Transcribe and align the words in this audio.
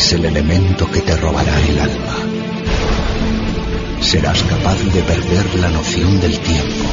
es 0.00 0.14
el 0.14 0.24
elemento 0.24 0.90
que 0.90 1.00
te 1.02 1.14
robará 1.14 1.60
el 1.68 1.78
alma. 1.78 2.16
Serás 4.00 4.42
capaz 4.44 4.78
de 4.94 5.02
perder 5.02 5.54
la 5.60 5.68
noción 5.68 6.18
del 6.20 6.38
tiempo, 6.38 6.88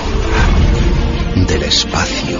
del 1.47 1.63
espacio. 1.63 2.38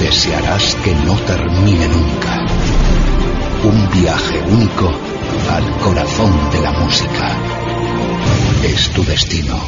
Desearás 0.00 0.74
que 0.82 0.94
no 1.06 1.14
termine 1.32 1.86
nunca. 1.88 2.46
Un 3.62 3.90
viaje 4.00 4.40
único 4.48 4.90
al 5.50 5.70
corazón 5.80 6.32
de 6.52 6.60
la 6.62 6.72
música. 6.72 7.28
Es 8.62 8.88
tu 8.88 9.04
destino. 9.04 9.60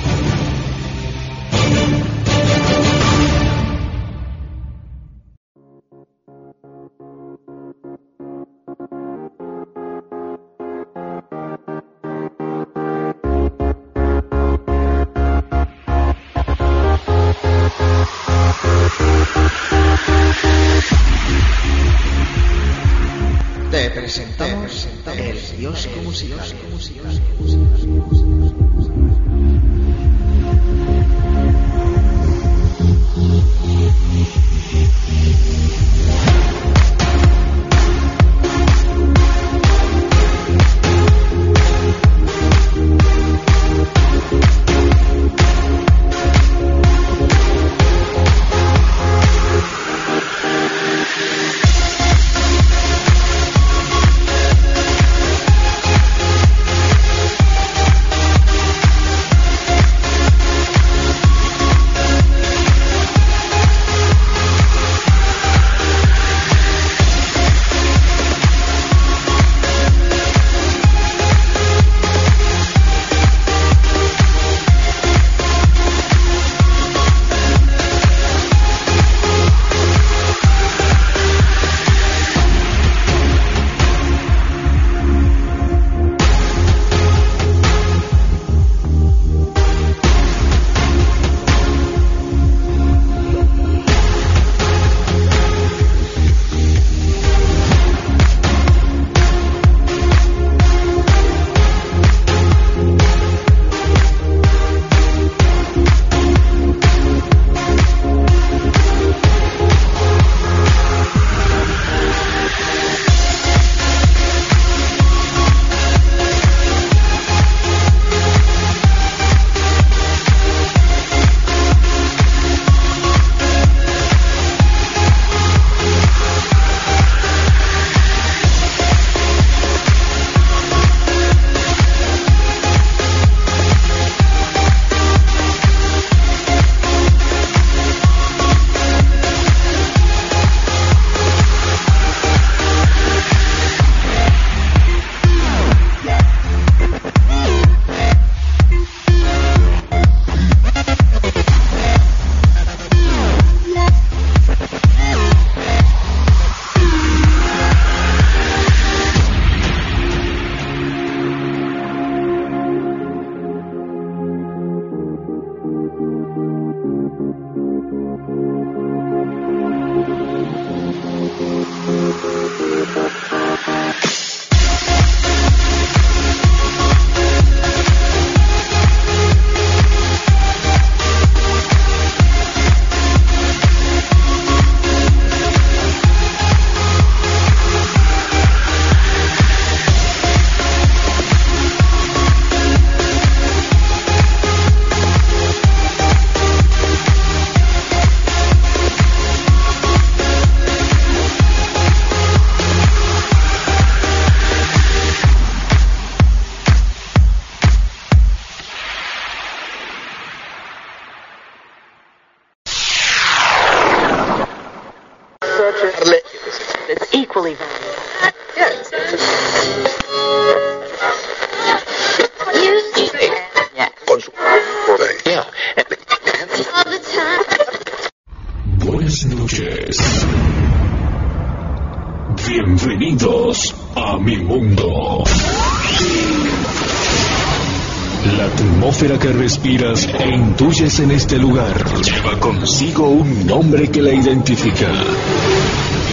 En 240.98 241.12
este 241.12 241.38
lugar 241.38 241.74
lleva 242.02 242.38
consigo 242.38 243.08
un 243.08 243.46
nombre 243.46 243.90
que 243.90 244.02
la 244.02 244.12
identifica. 244.12 244.90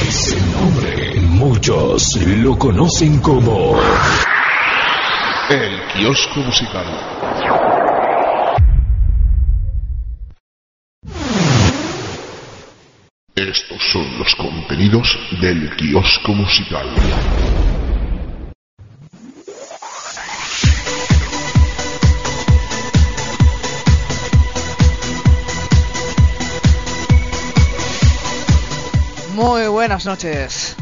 Ese 0.07 0.39
nombre 0.51 1.19
muchos 1.21 2.15
lo 2.37 2.57
conocen 2.57 3.19
como 3.19 3.75
El 5.49 5.81
kiosco 5.93 6.39
musical. 6.41 6.85
Estos 13.35 13.81
son 13.91 14.17
los 14.19 14.35
contenidos 14.35 15.17
del 15.41 15.75
kiosco 15.75 16.33
musical. 16.33 16.87
buenas 30.05 30.23
noches. 30.23 30.75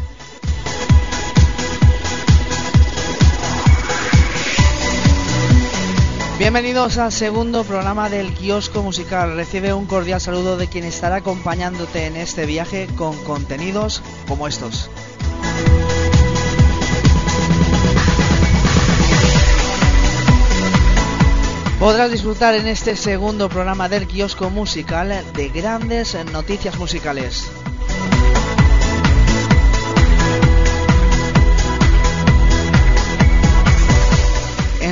Bienvenidos 6.38 7.00
al 7.00 7.12
segundo 7.12 7.64
programa 7.64 8.10
del 8.10 8.32
Kiosco 8.34 8.84
Musical. 8.84 9.36
Recibe 9.36 9.74
un 9.74 9.88
cordial 9.88 10.22
saludo 10.22 10.58
de 10.58 10.68
quien 10.68 10.84
estará 10.84 11.18
acompañándote 11.18 12.06
en 12.06 12.16
este 12.16 12.46
viaje 12.46 12.88
con 12.96 13.18
contenidos 13.24 14.04
como 14.28 14.48
estos. 14.48 14.92
Podrás 21.80 22.12
disfrutar 22.12 22.54
en 22.54 22.68
este 22.68 22.96
segundo 22.96 23.50
programa 23.50 23.90
del 23.90 24.08
Kiosco 24.08 24.50
Musical 24.52 25.24
de 25.34 25.50
grandes 25.50 26.18
noticias 26.32 26.78
musicales. 26.78 27.50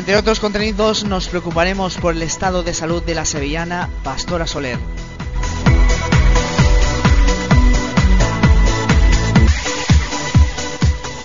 Entre 0.05 0.17
otros 0.17 0.39
contenidos 0.39 1.03
nos 1.03 1.27
preocuparemos 1.29 1.97
por 1.97 2.13
el 2.13 2.21
estado 2.21 2.61
de 2.61 2.75
salud 2.75 3.01
de 3.01 3.15
la 3.15 3.25
sevillana 3.25 3.89
Pastora 4.03 4.45
Soler. 4.45 4.77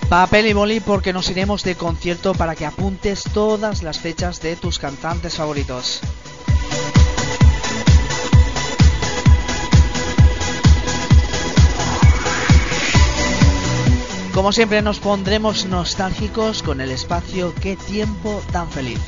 Papel 0.09 0.47
y 0.47 0.55
boli 0.55 0.81
porque 0.81 1.13
nos 1.13 1.29
iremos 1.29 1.63
de 1.63 1.75
concierto 1.75 2.33
para 2.33 2.57
que 2.57 2.65
apuntes 2.65 3.25
todas 3.35 3.83
las 3.83 3.99
fechas 4.01 4.41
de 4.41 4.57
tus 4.57 4.79
cantantes 4.79 5.35
favoritos. 5.35 6.01
Como 14.41 14.53
siempre 14.53 14.81
nos 14.81 15.01
pondremos 15.01 15.67
nostálgicos 15.67 16.63
con 16.63 16.81
el 16.81 16.91
espacio 16.91 17.55
Qué 17.61 17.77
tiempo 17.77 18.41
tan 18.51 18.71
feliz. 18.71 18.99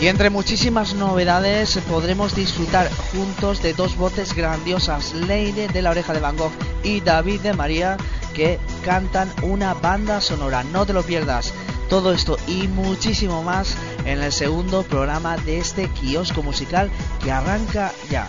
Y 0.00 0.06
entre 0.06 0.30
muchísimas 0.30 0.94
novedades 0.94 1.78
podremos 1.90 2.34
disfrutar 2.34 2.90
juntos 3.12 3.62
de 3.62 3.74
dos 3.74 3.98
voces 3.98 4.34
grandiosas, 4.34 5.12
Leire 5.12 5.68
de 5.68 5.82
la 5.82 5.90
oreja 5.90 6.14
de 6.14 6.20
Van 6.20 6.38
Gogh 6.38 6.52
y 6.82 7.02
David 7.02 7.42
de 7.42 7.52
María, 7.52 7.98
que 8.32 8.58
cantan 8.82 9.30
una 9.42 9.74
banda 9.74 10.22
sonora. 10.22 10.64
No 10.64 10.86
te 10.86 10.94
lo 10.94 11.02
pierdas. 11.02 11.52
Todo 11.90 12.14
esto 12.14 12.38
y 12.46 12.66
muchísimo 12.66 13.42
más 13.42 13.76
en 14.06 14.22
el 14.22 14.32
segundo 14.32 14.84
programa 14.84 15.36
de 15.36 15.58
este 15.58 15.90
kiosco 15.90 16.42
musical 16.42 16.90
que 17.22 17.30
arranca 17.30 17.92
ya. 18.08 18.26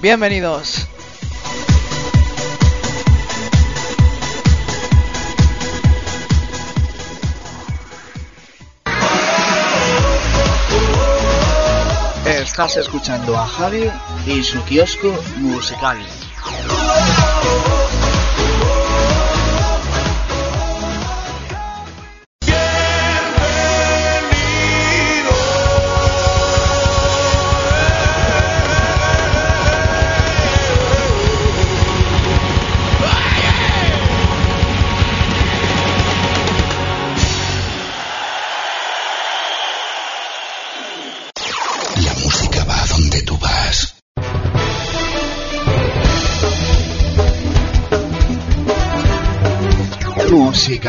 Bienvenidos. 0.00 0.88
Estás 12.24 12.78
escuchando 12.78 13.36
a 13.36 13.46
Javi 13.46 13.90
y 14.24 14.42
su 14.42 14.64
kiosco 14.64 15.12
musical. 15.36 15.98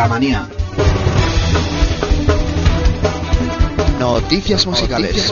Música 0.02 0.08
manía. 0.08 0.48
Noticias 4.00 4.66
musicales. 4.66 5.30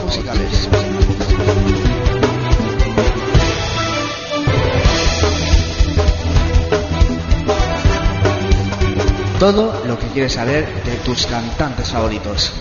Todo 9.40 9.82
lo 9.86 9.98
que 9.98 10.06
quieres 10.08 10.34
saber 10.34 10.84
de 10.84 10.96
tus 11.04 11.26
cantantes 11.26 11.88
favoritos. 11.88 12.52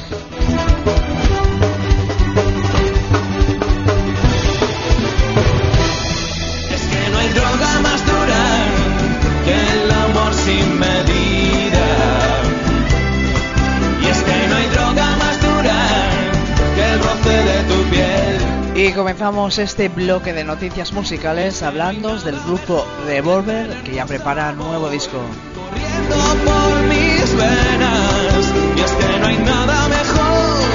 Comenzamos 19.00 19.58
este 19.60 19.88
bloque 19.88 20.34
de 20.34 20.44
noticias 20.44 20.92
musicales 20.92 21.64
hablando 21.64 22.18
del 22.18 22.38
grupo 22.42 22.86
Revolver 23.06 23.82
que 23.84 23.94
ya 23.94 24.06
prepara 24.06 24.52
nuevo 24.52 24.90
disco. 24.90 25.22
Corriendo 25.56 26.16
por 26.44 26.84
mis 26.84 27.34
venas. 27.38 28.54
Y 28.76 28.82
es 28.82 28.92
que 28.92 29.20
no 29.20 29.28
hay 29.28 29.38
nada 29.38 29.88
mejor 29.88 30.70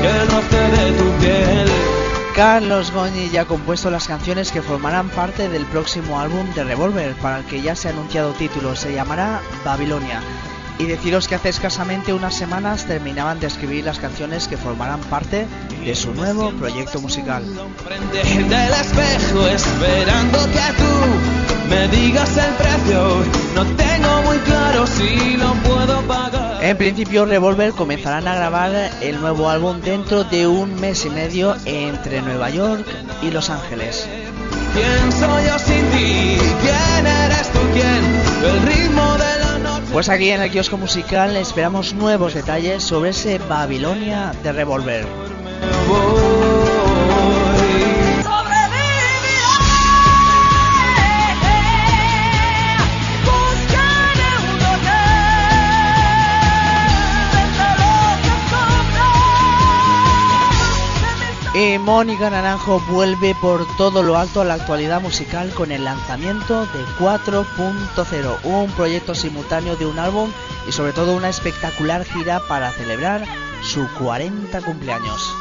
que 0.00 0.08
el 0.08 0.28
roce 0.30 0.56
de 0.56 0.92
tu 0.92 1.10
piel. 1.20 1.68
Carlos 2.34 2.90
Goñi 2.90 3.28
ya 3.28 3.42
ha 3.42 3.44
compuesto 3.44 3.90
las 3.90 4.08
canciones 4.08 4.50
que 4.50 4.62
formarán 4.62 5.10
parte 5.10 5.50
del 5.50 5.66
próximo 5.66 6.18
álbum 6.18 6.50
de 6.54 6.64
Revolver, 6.64 7.14
para 7.16 7.40
el 7.40 7.44
que 7.44 7.60
ya 7.60 7.76
se 7.76 7.88
ha 7.88 7.90
anunciado 7.90 8.32
título, 8.32 8.74
se 8.74 8.94
llamará 8.94 9.42
Babilonia. 9.62 10.22
Y 10.82 10.86
deciros 10.86 11.28
que 11.28 11.36
hace 11.36 11.48
escasamente 11.48 12.12
unas 12.12 12.34
semanas 12.34 12.86
terminaban 12.86 13.38
de 13.38 13.46
escribir 13.46 13.84
las 13.84 14.00
canciones 14.00 14.48
que 14.48 14.56
formarán 14.56 14.98
parte 15.02 15.46
de 15.84 15.94
su 15.94 16.12
nuevo 16.12 16.50
proyecto 16.54 17.00
musical. 17.00 17.44
Frente 17.84 18.24
del 18.42 18.72
espejo 18.72 19.46
esperando 19.46 20.38
que 20.38 20.72
tú 20.76 21.70
me 21.70 21.86
digas 21.86 22.36
el 22.36 22.52
precio. 22.54 23.24
No 23.54 23.64
tengo 23.76 24.22
muy 24.22 24.38
claro 24.38 24.84
si 24.88 25.36
lo 25.36 25.54
puedo 25.62 26.00
pagar. 26.00 26.64
En 26.64 26.76
principio, 26.76 27.26
Revolver 27.26 27.70
comenzarán 27.74 28.26
a 28.26 28.34
grabar 28.34 28.72
el 29.02 29.20
nuevo 29.20 29.48
álbum 29.48 29.80
dentro 29.82 30.24
de 30.24 30.48
un 30.48 30.80
mes 30.80 31.04
y 31.04 31.10
medio 31.10 31.54
entre 31.64 32.22
Nueva 32.22 32.50
York 32.50 32.84
y 33.22 33.30
Los 33.30 33.50
Ángeles. 33.50 34.08
¿Quién 34.74 35.12
soy 35.12 35.44
yo 35.46 35.58
sin 35.60 35.90
ti? 35.92 36.38
¿Quién 36.60 37.06
eres 37.06 37.52
tú? 37.52 37.60
¿Quién? 37.72 38.52
El 38.52 38.62
ritmo. 38.66 39.11
Pues 39.92 40.08
aquí 40.08 40.30
en 40.30 40.40
el 40.40 40.50
kiosco 40.50 40.78
musical 40.78 41.36
esperamos 41.36 41.92
nuevos 41.92 42.32
detalles 42.32 42.82
sobre 42.82 43.10
ese 43.10 43.38
Babilonia 43.38 44.32
de 44.42 44.52
Revolver. 44.52 45.04
Mónica 61.82 62.30
Naranjo 62.30 62.80
vuelve 62.88 63.34
por 63.34 63.66
todo 63.76 64.04
lo 64.04 64.16
alto 64.16 64.40
a 64.40 64.44
la 64.44 64.54
actualidad 64.54 65.00
musical 65.00 65.52
con 65.52 65.72
el 65.72 65.82
lanzamiento 65.82 66.60
de 66.66 66.84
4.0, 67.00 68.38
un 68.44 68.70
proyecto 68.70 69.16
simultáneo 69.16 69.74
de 69.74 69.86
un 69.86 69.98
álbum 69.98 70.30
y 70.68 70.70
sobre 70.70 70.92
todo 70.92 71.16
una 71.16 71.28
espectacular 71.28 72.04
gira 72.04 72.40
para 72.46 72.70
celebrar 72.70 73.24
su 73.62 73.88
40 73.98 74.60
cumpleaños. 74.62 75.34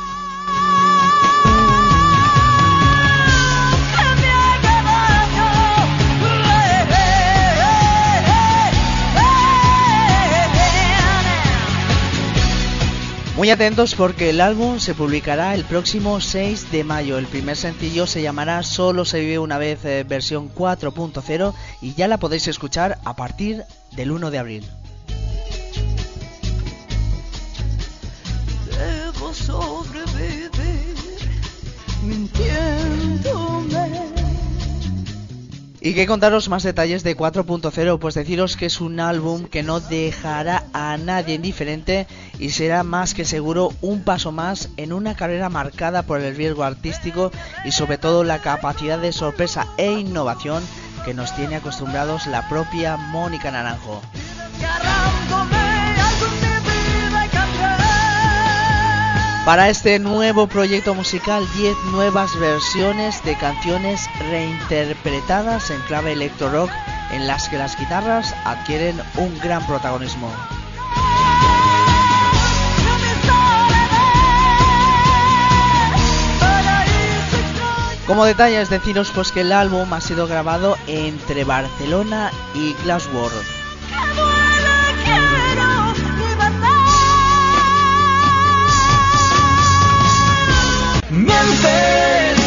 Muy 13.42 13.50
atentos 13.50 13.96
porque 13.96 14.30
el 14.30 14.40
álbum 14.40 14.78
se 14.78 14.94
publicará 14.94 15.56
el 15.56 15.66
próximo 15.66 16.22
6 16.22 16.72
de 16.72 16.84
mayo. 16.84 17.18
El 17.18 17.26
primer 17.26 17.58
sencillo 17.58 18.06
se 18.06 18.22
llamará 18.22 18.62
Solo 18.62 19.04
se 19.04 19.20
vive 19.20 19.40
una 19.40 19.58
vez 19.58 19.84
eh, 19.84 20.06
versión 20.08 20.54
4.0 20.54 21.52
y 21.82 21.96
ya 21.96 22.08
la 22.08 22.20
podéis 22.20 22.48
escuchar 22.48 23.00
a 23.04 23.16
partir 23.16 23.64
del 23.94 24.12
1 24.12 24.30
de 24.30 24.38
abril. 24.38 24.70
Debo 28.78 29.34
sobrevivir 29.34 30.52
mintiéndome. 32.04 33.41
Y 35.84 35.90
¿Y 35.90 35.94
qué 35.96 36.06
contaros 36.06 36.48
más 36.48 36.62
detalles 36.62 37.04
de 37.04 37.18
4.0? 37.18 38.00
Pues 38.00 38.14
deciros 38.14 38.56
que 38.56 38.68
es 38.68 38.80
un 38.82 39.00
álbum 39.00 39.46
que 39.46 39.64
no 39.64 39.80
dejará 39.80 40.64
a 40.74 40.96
nadie 40.98 41.36
indiferente 41.36 42.06
y 42.40 42.52
será 42.52 42.84
más 42.84 43.16
que 43.16 43.26
seguro 43.26 43.74
un 43.82 44.04
paso 44.04 44.32
más 44.32 44.70
en 44.78 44.94
una 44.94 45.16
carrera 45.16 45.50
marcada 45.50 46.04
por 46.04 46.22
el 46.22 46.36
riesgo 46.36 46.64
artístico 46.64 47.32
y 47.66 47.72
sobre 47.72 47.98
todo 47.98 48.24
la 48.24 48.40
capacidad 48.40 49.00
de 49.00 49.12
sorpresa 49.12 49.68
e 49.78 49.92
innovación 49.92 50.64
que 51.04 51.16
nos 51.16 51.36
tiene 51.36 51.56
acostumbrados 51.56 52.28
la 52.28 52.48
propia 52.48 52.96
Mónica 52.96 53.52
Naranjo. 53.52 54.02
Para 59.52 59.68
este 59.68 60.00
nuevo 60.00 60.48
proyecto 60.48 60.96
musical, 60.96 61.46
10 61.58 61.76
nuevas 61.92 62.40
versiones 62.40 63.22
de 63.26 63.36
canciones 63.36 64.10
reinterpretadas 64.30 65.72
en 65.72 65.82
clave 65.82 66.14
electro 66.14 66.50
rock 66.50 66.72
en 67.12 67.28
las 67.28 67.50
que 67.50 67.58
las 67.58 67.78
guitarras 67.78 68.34
adquieren 68.46 68.96
un 69.18 69.38
gran 69.40 69.68
protagonismo. 69.68 70.32
Como 78.08 78.24
detalle 78.24 78.62
es 78.62 78.70
deciros 78.70 79.12
pues 79.14 79.34
que 79.34 79.42
el 79.42 79.52
álbum 79.52 79.92
ha 79.92 80.00
sido 80.00 80.28
grabado 80.28 80.78
entre 80.88 81.44
Barcelona 81.44 82.32
y 82.54 82.72
Glasgow. 82.86 83.30
Mientes, 91.32 92.38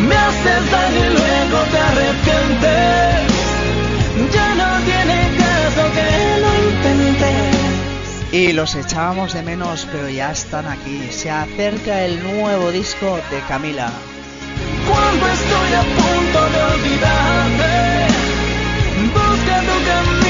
me 0.00 0.14
haces 0.14 0.70
daño 0.70 0.98
y 0.98 1.10
luego 1.14 1.58
te 1.70 1.78
arrepientes. 1.78 3.32
Ya 4.32 4.54
no 4.54 4.84
tiene 4.84 5.18
caso 5.38 5.82
que 5.94 6.06
lo 6.42 6.50
intentes. 6.70 8.32
Y 8.32 8.52
los 8.52 8.74
echábamos 8.74 9.34
de 9.34 9.42
menos, 9.42 9.86
pero 9.92 10.08
ya 10.08 10.32
están 10.32 10.66
aquí. 10.66 11.08
Se 11.10 11.30
acerca 11.30 12.00
el 12.04 12.22
nuevo 12.22 12.70
disco 12.72 13.20
de 13.30 13.40
Camila. 13.48 13.90
Cuando 14.88 15.26
estoy 15.28 15.74
a 15.74 15.82
punto 15.82 16.40
de 16.50 16.62
olvidarte, 16.74 18.06
busca 19.14 19.60
tu 19.60 19.76
camino. 19.86 20.21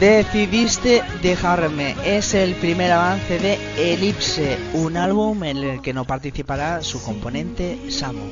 Decidiste 0.00 1.02
dejarme 1.22 1.94
es 2.04 2.34
el 2.34 2.56
primer 2.56 2.90
avance 2.90 3.38
de 3.38 3.58
Elipse, 3.78 4.58
un 4.72 4.96
álbum 4.96 5.44
en 5.44 5.58
el 5.58 5.82
que 5.82 5.92
no 5.92 6.04
participará 6.04 6.82
su 6.82 7.00
componente 7.00 7.78
Samu. 7.90 8.26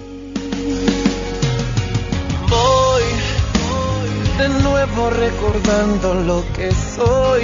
Voy 2.48 3.02
de 4.38 4.48
nuevo 4.62 5.10
recordando 5.10 6.14
lo 6.14 6.44
que 6.52 6.72
soy. 6.72 7.42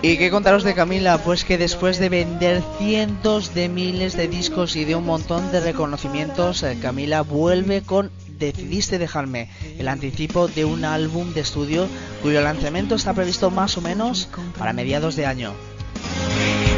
¿Y 0.00 0.16
qué 0.16 0.30
contaros 0.30 0.64
de 0.64 0.74
Camila? 0.74 1.18
Pues 1.18 1.44
que 1.44 1.58
después 1.58 1.98
de 1.98 2.08
vender 2.08 2.62
cientos 2.78 3.52
de 3.52 3.68
miles 3.68 4.16
de 4.16 4.28
discos 4.28 4.76
y 4.76 4.84
de 4.84 4.94
un 4.94 5.04
montón 5.04 5.52
de 5.52 5.60
reconocimientos, 5.60 6.62
eh, 6.62 6.78
Camila 6.80 7.20
vuelve 7.22 7.82
con 7.82 8.10
Decidiste 8.38 8.98
dejarme, 8.98 9.48
el 9.78 9.88
anticipo 9.88 10.46
de 10.46 10.64
un 10.64 10.84
álbum 10.84 11.32
de 11.34 11.40
estudio 11.40 11.88
cuyo 12.22 12.40
lanzamiento 12.40 12.94
está 12.94 13.12
previsto 13.12 13.50
más 13.50 13.76
o 13.76 13.80
menos 13.80 14.28
para 14.56 14.72
mediados 14.72 15.16
de 15.16 15.26
año. 15.26 15.54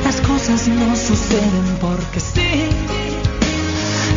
Las 0.02 0.22
cosas 0.22 0.66
no 0.68 0.96
suceden 0.96 1.76
porque 1.78 2.18
sí. 2.18 2.70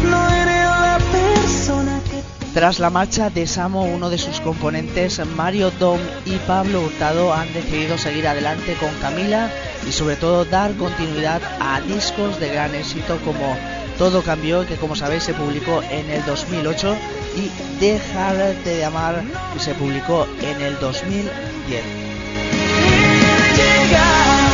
No 0.09 0.29
eres 0.29 0.65
la 0.65 0.99
persona 1.11 2.01
que 2.09 2.23
Tras 2.53 2.79
la 2.79 2.89
marcha 2.89 3.29
de 3.29 3.45
Samo, 3.45 3.83
uno 3.83 4.09
de 4.09 4.17
sus 4.17 4.39
componentes, 4.39 5.21
Mario 5.35 5.69
Dom 5.71 5.99
y 6.25 6.37
Pablo 6.47 6.81
Hurtado, 6.81 7.33
han 7.33 7.51
decidido 7.51 7.97
seguir 7.97 8.25
adelante 8.25 8.75
con 8.79 8.89
Camila 9.01 9.51
y 9.85 9.91
sobre 9.91 10.15
todo 10.15 10.45
dar 10.45 10.73
continuidad 10.75 11.41
a 11.59 11.81
discos 11.81 12.39
de 12.39 12.53
gran 12.53 12.73
éxito 12.73 13.19
como 13.25 13.57
Todo 13.97 14.21
cambió, 14.23 14.65
que 14.65 14.75
como 14.75 14.95
sabéis 14.95 15.23
se 15.23 15.33
publicó 15.33 15.81
en 15.83 16.09
el 16.09 16.25
2008, 16.25 16.95
y 17.35 17.49
Dejarte 17.79 18.77
de 18.77 18.85
amar, 18.85 19.23
se 19.57 19.73
publicó 19.73 20.27
en 20.41 20.61
el 20.61 20.79
2010. 20.79 21.83
llegas 23.57 24.53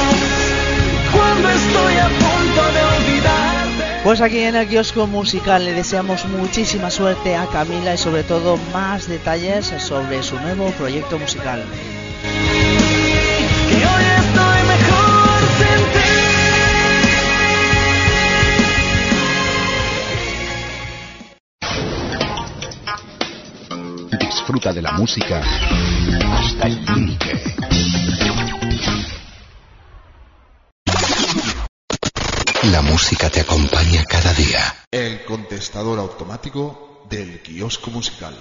cuando 1.14 1.50
estoy 1.50 1.96
a 1.98 2.08
punto 2.08 2.62
de 2.74 2.84
olvidarte. 2.84 4.04
Pues 4.04 4.22
aquí 4.22 4.40
en 4.40 4.56
el 4.56 4.68
kiosco 4.68 5.08
musical 5.08 5.66
le 5.66 5.74
deseamos 5.74 6.26
muchísima 6.26 6.90
suerte 6.90 7.36
a 7.36 7.46
Camila 7.48 7.94
y 7.94 7.98
sobre 7.98 8.24
todo 8.24 8.58
más 8.74 9.08
detalles 9.08 9.74
sobre 9.78 10.24
su 10.24 10.40
nuevo 10.40 10.72
proyecto 10.72 11.20
musical. 11.20 11.64
Disfruta 24.50 24.74
de 24.74 24.82
la 24.82 24.94
música 24.94 25.44
hasta 26.32 26.66
el 26.66 26.84
límite. 26.84 27.56
La 32.64 32.82
música 32.82 33.30
te 33.30 33.42
acompaña 33.42 34.04
cada 34.06 34.34
día. 34.34 34.88
El 34.90 35.24
contestador 35.24 36.00
automático 36.00 37.06
del 37.08 37.44
kiosco 37.44 37.92
musical. 37.92 38.36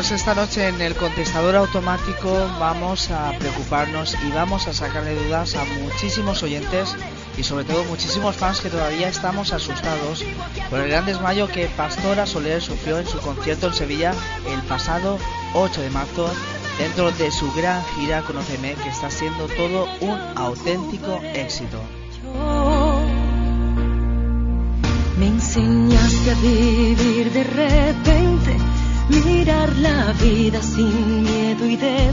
Esta 0.00 0.34
noche 0.34 0.66
en 0.66 0.80
el 0.80 0.96
contestador 0.96 1.54
automático 1.56 2.32
vamos 2.58 3.10
a 3.10 3.32
preocuparnos 3.38 4.16
y 4.26 4.32
vamos 4.32 4.66
a 4.66 4.72
sacarle 4.72 5.14
dudas 5.14 5.54
a 5.54 5.64
muchísimos 5.64 6.42
oyentes 6.42 6.96
y 7.36 7.44
sobre 7.44 7.64
todo 7.64 7.84
muchísimos 7.84 8.34
fans 8.34 8.60
que 8.60 8.70
todavía 8.70 9.08
estamos 9.08 9.52
asustados 9.52 10.24
por 10.70 10.80
el 10.80 10.88
gran 10.88 11.04
desmayo 11.04 11.48
que 11.48 11.66
Pastora 11.76 12.26
Soler 12.26 12.62
sufrió 12.62 12.98
en 12.98 13.06
su 13.06 13.18
concierto 13.18 13.68
en 13.68 13.74
Sevilla 13.74 14.14
el 14.48 14.60
pasado 14.62 15.18
8 15.54 15.82
de 15.82 15.90
marzo 15.90 16.30
dentro 16.78 17.12
de 17.12 17.30
su 17.30 17.52
gran 17.52 17.84
gira 17.94 18.22
Conóceme 18.22 18.74
que 18.74 18.88
está 18.88 19.10
siendo 19.10 19.46
todo 19.48 19.86
un 20.00 20.18
auténtico 20.34 21.20
éxito. 21.34 21.78
Me 25.18 25.26
enseñaste 25.26 26.30
a 26.30 26.34
vivir 26.36 27.30
de 27.32 27.44
repente, 27.44 28.56
mirar 29.10 29.76
la 29.76 30.12
vida 30.12 30.62
sin 30.62 31.22
miedo 31.22 31.66
y 31.66 31.76
de 31.76 32.10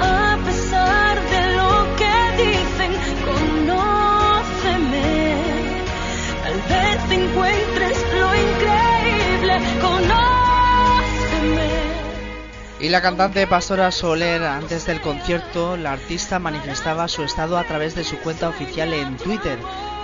a 0.00 0.38
pesar 0.44 1.20
de 1.30 1.56
lo 1.56 1.96
que 1.96 2.14
dicen, 2.42 2.92
conóceme. 3.24 4.98
Tal 6.42 6.58
vez 6.68 6.98
encuentres 7.10 7.98
lo 8.18 8.28
increíble, 8.34 9.54
conóceme. 9.80 11.68
Y 12.80 12.88
la 12.88 13.02
cantante 13.02 13.46
Pastora 13.46 13.90
Soler, 13.90 14.42
antes 14.42 14.86
del 14.86 15.00
concierto, 15.00 15.76
la 15.76 15.92
artista 15.92 16.38
manifestaba 16.38 17.08
su 17.08 17.22
estado 17.22 17.58
a 17.58 17.64
través 17.64 17.94
de 17.94 18.04
su 18.04 18.16
cuenta 18.18 18.48
oficial 18.48 18.94
en 18.94 19.16
Twitter, 19.18 19.58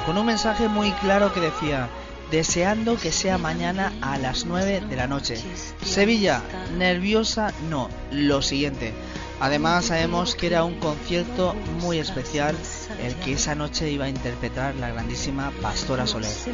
con 0.05 0.19
un 0.19 0.27
mensaje 0.27 0.69
muy 0.69 0.93
claro 0.93 1.33
que 1.33 1.41
decía, 1.41 1.89
deseando 2.31 2.97
que 2.97 3.13
sea 3.13 3.39
mañana 3.39 3.93
a 4.01 4.19
las 4.19 4.47
9 4.47 4.83
de 4.89 4.97
la 4.97 5.07
noche. 5.07 5.37
Sevilla, 5.85 6.43
nerviosa, 6.77 7.53
no, 7.71 7.89
lo 8.11 8.43
siguiente. 8.43 8.93
Además 9.39 9.87
sabemos 9.87 10.35
que 10.35 10.47
era 10.47 10.65
un 10.65 10.79
concierto 10.79 11.55
muy 11.83 11.99
especial 11.99 12.57
el 13.03 13.15
que 13.17 13.35
esa 13.35 13.55
noche 13.55 13.91
iba 13.91 14.07
a 14.07 14.09
interpretar 14.09 14.75
la 14.77 14.89
grandísima 14.89 15.53
Pastora 15.61 16.07
Soler. 16.07 16.31
Si 16.31 16.51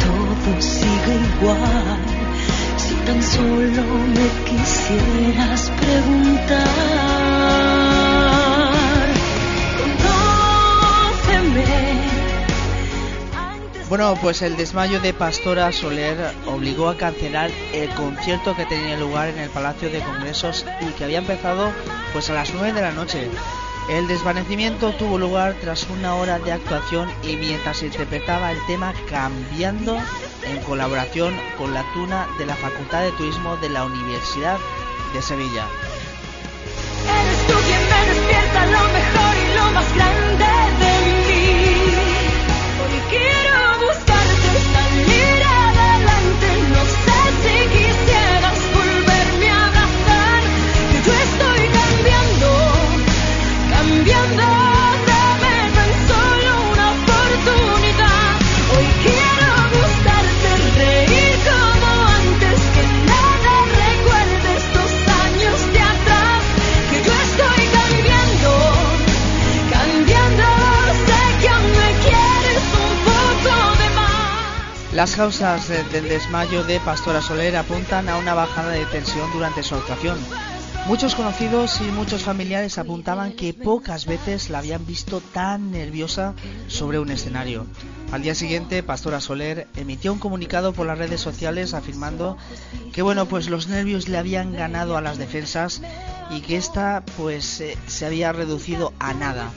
todo 0.00 0.62
sigue 0.62 1.20
igual. 1.36 1.98
Si 2.78 2.94
tan 3.04 3.22
solo 3.22 3.82
me 4.14 4.28
quisieras 4.48 5.70
preguntar. 5.80 7.25
Bueno, 13.88 14.18
pues 14.20 14.42
el 14.42 14.56
desmayo 14.56 14.98
de 14.98 15.14
Pastora 15.14 15.70
Soler 15.70 16.34
obligó 16.46 16.88
a 16.88 16.96
cancelar 16.96 17.52
el 17.72 17.88
concierto 17.90 18.56
que 18.56 18.66
tenía 18.66 18.96
lugar 18.96 19.28
en 19.28 19.38
el 19.38 19.48
Palacio 19.48 19.88
de 19.90 20.00
Congresos 20.00 20.66
y 20.80 20.86
que 20.94 21.04
había 21.04 21.18
empezado 21.18 21.70
pues 22.12 22.28
a 22.28 22.34
las 22.34 22.52
9 22.52 22.72
de 22.72 22.82
la 22.82 22.90
noche. 22.90 23.28
El 23.88 24.08
desvanecimiento 24.08 24.90
tuvo 24.94 25.18
lugar 25.18 25.54
tras 25.60 25.88
una 25.88 26.16
hora 26.16 26.40
de 26.40 26.50
actuación 26.50 27.08
y 27.22 27.36
mientras 27.36 27.76
se 27.76 27.86
interpretaba 27.86 28.50
el 28.50 28.58
tema 28.66 28.92
Cambiando 29.08 29.96
en 30.42 30.58
colaboración 30.64 31.36
con 31.56 31.72
la 31.72 31.84
Tuna 31.94 32.26
de 32.38 32.46
la 32.46 32.56
Facultad 32.56 33.02
de 33.02 33.12
Turismo 33.12 33.56
de 33.58 33.68
la 33.68 33.84
Universidad 33.84 34.58
de 35.14 35.22
Sevilla. 35.22 35.64
Eres 37.04 37.46
tú 37.46 37.54
quien 37.64 37.80
me 37.88 38.14
despierta 38.14 38.66
lo 38.66 38.82
mejor 38.88 39.36
y 39.36 39.54
lo 39.54 39.70
más 39.70 39.94
grande 39.94 40.44
de 40.80 41.00
mí. 41.06 41.16
Las 75.06 75.14
causas 75.14 75.68
del 75.68 76.08
desmayo 76.08 76.64
de 76.64 76.80
Pastora 76.80 77.22
Soler 77.22 77.54
apuntan 77.54 78.08
a 78.08 78.16
una 78.18 78.34
bajada 78.34 78.70
de 78.70 78.84
tensión 78.86 79.30
durante 79.32 79.62
su 79.62 79.76
actuación. 79.76 80.18
Muchos 80.88 81.14
conocidos 81.14 81.80
y 81.80 81.84
muchos 81.92 82.24
familiares 82.24 82.76
apuntaban 82.76 83.32
que 83.34 83.54
pocas 83.54 84.06
veces 84.06 84.50
la 84.50 84.58
habían 84.58 84.84
visto 84.84 85.20
tan 85.20 85.70
nerviosa 85.70 86.34
sobre 86.66 86.98
un 86.98 87.10
escenario. 87.10 87.66
Al 88.10 88.22
día 88.22 88.34
siguiente, 88.34 88.82
Pastora 88.82 89.20
Soler 89.20 89.68
emitió 89.76 90.12
un 90.12 90.18
comunicado 90.18 90.72
por 90.72 90.88
las 90.88 90.98
redes 90.98 91.20
sociales 91.20 91.72
afirmando 91.72 92.36
que 92.92 93.02
bueno, 93.02 93.26
pues 93.26 93.48
los 93.48 93.68
nervios 93.68 94.08
le 94.08 94.18
habían 94.18 94.54
ganado 94.54 94.96
a 94.96 95.02
las 95.02 95.18
defensas 95.18 95.82
y 96.30 96.40
que 96.40 96.56
esta 96.56 97.04
pues 97.16 97.60
eh, 97.60 97.78
se 97.86 98.06
había 98.06 98.32
reducido 98.32 98.92
a 98.98 99.14
nada. 99.14 99.52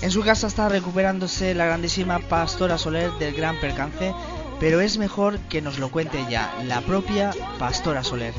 En 0.00 0.12
su 0.12 0.22
casa 0.22 0.46
está 0.46 0.68
recuperándose 0.68 1.54
la 1.54 1.64
grandísima 1.64 2.20
Pastora 2.20 2.78
Soler 2.78 3.10
del 3.18 3.34
gran 3.34 3.58
percance, 3.58 4.14
pero 4.60 4.80
es 4.80 4.98
mejor 4.98 5.38
que 5.48 5.62
nos 5.62 5.78
lo 5.78 5.90
cuente 5.90 6.18
ya 6.28 6.52
la 6.64 6.80
propia 6.80 7.30
Pastora 7.58 8.02
Soler. 8.02 8.34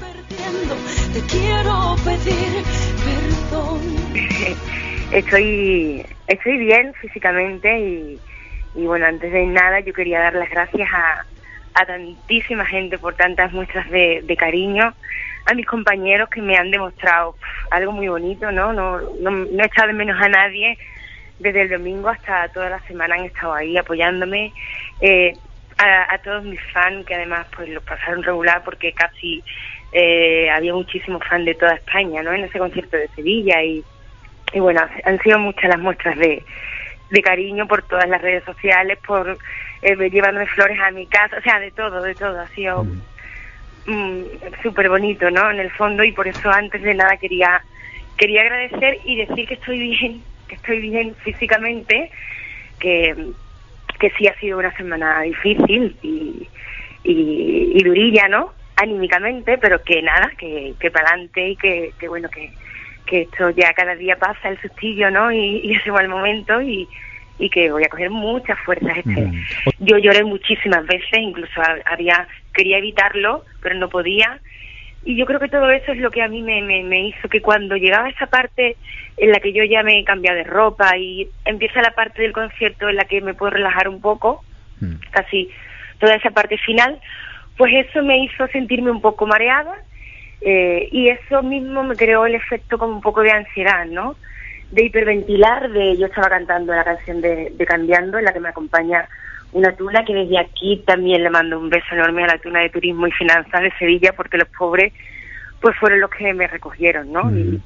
Te 1.13 1.21
quiero 1.21 1.95
pedir 2.03 2.63
perdón. 3.05 3.81
estoy 5.11 6.05
estoy 6.27 6.57
bien 6.57 6.93
físicamente 6.95 7.79
y, 7.79 8.19
y 8.75 8.85
bueno 8.85 9.05
antes 9.05 9.31
de 9.31 9.45
nada 9.45 9.79
yo 9.79 9.93
quería 9.93 10.19
dar 10.19 10.33
las 10.35 10.49
gracias 10.49 10.89
a, 10.91 11.25
a 11.73 11.85
tantísima 11.85 12.65
gente 12.65 12.97
por 12.97 13.15
tantas 13.15 13.51
muestras 13.53 13.89
de, 13.89 14.21
de 14.23 14.37
cariño 14.37 14.93
a 15.45 15.53
mis 15.53 15.65
compañeros 15.65 16.29
que 16.29 16.41
me 16.41 16.57
han 16.57 16.69
demostrado 16.69 17.35
algo 17.71 17.91
muy 17.91 18.07
bonito 18.07 18.51
no 18.51 18.73
no 18.73 18.99
no, 19.19 19.31
no 19.31 19.63
he 19.63 19.65
echado 19.65 19.87
de 19.87 19.93
menos 19.93 20.21
a 20.21 20.29
nadie 20.29 20.77
desde 21.39 21.61
el 21.61 21.69
domingo 21.69 22.09
hasta 22.09 22.49
toda 22.49 22.69
la 22.69 22.79
semana 22.81 23.15
han 23.15 23.25
estado 23.25 23.53
ahí 23.53 23.77
apoyándome 23.77 24.53
eh, 25.01 25.33
a, 25.79 26.13
a 26.13 26.17
todos 26.19 26.43
mis 26.43 26.61
fans 26.71 27.05
que 27.05 27.15
además 27.15 27.47
pues 27.55 27.69
lo 27.69 27.81
pasaron 27.81 28.23
regular 28.23 28.61
porque 28.63 28.91
casi 28.93 29.43
eh, 29.91 30.49
había 30.51 30.73
muchísimos 30.73 31.21
fans 31.27 31.45
de 31.45 31.55
toda 31.55 31.73
España 31.73 32.21
no 32.21 32.33
en 32.33 32.43
ese 32.43 32.59
concierto 32.59 32.97
de 32.97 33.07
Sevilla 33.09 33.63
y 33.63 33.83
y 34.53 34.59
bueno, 34.59 34.81
han 35.03 35.19
sido 35.19 35.39
muchas 35.39 35.69
las 35.69 35.79
muestras 35.79 36.17
de, 36.17 36.43
de 37.09 37.21
cariño 37.21 37.67
por 37.67 37.83
todas 37.83 38.07
las 38.09 38.21
redes 38.21 38.43
sociales, 38.43 38.97
por 39.05 39.37
eh, 39.81 40.09
llevarme 40.09 40.45
flores 40.47 40.79
a 40.79 40.91
mi 40.91 41.05
casa, 41.05 41.37
o 41.37 41.41
sea, 41.41 41.59
de 41.59 41.71
todo, 41.71 42.01
de 42.01 42.15
todo. 42.15 42.39
Ha 42.39 42.47
sido 42.49 42.85
mm, 43.85 44.23
súper 44.63 44.89
bonito, 44.89 45.29
¿no? 45.29 45.51
En 45.51 45.59
el 45.59 45.71
fondo, 45.71 46.03
y 46.03 46.11
por 46.11 46.27
eso 46.27 46.49
antes 46.49 46.81
de 46.81 46.95
nada 46.95 47.17
quería, 47.17 47.61
quería 48.17 48.41
agradecer 48.41 48.99
y 49.05 49.17
decir 49.17 49.47
que 49.47 49.53
estoy 49.53 49.79
bien, 49.79 50.23
que 50.47 50.55
estoy 50.55 50.79
bien 50.79 51.15
físicamente, 51.23 52.11
que, 52.79 53.15
que 53.99 54.09
sí 54.11 54.27
ha 54.27 54.33
sido 54.39 54.57
una 54.57 54.75
semana 54.75 55.21
difícil 55.21 55.95
y, 56.01 56.47
y, 57.03 57.71
y 57.75 57.83
durilla, 57.83 58.27
¿no? 58.27 58.53
Anímicamente, 58.77 59.57
pero 59.57 59.81
que 59.83 60.01
nada, 60.01 60.31
que, 60.37 60.73
que 60.79 60.89
para 60.89 61.09
adelante 61.09 61.49
y 61.49 61.55
que, 61.55 61.93
que 61.99 62.07
bueno, 62.07 62.29
que 62.29 62.51
que 63.05 63.21
esto 63.21 63.49
ya 63.49 63.73
cada 63.73 63.95
día 63.95 64.17
pasa 64.19 64.49
el 64.49 64.61
sustillo, 64.61 65.09
¿no? 65.09 65.31
Y, 65.31 65.61
y 65.63 65.73
ese 65.75 65.91
mal 65.91 66.07
momento 66.07 66.61
y, 66.61 66.87
y 67.39 67.49
que 67.49 67.71
voy 67.71 67.83
a 67.83 67.89
coger 67.89 68.11
muchas 68.11 68.57
fuerzas 68.59 68.97
este. 68.97 69.11
Yo 69.79 69.97
lloré 69.97 70.23
muchísimas 70.23 70.85
veces, 70.85 71.09
incluso 71.13 71.59
ha- 71.59 71.79
había 71.91 72.27
quería 72.53 72.77
evitarlo, 72.77 73.45
pero 73.61 73.75
no 73.75 73.89
podía. 73.89 74.39
Y 75.03 75.15
yo 75.15 75.25
creo 75.25 75.39
que 75.39 75.47
todo 75.47 75.69
eso 75.69 75.91
es 75.93 75.99
lo 75.99 76.11
que 76.11 76.21
a 76.21 76.27
mí 76.27 76.41
me, 76.41 76.61
me, 76.61 76.83
me 76.83 77.07
hizo 77.07 77.29
que 77.29 77.41
cuando 77.41 77.75
llegaba 77.75 78.09
esa 78.09 78.27
parte 78.27 78.75
en 79.17 79.31
la 79.31 79.39
que 79.39 79.53
yo 79.53 79.63
ya 79.63 79.81
me 79.83 79.99
he 79.99 80.03
cambiado 80.03 80.37
de 80.37 80.43
ropa 80.43 80.97
y 80.97 81.29
empieza 81.45 81.81
la 81.81 81.91
parte 81.91 82.21
del 82.21 82.33
concierto 82.33 82.89
en 82.89 82.97
la 82.97 83.05
que 83.05 83.21
me 83.21 83.33
puedo 83.33 83.51
relajar 83.51 83.87
un 83.87 84.01
poco, 84.01 84.43
casi 85.11 85.49
toda 85.99 86.15
esa 86.15 86.31
parte 86.31 86.57
final, 86.57 86.99
pues 87.57 87.73
eso 87.87 88.01
me 88.03 88.23
hizo 88.23 88.47
sentirme 88.47 88.91
un 88.91 89.01
poco 89.01 89.25
mareada 89.25 89.75
eh, 90.41 90.87
y 90.91 91.09
eso 91.09 91.43
mismo 91.43 91.83
me 91.83 91.95
creó 91.95 92.25
el 92.25 92.35
efecto 92.35 92.77
como 92.77 92.93
un 92.93 93.01
poco 93.01 93.21
de 93.21 93.31
ansiedad, 93.31 93.85
¿no? 93.85 94.15
De 94.71 94.85
hiperventilar, 94.85 95.69
de 95.69 95.97
yo 95.97 96.05
estaba 96.05 96.29
cantando 96.29 96.73
la 96.73 96.83
canción 96.83 97.19
de, 97.19 97.51
de 97.53 97.65
Cambiando, 97.65 98.17
en 98.17 98.25
la 98.25 98.33
que 98.33 98.39
me 98.39 98.49
acompaña 98.49 99.07
una 99.51 99.75
tuna, 99.75 100.05
que 100.05 100.13
desde 100.13 100.37
aquí 100.37 100.83
también 100.85 101.23
le 101.23 101.29
mando 101.29 101.59
un 101.59 101.69
beso 101.69 101.87
enorme 101.91 102.23
a 102.23 102.27
la 102.27 102.37
tuna 102.37 102.61
de 102.61 102.69
Turismo 102.69 103.07
y 103.07 103.11
Finanzas 103.11 103.61
de 103.61 103.71
Sevilla, 103.79 104.13
porque 104.13 104.37
los 104.37 104.47
pobres 104.49 104.93
pues 105.61 105.75
fueron 105.77 105.99
los 105.99 106.09
que 106.09 106.33
me 106.33 106.47
recogieron, 106.47 107.11
¿no? 107.11 107.29
Y 107.31 107.59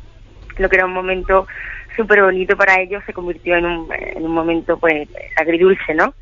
lo 0.57 0.69
que 0.69 0.75
era 0.75 0.85
un 0.85 0.93
momento 0.93 1.47
súper 1.95 2.23
bonito 2.23 2.57
para 2.57 2.81
ellos 2.81 3.03
se 3.05 3.13
convirtió 3.13 3.55
en 3.55 3.65
un, 3.65 3.87
en 3.93 4.23
un 4.23 4.31
momento 4.31 4.79
pues 4.79 5.07
agridulce, 5.35 5.93
¿no? 5.93 6.13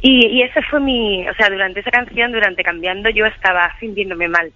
Y, 0.00 0.26
y 0.26 0.42
ese 0.42 0.62
fue 0.62 0.80
mi, 0.80 1.28
o 1.28 1.34
sea, 1.34 1.48
durante 1.50 1.80
esa 1.80 1.90
canción, 1.90 2.32
durante 2.32 2.62
Cambiando, 2.62 3.10
yo 3.10 3.26
estaba 3.26 3.74
sintiéndome 3.80 4.28
mal. 4.28 4.52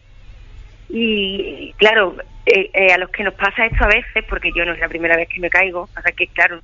Y 0.89 1.73
claro, 1.77 2.17
eh, 2.47 2.71
eh, 2.75 2.93
a 2.93 2.99
los 2.99 3.11
que 3.11 3.23
nos 3.23 3.35
pasa 3.35 3.67
esto 3.67 3.85
a 3.85 3.89
veces, 3.89 4.25
porque 4.29 4.51
yo 4.55 4.65
no 4.65 4.73
es 4.73 4.81
la 4.81 4.89
primera 4.89 5.17
vez 5.17 5.29
que 5.29 5.41
me 5.41 5.51
caigo, 5.51 5.89
pasa 5.95 6.13
que 6.13 6.27
claro, 6.29 6.61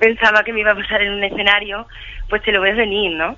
pensaba 0.00 0.42
que 0.42 0.52
me 0.52 0.60
iba 0.60 0.72
a 0.72 0.76
pasar 0.76 1.02
en 1.02 1.12
un 1.12 1.22
escenario, 1.22 1.86
pues 2.28 2.42
te 2.42 2.50
lo 2.50 2.60
ves 2.60 2.76
venir, 2.76 3.12
¿no? 3.12 3.36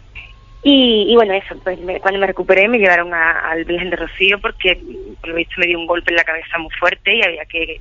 Y, 0.62 1.06
y 1.10 1.14
bueno, 1.16 1.34
eso, 1.34 1.58
pues 1.62 1.78
me- 1.80 1.98
cuando 2.00 2.20
me 2.20 2.26
recuperé 2.28 2.68
me 2.68 2.78
llevaron 2.78 3.12
a- 3.12 3.50
al 3.50 3.64
Virgen 3.64 3.90
de 3.90 3.96
Rocío 3.96 4.38
porque 4.38 4.78
por 5.20 5.30
lo 5.30 5.34
visto 5.34 5.54
me 5.58 5.66
dio 5.66 5.78
un 5.78 5.86
golpe 5.86 6.12
en 6.12 6.16
la 6.16 6.24
cabeza 6.24 6.56
muy 6.58 6.70
fuerte 6.78 7.14
y 7.16 7.22
había 7.22 7.44
que, 7.46 7.80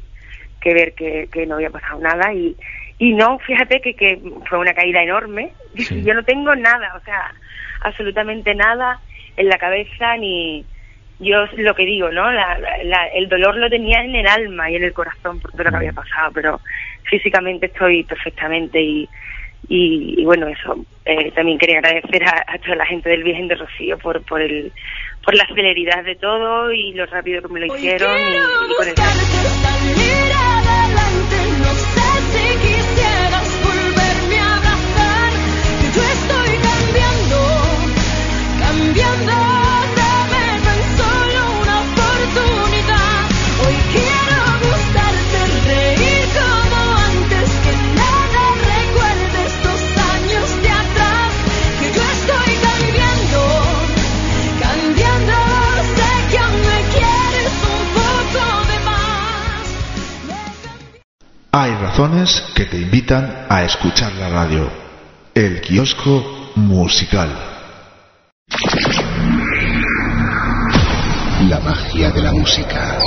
que 0.60 0.74
ver 0.74 0.94
que, 0.96 1.30
que 1.32 1.46
no 1.46 1.56
había 1.56 1.70
pasado 1.70 2.00
nada 2.02 2.34
y, 2.34 2.56
y 2.98 3.14
no, 3.14 3.38
fíjate 3.40 3.82
que, 3.82 3.94
que 3.96 4.20
fue 4.50 4.58
una 4.58 4.74
caída 4.74 5.02
enorme. 5.04 5.54
Sí. 5.78 6.04
Yo 6.04 6.14
no 6.16 6.24
tengo 6.24 6.54
nada, 6.56 6.94
o 6.98 7.04
sea, 7.06 7.34
absolutamente 7.82 8.54
nada 8.56 9.00
en 9.38 9.48
la 9.48 9.58
cabeza 9.58 10.18
ni 10.18 10.66
yo 11.20 11.46
lo 11.58 11.76
que 11.76 11.86
digo, 11.86 12.10
¿no? 12.10 12.32
La, 12.32 12.58
la- 12.58 12.84
la- 12.84 13.08
el 13.14 13.30
dolor 13.30 13.56
lo 13.58 13.70
tenía 13.70 14.02
en 14.04 14.16
el 14.16 14.26
alma 14.28 14.72
y 14.72 14.76
en 14.76 14.84
el 14.84 14.92
corazón 14.94 15.40
por 15.40 15.52
todo 15.52 15.64
lo 15.66 15.70
que 15.70 15.76
había 15.78 15.94
pasado, 15.94 16.32
pero 16.34 16.62
físicamente 17.04 17.68
estoy 17.68 18.04
perfectamente 18.04 18.82
y, 18.82 19.10
y, 19.68 20.22
y 20.22 20.26
bueno, 20.26 20.48
eso. 20.48 20.86
eh, 21.06 21.32
también 21.32 21.58
quería 21.58 21.80
agradecer 21.80 22.24
a, 22.24 22.44
a 22.48 22.58
toda 22.60 22.76
la 22.76 22.86
gente 22.86 23.10
del 23.10 23.24
Virgen 23.24 23.48
de 23.48 23.56
Rocío 23.56 23.98
por, 23.98 24.22
por, 24.24 24.42
el, 24.42 24.72
por 25.24 25.36
la 25.36 25.46
celeridad 25.54 26.04
de 26.04 26.16
todo 26.16 26.72
y 26.72 26.94
lo 26.94 27.06
rápido 27.06 27.42
que 27.42 27.54
me 27.54 27.60
lo 27.60 27.76
hicieron 27.76 28.18
y, 28.20 28.72
y 28.72 28.76
con 28.76 28.88
el 28.88 28.96
Salir 28.96 30.32
Hay 61.54 61.76
razones 61.76 62.42
que 62.56 62.64
te 62.64 62.80
invitan 62.80 63.46
a 63.50 63.64
escuchar 63.64 64.14
la 64.14 64.30
radio. 64.30 64.72
El 65.36 65.60
kiosco 65.60 66.54
musical. 66.56 67.30
La 71.50 71.60
magia 71.60 72.10
de 72.12 72.22
la 72.22 72.32
música. 72.32 72.98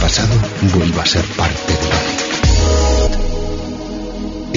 Pasado 0.00 0.34
vuelva 0.74 1.02
a 1.02 1.06
ser 1.06 1.24
parte 1.36 1.72
de 1.72 1.78
ti. 1.78 1.88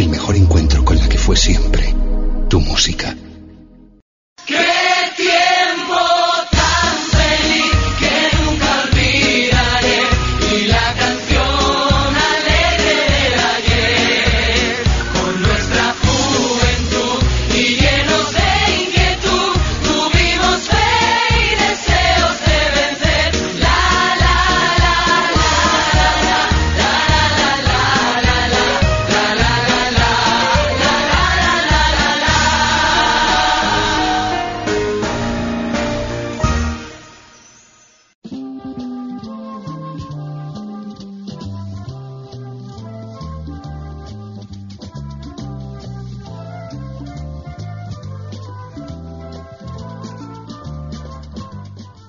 El 0.01 0.10
mejor 0.10 0.36
encuentro 0.36 0.84
con 0.86 0.97
la 0.97 1.08
que 1.10 1.17
fue 1.17 1.36
siempre 1.36 1.93
tu 2.49 2.62
música. 2.62 3.15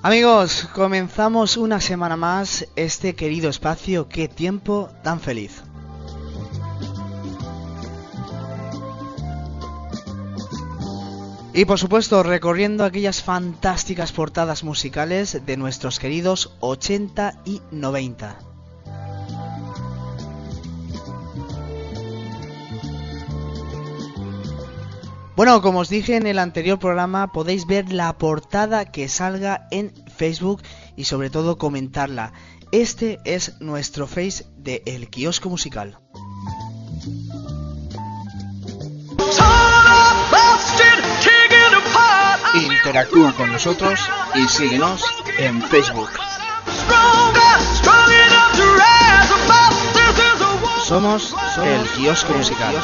Amigos, 0.05 0.67
comenzamos 0.71 1.57
una 1.57 1.81
semana 1.81 2.15
más 2.15 2.67
este 2.75 3.15
querido 3.15 3.49
espacio. 3.49 4.07
Qué 4.07 4.27
tiempo 4.27 4.91
tan 5.03 5.19
feliz. 5.19 5.63
Y 11.55 11.65
por 11.65 11.79
supuesto, 11.79 12.21
recorriendo 12.21 12.85
aquellas 12.85 13.23
fantásticas 13.23 14.11
portadas 14.11 14.63
musicales 14.63 15.43
de 15.43 15.57
nuestros 15.57 15.97
queridos 15.97 16.53
80 16.59 17.41
y 17.43 17.63
90. 17.71 18.54
Bueno, 25.35 25.61
como 25.61 25.79
os 25.79 25.89
dije 25.89 26.15
en 26.15 26.27
el 26.27 26.39
anterior 26.39 26.79
programa, 26.79 27.33
podéis 27.33 27.67
ver 27.67 27.91
la 27.91 28.17
portada 28.17 28.85
que 28.85 29.09
salga 29.09 29.67
en 29.69 29.93
Facebook 30.15 30.61
y 30.95 31.03
sobre 31.03 31.29
todo 31.29 31.57
comentarla. 31.57 32.31
Este 32.71 33.19
es 33.25 33.59
nuestro 33.59 34.07
face 34.07 34.45
de 34.57 34.81
El 34.85 35.09
Kiosco 35.09 35.49
Musical. 35.49 35.99
Interactúa 42.53 43.33
con 43.33 43.51
nosotros 43.51 43.99
y 44.35 44.47
síguenos 44.47 45.03
en 45.37 45.61
Facebook. 45.63 46.09
Somos 50.85 51.35
El 51.61 51.83
Kiosco 51.89 52.33
Musical. 52.33 52.75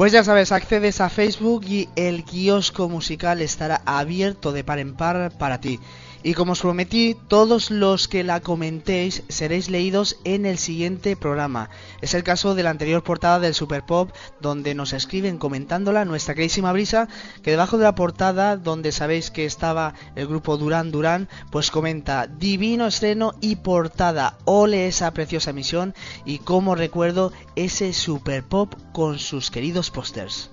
Pues 0.00 0.12
ya 0.12 0.24
sabes, 0.24 0.50
accedes 0.50 1.02
a 1.02 1.10
Facebook 1.10 1.66
y 1.68 1.90
el 1.94 2.24
kiosco 2.24 2.88
musical 2.88 3.42
estará 3.42 3.82
abierto 3.84 4.50
de 4.50 4.64
par 4.64 4.78
en 4.78 4.94
par 4.94 5.30
para 5.36 5.60
ti. 5.60 5.78
Y 6.22 6.34
como 6.34 6.52
os 6.52 6.60
prometí, 6.60 7.16
todos 7.28 7.70
los 7.70 8.06
que 8.06 8.24
la 8.24 8.40
comentéis 8.40 9.22
seréis 9.28 9.70
leídos 9.70 10.18
en 10.24 10.44
el 10.44 10.58
siguiente 10.58 11.16
programa. 11.16 11.70
Es 12.02 12.12
el 12.12 12.24
caso 12.24 12.54
de 12.54 12.62
la 12.62 12.68
anterior 12.68 13.02
portada 13.02 13.40
del 13.40 13.54
Super 13.54 13.84
Pop, 13.86 14.10
donde 14.38 14.74
nos 14.74 14.92
escriben 14.92 15.38
comentándola 15.38 16.04
nuestra 16.04 16.34
queridísima 16.34 16.72
Brisa, 16.72 17.08
que 17.42 17.52
debajo 17.52 17.78
de 17.78 17.84
la 17.84 17.94
portada, 17.94 18.58
donde 18.58 18.92
sabéis 18.92 19.30
que 19.30 19.46
estaba 19.46 19.94
el 20.14 20.26
grupo 20.26 20.58
Durán 20.58 20.90
Durán, 20.90 21.28
pues 21.50 21.70
comenta 21.70 22.26
divino 22.26 22.86
estreno 22.86 23.32
y 23.40 23.56
portada. 23.56 24.36
Ole 24.44 24.88
esa 24.88 25.12
preciosa 25.12 25.50
emisión 25.50 25.94
y 26.26 26.38
como 26.38 26.74
recuerdo 26.74 27.32
ese 27.56 27.94
Super 27.94 28.44
Pop 28.44 28.74
con 28.92 29.18
sus 29.18 29.50
queridos 29.50 29.90
pósters. 29.90 30.50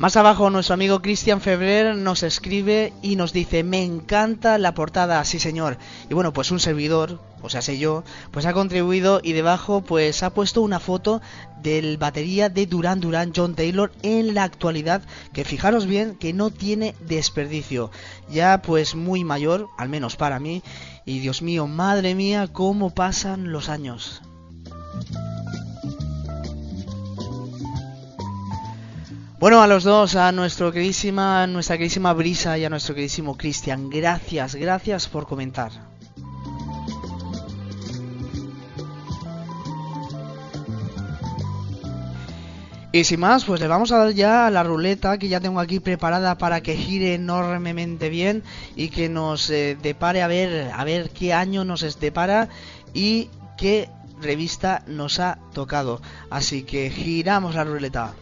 Más 0.00 0.16
abajo 0.16 0.48
nuestro 0.48 0.72
amigo 0.72 1.02
Cristian 1.02 1.42
Febrer 1.42 1.94
nos 1.94 2.22
escribe 2.22 2.94
y 3.02 3.16
nos 3.16 3.34
dice, 3.34 3.62
me 3.62 3.84
encanta 3.84 4.56
la 4.56 4.72
portada, 4.72 5.22
sí 5.26 5.38
señor. 5.38 5.76
Y 6.08 6.14
bueno, 6.14 6.32
pues 6.32 6.50
un 6.50 6.58
servidor, 6.58 7.20
o 7.42 7.50
sea, 7.50 7.60
sé 7.60 7.78
yo, 7.78 8.02
pues 8.30 8.46
ha 8.46 8.54
contribuido 8.54 9.20
y 9.22 9.32
debajo 9.32 9.82
pues 9.82 10.22
ha 10.22 10.30
puesto 10.30 10.62
una 10.62 10.80
foto 10.80 11.20
del 11.62 11.98
batería 11.98 12.48
de 12.48 12.64
Duran 12.64 13.00
Duran 13.00 13.34
John 13.36 13.54
Taylor 13.54 13.92
en 14.00 14.34
la 14.34 14.44
actualidad, 14.44 15.02
que 15.34 15.44
fijaros 15.44 15.84
bien 15.84 16.14
que 16.14 16.32
no 16.32 16.48
tiene 16.48 16.94
desperdicio. 17.00 17.90
Ya 18.30 18.62
pues 18.62 18.94
muy 18.94 19.22
mayor, 19.22 19.68
al 19.76 19.90
menos 19.90 20.16
para 20.16 20.40
mí, 20.40 20.62
y 21.04 21.18
Dios 21.18 21.42
mío, 21.42 21.66
madre 21.66 22.14
mía, 22.14 22.48
cómo 22.50 22.88
pasan 22.88 23.52
los 23.52 23.68
años. 23.68 24.22
Bueno, 29.40 29.62
a 29.62 29.66
los 29.66 29.84
dos, 29.84 30.16
a 30.16 30.32
nuestro 30.32 30.70
queridísima, 30.70 31.46
nuestra 31.46 31.78
queridísima 31.78 32.12
Brisa 32.12 32.58
y 32.58 32.66
a 32.66 32.68
nuestro 32.68 32.94
queridísimo 32.94 33.38
Cristian, 33.38 33.88
gracias, 33.88 34.54
gracias 34.54 35.08
por 35.08 35.26
comentar. 35.26 35.72
Y 42.92 43.04
sin 43.04 43.20
más, 43.20 43.46
pues 43.46 43.60
le 43.60 43.66
vamos 43.66 43.92
a 43.92 43.96
dar 43.96 44.10
ya 44.10 44.46
a 44.46 44.50
la 44.50 44.62
ruleta 44.62 45.16
que 45.16 45.28
ya 45.28 45.40
tengo 45.40 45.60
aquí 45.60 45.80
preparada 45.80 46.36
para 46.36 46.60
que 46.60 46.76
gire 46.76 47.14
enormemente 47.14 48.10
bien 48.10 48.42
y 48.76 48.90
que 48.90 49.08
nos 49.08 49.48
eh, 49.48 49.78
depare 49.82 50.20
a 50.20 50.26
ver, 50.26 50.70
a 50.70 50.84
ver 50.84 51.08
qué 51.08 51.32
año 51.32 51.64
nos 51.64 51.98
depara 51.98 52.50
y 52.92 53.30
qué 53.56 53.88
revista 54.20 54.82
nos 54.86 55.18
ha 55.18 55.38
tocado. 55.54 56.02
Así 56.28 56.62
que 56.62 56.90
giramos 56.90 57.54
la 57.54 57.64
ruleta. 57.64 58.12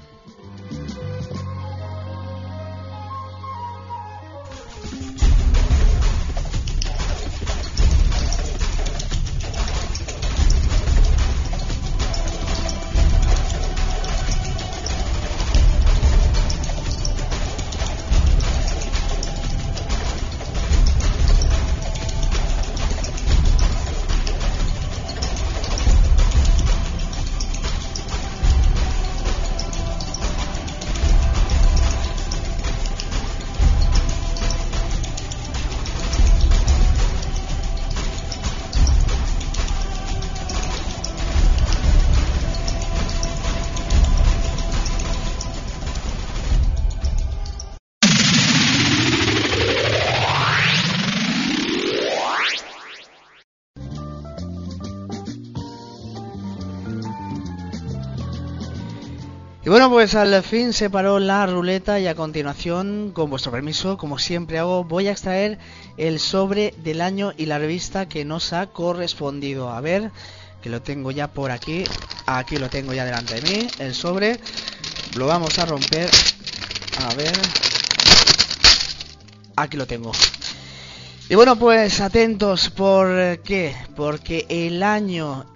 Bueno, 59.78 59.94
pues 59.94 60.16
al 60.16 60.42
fin 60.42 60.72
se 60.72 60.90
paró 60.90 61.20
la 61.20 61.46
ruleta 61.46 62.00
y 62.00 62.08
a 62.08 62.16
continuación, 62.16 63.12
con 63.14 63.30
vuestro 63.30 63.52
permiso, 63.52 63.96
como 63.96 64.18
siempre 64.18 64.58
hago, 64.58 64.82
voy 64.82 65.06
a 65.06 65.12
extraer 65.12 65.60
el 65.96 66.18
sobre 66.18 66.74
del 66.78 67.00
año 67.00 67.32
y 67.36 67.46
la 67.46 67.60
revista 67.60 68.08
que 68.08 68.24
nos 68.24 68.52
ha 68.52 68.66
correspondido. 68.66 69.70
A 69.70 69.80
ver, 69.80 70.10
que 70.60 70.68
lo 70.68 70.82
tengo 70.82 71.12
ya 71.12 71.28
por 71.28 71.52
aquí. 71.52 71.84
Aquí 72.26 72.56
lo 72.56 72.68
tengo 72.68 72.92
ya 72.92 73.04
delante 73.04 73.40
de 73.40 73.42
mí, 73.42 73.68
el 73.78 73.94
sobre. 73.94 74.40
Lo 75.14 75.28
vamos 75.28 75.56
a 75.60 75.66
romper. 75.66 76.10
A 77.08 77.14
ver. 77.14 77.38
Aquí 79.54 79.76
lo 79.76 79.86
tengo. 79.86 80.10
Y 81.28 81.36
bueno, 81.36 81.54
pues 81.54 82.00
atentos, 82.00 82.68
¿por 82.70 83.38
qué? 83.44 83.76
Porque 83.94 84.44
el 84.48 84.82
año 84.82 85.46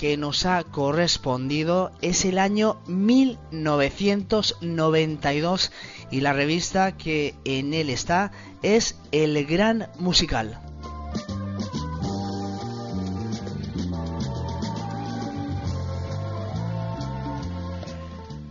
que 0.00 0.16
nos 0.16 0.46
ha 0.46 0.64
correspondido 0.64 1.92
es 2.00 2.24
el 2.24 2.38
año 2.38 2.80
1992 2.86 5.72
y 6.10 6.22
la 6.22 6.32
revista 6.32 6.96
que 6.96 7.34
en 7.44 7.74
él 7.74 7.90
está 7.90 8.32
es 8.62 8.96
El 9.12 9.44
Gran 9.44 9.90
Musical. 9.98 10.58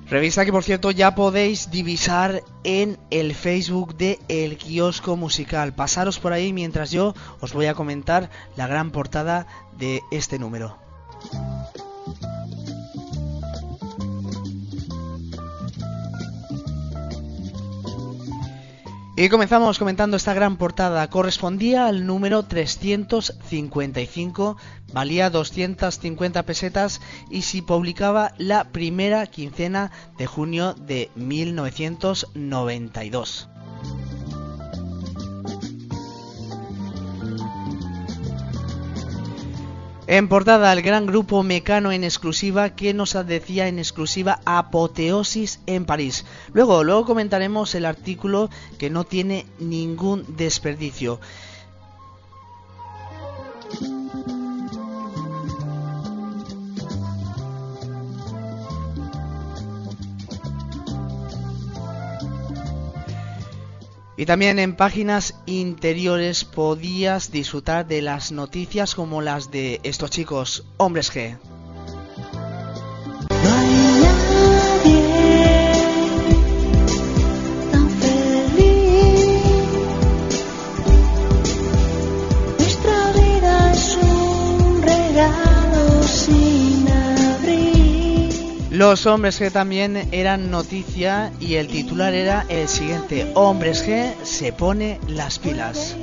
Revista 0.07 0.45
que 0.45 0.51
por 0.51 0.63
cierto 0.63 0.91
ya 0.91 1.15
podéis 1.15 1.71
divisar 1.71 2.43
en 2.63 2.99
el 3.09 3.33
Facebook 3.33 3.97
de 3.97 4.19
El 4.27 4.55
Kiosco 4.57 5.17
Musical. 5.17 5.73
Pasaros 5.73 6.19
por 6.19 6.31
ahí 6.31 6.53
mientras 6.53 6.91
yo 6.91 7.15
os 7.39 7.53
voy 7.53 7.65
a 7.65 7.73
comentar 7.73 8.29
la 8.55 8.67
gran 8.67 8.91
portada 8.91 9.47
de 9.79 10.01
este 10.11 10.37
número. 10.37 10.88
Y 19.21 19.27
comenzamos 19.27 19.77
comentando 19.77 20.15
esta 20.15 20.33
gran 20.33 20.55
portada. 20.55 21.09
Correspondía 21.09 21.87
al 21.87 22.05
número 22.05 22.43
355, 22.43 24.55
valía 24.93 25.29
250 25.29 26.43
pesetas 26.43 27.01
y 27.29 27.41
se 27.41 27.61
publicaba 27.61 28.31
la 28.37 28.71
primera 28.71 29.27
quincena 29.27 29.91
de 30.17 30.25
junio 30.25 30.73
de 30.73 31.11
1992. 31.15 33.49
En 40.11 40.27
portada, 40.27 40.73
el 40.73 40.81
gran 40.81 41.05
grupo 41.05 41.43
Mecano 41.43 41.91
en 41.91 42.03
exclusiva 42.03 42.71
que 42.71 42.95
nos 42.95 43.13
decía 43.27 43.67
en 43.67 43.77
exclusiva 43.77 44.39
Apoteosis 44.43 45.59
en 45.67 45.85
París. 45.85 46.25
Luego, 46.51 46.83
luego 46.83 47.05
comentaremos 47.05 47.75
el 47.75 47.85
artículo 47.85 48.49
que 48.79 48.89
no 48.89 49.03
tiene 49.03 49.45
ningún 49.59 50.25
desperdicio. 50.35 51.19
Y 64.19 64.25
también 64.25 64.59
en 64.59 64.75
páginas 64.75 65.33
interiores 65.45 66.43
podías 66.43 67.31
disfrutar 67.31 67.87
de 67.87 68.01
las 68.01 68.33
noticias 68.33 68.93
como 68.93 69.21
las 69.21 69.49
de 69.49 69.79
estos 69.83 70.11
chicos, 70.11 70.65
Hombres 70.75 71.09
G. 71.09 71.37
Los 88.79 89.05
Hombres 89.07 89.41
G 89.41 89.51
también 89.51 90.07
eran 90.13 90.51
noticia 90.51 91.33
y 91.41 91.55
el 91.55 91.67
titular 91.67 92.13
era 92.13 92.45
el 92.47 92.69
siguiente, 92.69 93.29
Hombres 93.35 93.85
G 93.85 94.13
se 94.23 94.53
pone 94.53 95.01
las 95.05 95.37
pilas. 95.37 95.97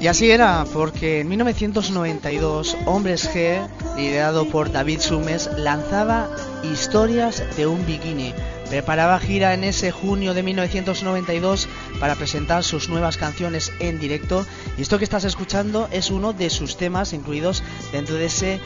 Y 0.00 0.06
así 0.08 0.32
era, 0.32 0.66
porque 0.72 1.20
en 1.20 1.28
1992 1.28 2.76
Hombres 2.84 3.30
G, 3.32 3.68
liderado 3.96 4.48
por 4.48 4.72
David 4.72 4.98
Sumes, 4.98 5.48
lanzaba 5.56 6.28
Historias 6.64 7.40
de 7.56 7.68
un 7.68 7.86
Bikini. 7.86 8.34
Preparaba 8.68 9.18
gira 9.20 9.54
en 9.54 9.64
ese 9.64 9.90
junio 9.90 10.34
de 10.34 10.42
1992 10.42 11.68
para 12.00 12.14
presentar 12.14 12.64
sus 12.64 12.88
nuevas 12.88 13.16
canciones 13.16 13.72
en 13.78 13.98
directo. 13.98 14.46
Y 14.76 14.82
esto 14.82 14.98
que 14.98 15.04
estás 15.04 15.24
escuchando 15.24 15.88
es 15.92 16.10
uno 16.10 16.32
de 16.32 16.50
sus 16.50 16.76
temas 16.76 17.12
incluidos 17.12 17.62
dentro 17.92 18.16
de 18.16 18.26
ese 18.26 18.60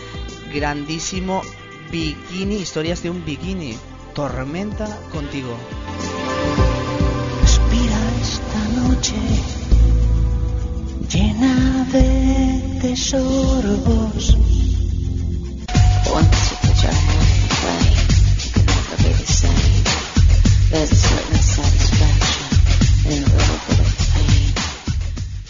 grandísimo 0.53 1.43
Bikini, 1.91 2.57
Historias 2.57 3.03
de 3.03 3.11
un 3.11 3.25
Bikini. 3.25 3.77
Tormenta 4.15 4.87
contigo. 5.13 5.57
Respira 7.41 7.99
esta 8.21 8.81
noche 8.81 9.15
llena 11.09 11.85
de 11.93 12.81
tesoros. 12.81 14.37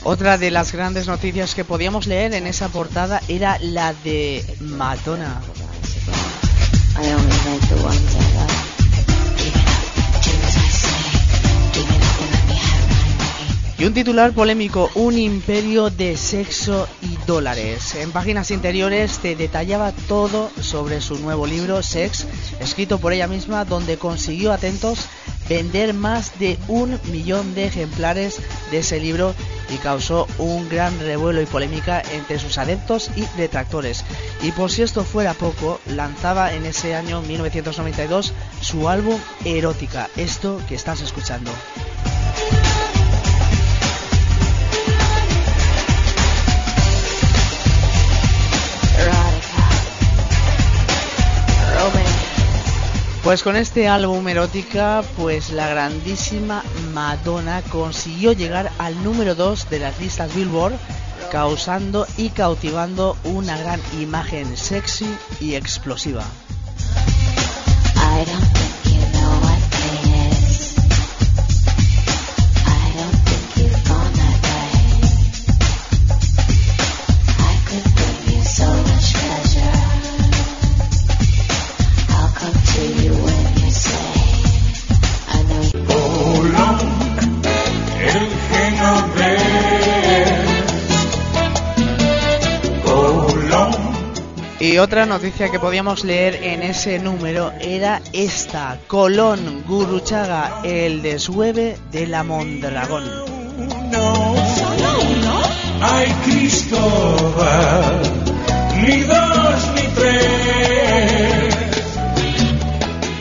Otra 0.05 0.39
de 0.39 0.51
las 0.51 0.73
grandes 0.73 1.07
noticias 1.07 1.55
que 1.55 1.65
podíamos 1.65 2.07
leer 2.07 2.35
en 2.35 2.47
esa 2.47 2.69
portada 2.69 3.21
era 3.29 3.59
la 3.61 3.93
de 3.93 4.45
Madonna. 4.61 5.41
I 7.01 7.13
only 7.13 8.78
Y 13.79 13.85
un 13.85 13.95
titular 13.95 14.33
polémico, 14.33 14.91
un 14.97 15.17
imperio 15.17 15.89
de 15.89 16.17
sexo 16.17 16.89
y 17.01 17.17
dólares. 17.29 17.95
En 17.95 18.11
páginas 18.11 18.51
interiores 18.51 19.21
te 19.21 19.37
detallaba 19.37 19.93
todo 19.93 20.51
sobre 20.61 21.01
su 21.01 21.17
nuevo 21.21 21.47
libro, 21.47 21.81
Sex, 21.81 22.27
escrito 22.59 22.99
por 22.99 23.13
ella 23.13 23.29
misma, 23.29 23.65
donde 23.65 23.97
consiguió, 23.97 24.53
atentos, 24.53 25.07
vender 25.49 25.95
más 25.95 26.41
de 26.41 26.59
un 26.67 26.99
millón 27.13 27.55
de 27.55 27.67
ejemplares 27.67 28.41
de 28.73 28.79
ese 28.79 28.99
libro 28.99 29.33
y 29.73 29.77
causó 29.77 30.27
un 30.39 30.69
gran 30.69 30.99
revuelo 30.99 31.41
y 31.41 31.47
polémica 31.47 32.03
entre 32.13 32.41
sus 32.41 32.59
adeptos 32.59 33.13
y 33.15 33.25
detractores. 33.37 34.05
Y 34.43 34.51
por 34.51 34.73
si 34.73 34.83
esto 34.83 35.05
fuera 35.05 35.35
poco, 35.35 35.81
lanzaba 35.87 36.53
en 36.53 36.67
ese 36.67 36.97
año 36.97 37.23
1992 37.23 38.33
su 38.61 38.89
álbum 38.89 39.21
Erótica, 39.45 40.09
esto 40.17 40.61
que 40.69 40.75
estás 40.75 41.01
escuchando. 41.01 41.53
Pues 53.23 53.43
con 53.43 53.57
este 53.57 53.89
álbum 53.89 54.27
erótica, 54.29 55.03
pues 55.17 55.51
la 55.51 55.69
grandísima 55.69 56.63
Madonna 56.95 57.63
consiguió 57.63 58.33
llegar 58.33 58.71
al 58.79 59.03
número 59.03 59.35
2 59.35 59.69
de 59.69 59.81
las 59.81 60.01
listas 60.01 60.35
Billboard, 60.35 60.75
causando 61.31 62.07
y 62.17 62.31
cautivando 62.31 63.17
una 63.25 63.59
gran 63.59 63.81
imagen 64.01 64.57
sexy 64.57 65.07
y 65.41 65.55
explosiva. 65.57 66.25
Otra 94.89 95.05
noticia 95.05 95.51
que 95.51 95.61
podíamos 95.61 96.03
leer 96.03 96.37
en 96.43 96.63
ese 96.63 96.99
número 96.99 97.53
era 97.61 98.01
esta, 98.15 98.79
Colón 98.87 99.63
Gurruchaga, 99.67 100.63
el 100.65 101.03
deshueve 101.03 101.77
de 101.93 102.07
la 102.07 102.25
Mondragón. 102.25 103.05
¿Solo 103.05 105.01
uno? 105.11 105.43
hay 105.83 106.11
Cristóbal, 106.25 108.01
ni 108.81 109.01
dos 109.01 109.69
ni 109.75 109.83
tres. 109.95 111.55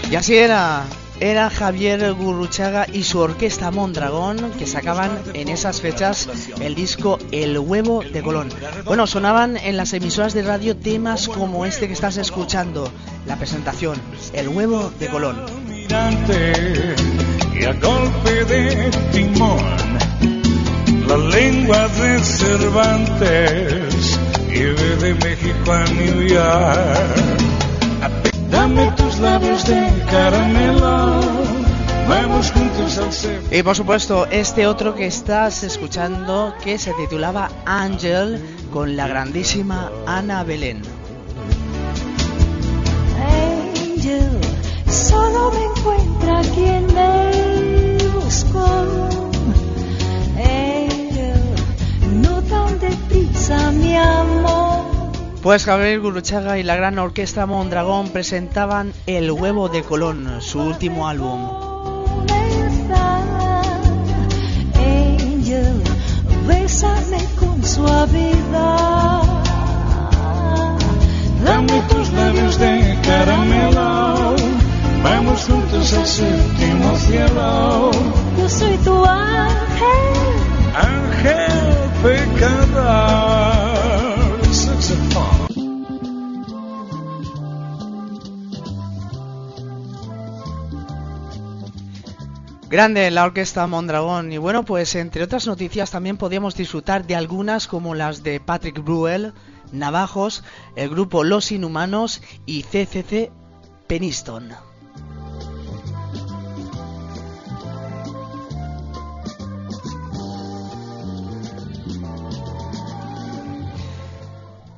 Y 0.10 0.16
así 0.16 0.38
era. 0.38 0.86
Era 1.20 1.50
Javier 1.50 2.14
Gurruchaga 2.14 2.86
y 2.92 3.04
su 3.04 3.20
orquesta 3.20 3.72
Mondragón 3.72 4.52
que 4.52 4.68
sacaban 4.68 5.20
en 5.34 5.50
esas 5.50 5.82
fechas 5.82 6.30
el 6.60 6.76
disco 6.76 7.18
El 7.32 7.58
huevo 7.58 8.04
de 8.04 8.22
Colón. 8.22 8.50
Bueno, 8.86 9.08
sonaban 9.08 9.58
en 9.58 9.78
las 9.78 9.94
emisoras 9.94 10.34
de 10.34 10.44
radio 10.44 10.78
temas 10.78 11.28
como 11.28 11.66
este 11.66 11.88
que 11.88 11.94
estás 11.94 12.18
escuchando, 12.18 12.92
la 13.26 13.36
presentación, 13.36 14.00
El 14.34 14.50
huevo 14.50 14.92
de 15.00 15.08
Colón. 15.08 15.44
La 21.08 21.18
lengua 21.18 21.90
Cervantes 22.22 24.20
de. 25.00 25.16
Dame 28.50 28.92
tus 29.18 29.24
labios 29.24 29.66
de 29.66 30.04
caramelo, 30.10 31.20
vamos 32.08 32.52
juntos 32.52 32.98
al 32.98 33.12
centro. 33.12 33.58
Y 33.58 33.64
por 33.64 33.76
supuesto, 33.76 34.28
este 34.28 34.68
otro 34.68 34.94
que 34.96 35.08
estás 35.08 35.64
escuchando 35.64 36.54
que 36.64 36.78
se 36.78 36.94
titulaba 36.94 37.50
Ángel 37.66 38.42
con 38.72 38.96
la 38.96 39.08
grandísima 39.08 39.92
Ana 40.06 40.44
Belén. 40.44 40.82
Angel, 43.20 44.40
solo 44.88 45.52
me 45.52 45.64
encuentra 45.66 46.42
quien 46.54 46.86
me 46.94 47.98
buscó. 48.14 49.10
Angel, 50.38 51.42
no 52.22 52.42
tan 52.44 52.80
deprisa, 52.80 53.72
mi 53.72 53.96
amor. 53.96 54.67
Pues 55.48 55.64
Javier 55.64 56.02
Gurruchaga 56.02 56.60
y 56.60 56.64
la 56.64 56.76
gran 56.76 57.00
orquesta 57.00 57.46
Mondragón 57.46 58.10
presentaban 58.10 58.92
El 59.06 59.32
huevo 59.32 59.70
de 59.70 59.82
Colón, 59.82 60.42
su 60.42 60.60
último 60.60 61.08
álbum. 61.08 61.40
Angel, 64.76 65.82
bésame 66.46 67.24
con 67.40 67.64
suavidad. 67.64 69.22
Dame 71.46 71.82
tus 71.92 72.12
labios 72.12 72.60
de 72.60 72.98
caramelo, 73.06 74.36
vamos 75.02 75.46
juntos 75.46 75.94
al 75.94 76.08
séptimo 76.08 76.98
cielo. 76.98 77.92
Yo 78.38 78.50
soy 78.50 78.76
tu 78.80 79.06
ángel. 79.06 79.88
Ángel 80.76 81.87
Grande 92.78 93.10
la 93.10 93.24
orquesta 93.24 93.66
Mondragón 93.66 94.32
y 94.32 94.38
bueno 94.38 94.64
pues 94.64 94.94
entre 94.94 95.24
otras 95.24 95.48
noticias 95.48 95.90
también 95.90 96.16
podíamos 96.16 96.54
disfrutar 96.54 97.08
de 97.08 97.16
algunas 97.16 97.66
como 97.66 97.96
las 97.96 98.22
de 98.22 98.40
Patrick 98.40 98.84
Bruel, 98.84 99.34
Navajos, 99.72 100.44
el 100.76 100.92
grupo 100.92 101.24
Los 101.24 101.52
Inhumanos 101.52 102.22
y 102.46 102.62
CCC 102.62 103.32
Peniston. 103.88 104.52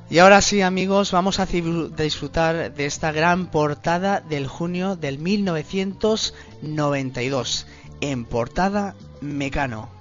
Y 0.08 0.20
ahora 0.20 0.40
sí 0.40 0.62
amigos, 0.62 1.12
vamos 1.12 1.38
a 1.38 1.46
disfrutar 1.46 2.72
de 2.72 2.86
esta 2.86 3.12
gran 3.12 3.48
portada 3.48 4.20
del 4.20 4.46
junio 4.46 4.96
del 4.96 5.18
1992. 5.18 7.66
En 8.00 8.24
portada 8.24 8.94
Mecano. 9.20 10.00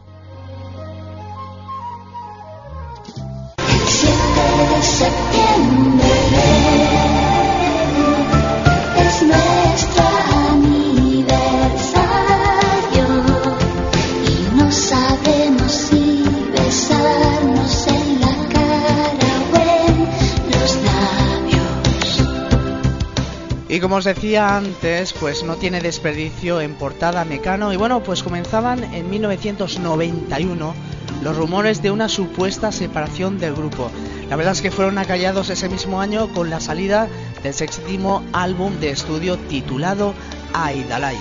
Y 23.80 23.82
como 23.82 23.96
os 23.96 24.04
decía 24.04 24.58
antes, 24.58 25.14
pues 25.14 25.46
no 25.46 25.56
tiene 25.56 25.80
desperdicio 25.80 26.60
en 26.60 26.76
portada 26.76 27.24
Mecano. 27.24 27.72
Y 27.72 27.78
bueno, 27.78 28.04
pues 28.04 28.24
comenzaban 28.24 28.84
en 28.94 29.10
1991 29.10 30.76
los 31.24 31.38
rumores 31.38 31.82
de 31.82 31.90
una 31.90 32.10
supuesta 32.10 32.74
separación 32.74 33.40
del 33.40 33.56
grupo. 33.56 33.90
La 34.30 34.36
verdad 34.36 34.52
es 34.52 34.62
que 34.62 34.70
fueron 34.70 34.98
acallados 34.98 35.50
ese 35.50 35.70
mismo 35.70 36.02
año 36.02 36.28
con 36.34 36.50
la 36.50 36.60
salida 36.60 37.08
del 37.42 37.54
séptimo 37.54 38.22
álbum 38.34 38.78
de 38.82 38.90
estudio 38.90 39.38
titulado 39.38 40.14
Aidalai. 40.54 41.16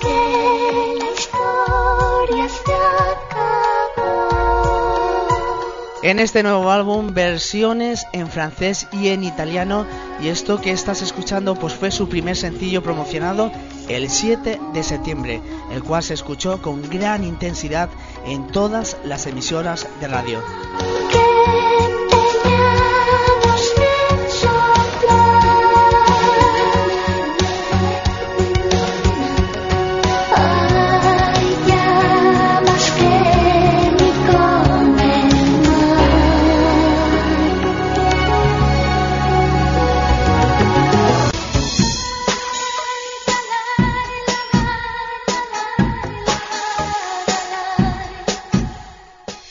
Que. 0.00 0.34
En 6.04 6.18
este 6.18 6.42
nuevo 6.42 6.70
álbum, 6.70 7.14
versiones 7.14 8.06
en 8.12 8.28
francés 8.28 8.86
y 8.92 9.08
en 9.08 9.24
italiano. 9.24 9.86
Y 10.20 10.28
esto 10.28 10.60
que 10.60 10.70
estás 10.70 11.00
escuchando, 11.00 11.54
pues 11.54 11.72
fue 11.72 11.90
su 11.90 12.10
primer 12.10 12.36
sencillo 12.36 12.82
promocionado 12.82 13.50
el 13.88 14.10
7 14.10 14.60
de 14.74 14.82
septiembre, 14.82 15.40
el 15.72 15.82
cual 15.82 16.02
se 16.02 16.12
escuchó 16.12 16.60
con 16.60 16.82
gran 16.90 17.24
intensidad 17.24 17.88
en 18.26 18.46
todas 18.48 18.98
las 19.02 19.26
emisoras 19.26 19.88
de 19.98 20.08
radio. 20.08 20.42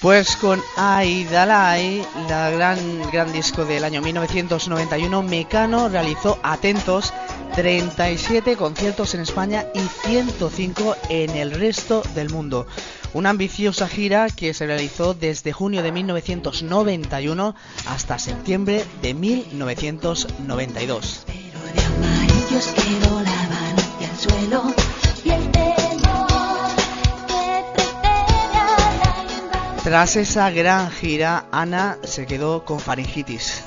Pues 0.03 0.35
con 0.35 0.61
Aidalai, 0.75 2.05
la 2.27 2.49
gran, 2.49 2.77
gran 3.09 3.31
disco 3.31 3.63
del 3.63 3.85
año 3.85 4.01
1991, 4.01 5.23
Mecano 5.23 5.87
realizó 5.87 6.37
atentos 6.43 7.13
37 7.55 8.57
conciertos 8.57 9.15
en 9.15 9.21
España 9.21 9.65
y 9.73 9.79
105 9.79 10.97
en 11.07 11.29
el 11.37 11.51
resto 11.51 12.03
del 12.15 12.29
mundo. 12.29 12.67
Una 13.13 13.29
ambiciosa 13.29 13.87
gira 13.87 14.27
que 14.27 14.53
se 14.53 14.67
realizó 14.67 15.13
desde 15.13 15.53
junio 15.53 15.81
de 15.81 15.93
1991 15.93 17.55
hasta 17.87 18.19
septiembre 18.19 18.83
de 19.01 19.13
1992. 19.13 21.25
Amarillos 21.95 22.73
que 22.75 23.42
Tras 29.93 30.15
esa 30.15 30.49
gran 30.49 30.89
gira, 30.89 31.45
Ana 31.51 31.99
se 32.03 32.25
quedó 32.25 32.65
con 32.65 32.79
faringitis. 32.79 33.61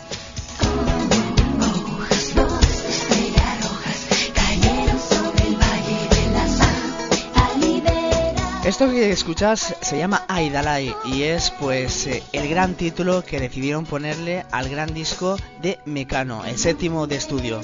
Esto 8.64 8.90
que 8.90 9.12
escuchas 9.12 9.76
se 9.80 9.98
llama 9.98 10.24
Aidalai 10.26 10.92
y 11.04 11.22
es 11.22 11.52
pues 11.60 12.08
eh, 12.08 12.24
el 12.32 12.48
gran 12.48 12.74
título 12.74 13.24
que 13.24 13.38
decidieron 13.38 13.86
ponerle 13.86 14.44
al 14.50 14.68
gran 14.68 14.92
disco 14.92 15.36
de 15.62 15.78
Mecano, 15.84 16.44
el 16.44 16.58
séptimo 16.58 17.06
de 17.06 17.14
estudio. 17.14 17.60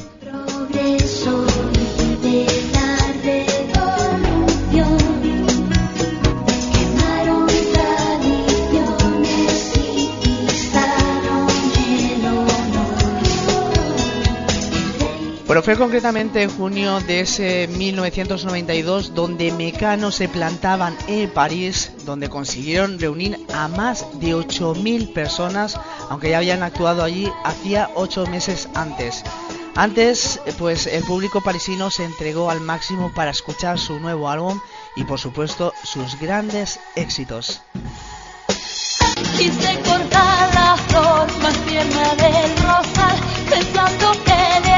Fue 15.64 15.76
concretamente 15.76 16.42
en 16.42 16.50
junio 16.50 16.98
de 17.00 17.20
ese 17.20 17.68
1992 17.68 19.14
donde 19.14 19.52
Mecano 19.52 20.10
se 20.10 20.28
plantaban 20.28 20.96
en 21.06 21.30
París, 21.30 21.92
donde 22.04 22.28
consiguieron 22.28 22.98
reunir 22.98 23.38
a 23.54 23.68
más 23.68 24.04
de 24.18 24.34
8.000 24.34 25.12
personas, 25.12 25.78
aunque 26.10 26.30
ya 26.30 26.38
habían 26.38 26.64
actuado 26.64 27.04
allí 27.04 27.30
hacía 27.44 27.90
8 27.94 28.26
meses 28.26 28.68
antes. 28.74 29.22
Antes, 29.76 30.40
pues 30.58 30.88
el 30.88 31.04
público 31.04 31.40
parisino 31.40 31.92
se 31.92 32.04
entregó 32.04 32.50
al 32.50 32.60
máximo 32.60 33.12
para 33.14 33.30
escuchar 33.30 33.78
su 33.78 34.00
nuevo 34.00 34.28
álbum 34.28 34.60
y 34.96 35.04
por 35.04 35.20
supuesto 35.20 35.72
sus 35.84 36.18
grandes 36.18 36.80
éxitos. 36.96 37.62
Quise 39.38 39.80
cortar 39.84 40.54
la 40.54 40.76
flor 40.88 41.38
más 41.40 41.56
tierna 41.66 42.14
del 42.16 42.56
rosal, 42.58 43.16
pensando 43.48 44.12
que 44.24 44.71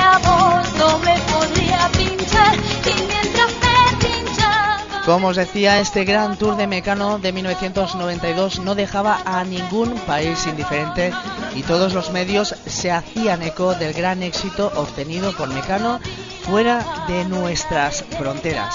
Como 5.04 5.28
os 5.28 5.36
decía, 5.36 5.80
este 5.80 6.04
gran 6.04 6.38
tour 6.38 6.56
de 6.56 6.66
Mecano 6.66 7.18
de 7.18 7.30
1992 7.30 8.60
no 8.60 8.74
dejaba 8.74 9.20
a 9.26 9.44
ningún 9.44 9.94
país 10.06 10.46
indiferente 10.46 11.12
y 11.54 11.62
todos 11.62 11.92
los 11.92 12.10
medios 12.10 12.54
se 12.64 12.90
hacían 12.90 13.42
eco 13.42 13.74
del 13.74 13.92
gran 13.92 14.22
éxito 14.22 14.72
obtenido 14.76 15.32
por 15.36 15.48
Mecano 15.48 16.00
fuera 16.44 17.04
de 17.06 17.26
nuestras 17.26 18.02
fronteras. 18.18 18.74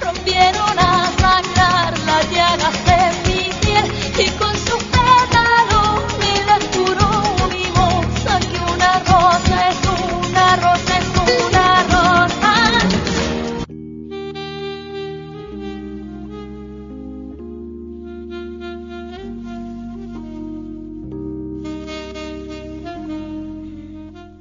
Rompieron 0.00 0.78
a 0.78 1.10
sangrar 1.18 1.98
las 1.98 2.30
llagas 2.30 2.84
de 2.84 3.28
mi 3.28 3.50
piel 3.60 3.92
y 4.18 4.30
con 4.38 4.55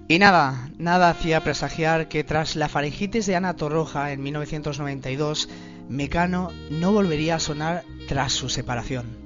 Y 0.07 0.19
nada, 0.19 0.69
nada 0.77 1.09
hacía 1.09 1.41
presagiar 1.41 2.07
que 2.07 2.23
tras 2.23 2.55
la 2.55 2.69
faringitis 2.69 3.25
de 3.25 3.35
Ana 3.35 3.55
Torroja 3.55 4.11
en 4.11 4.21
1992, 4.21 5.49
Mecano 5.89 6.51
no 6.69 6.91
volvería 6.91 7.35
a 7.35 7.39
sonar 7.39 7.83
tras 8.07 8.33
su 8.33 8.49
separación. 8.49 9.25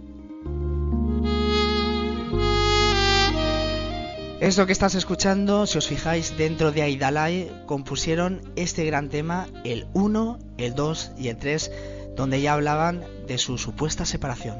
Esto 4.39 4.65
que 4.65 4.71
estás 4.71 4.95
escuchando, 4.95 5.67
si 5.67 5.77
os 5.77 5.87
fijáis, 5.89 6.37
dentro 6.37 6.71
de 6.71 6.81
Aidalai 6.81 7.51
compusieron 7.65 8.41
este 8.55 8.85
gran 8.85 9.09
tema, 9.09 9.47
el 9.65 9.85
1, 9.91 10.39
el 10.57 10.75
2 10.75 11.11
y 11.17 11.27
el 11.27 11.35
3, 11.35 11.71
donde 12.15 12.39
ya 12.39 12.53
hablaban 12.53 13.03
de 13.27 13.37
su 13.37 13.57
supuesta 13.57 14.05
separación. 14.05 14.55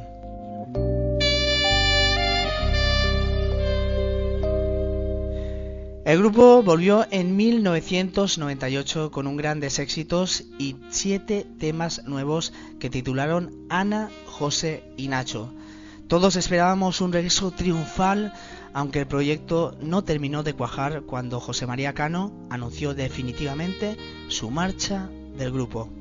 El 6.10 6.18
grupo 6.18 6.64
volvió 6.64 7.06
en 7.12 7.36
1998 7.36 9.12
con 9.12 9.28
un 9.28 9.38
grandes 9.38 9.78
éxitos 9.78 10.44
y 10.58 10.76
siete 10.90 11.46
temas 11.60 12.02
nuevos 12.06 12.52
que 12.80 12.90
titularon 12.90 13.68
Ana, 13.70 14.10
José 14.26 14.82
y 14.98 15.08
Nacho. 15.08 15.54
Todos 16.08 16.36
esperábamos 16.36 17.02
un 17.02 17.14
regreso 17.14 17.52
triunfal, 17.52 18.34
aunque 18.74 19.02
el 19.02 19.06
proyecto 19.06 19.78
no 19.82 20.04
terminó 20.04 20.42
de 20.42 20.56
cuajar 20.56 21.04
cuando 21.04 21.40
José 21.40 21.68
María 21.68 21.94
Cano 21.94 22.34
anunció 22.50 22.96
definitivamente 22.96 23.96
su 24.30 24.50
marcha 24.50 25.12
del 25.38 25.52
grupo. 25.52 25.99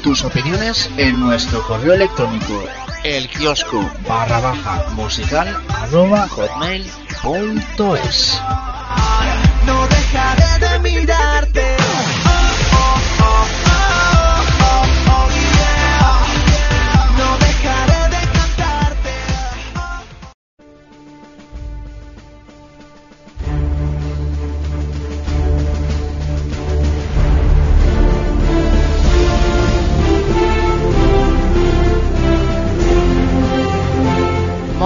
Tus 0.00 0.22
opiniones 0.24 0.88
en 0.96 1.18
nuestro 1.18 1.60
correo 1.66 1.94
electrónico 1.94 2.62
el 3.02 3.28
kiosco 3.28 3.84
barra 4.08 4.38
baja 4.38 4.84
musical 4.94 5.48
arroba 5.68 6.28
hotmail 6.28 6.88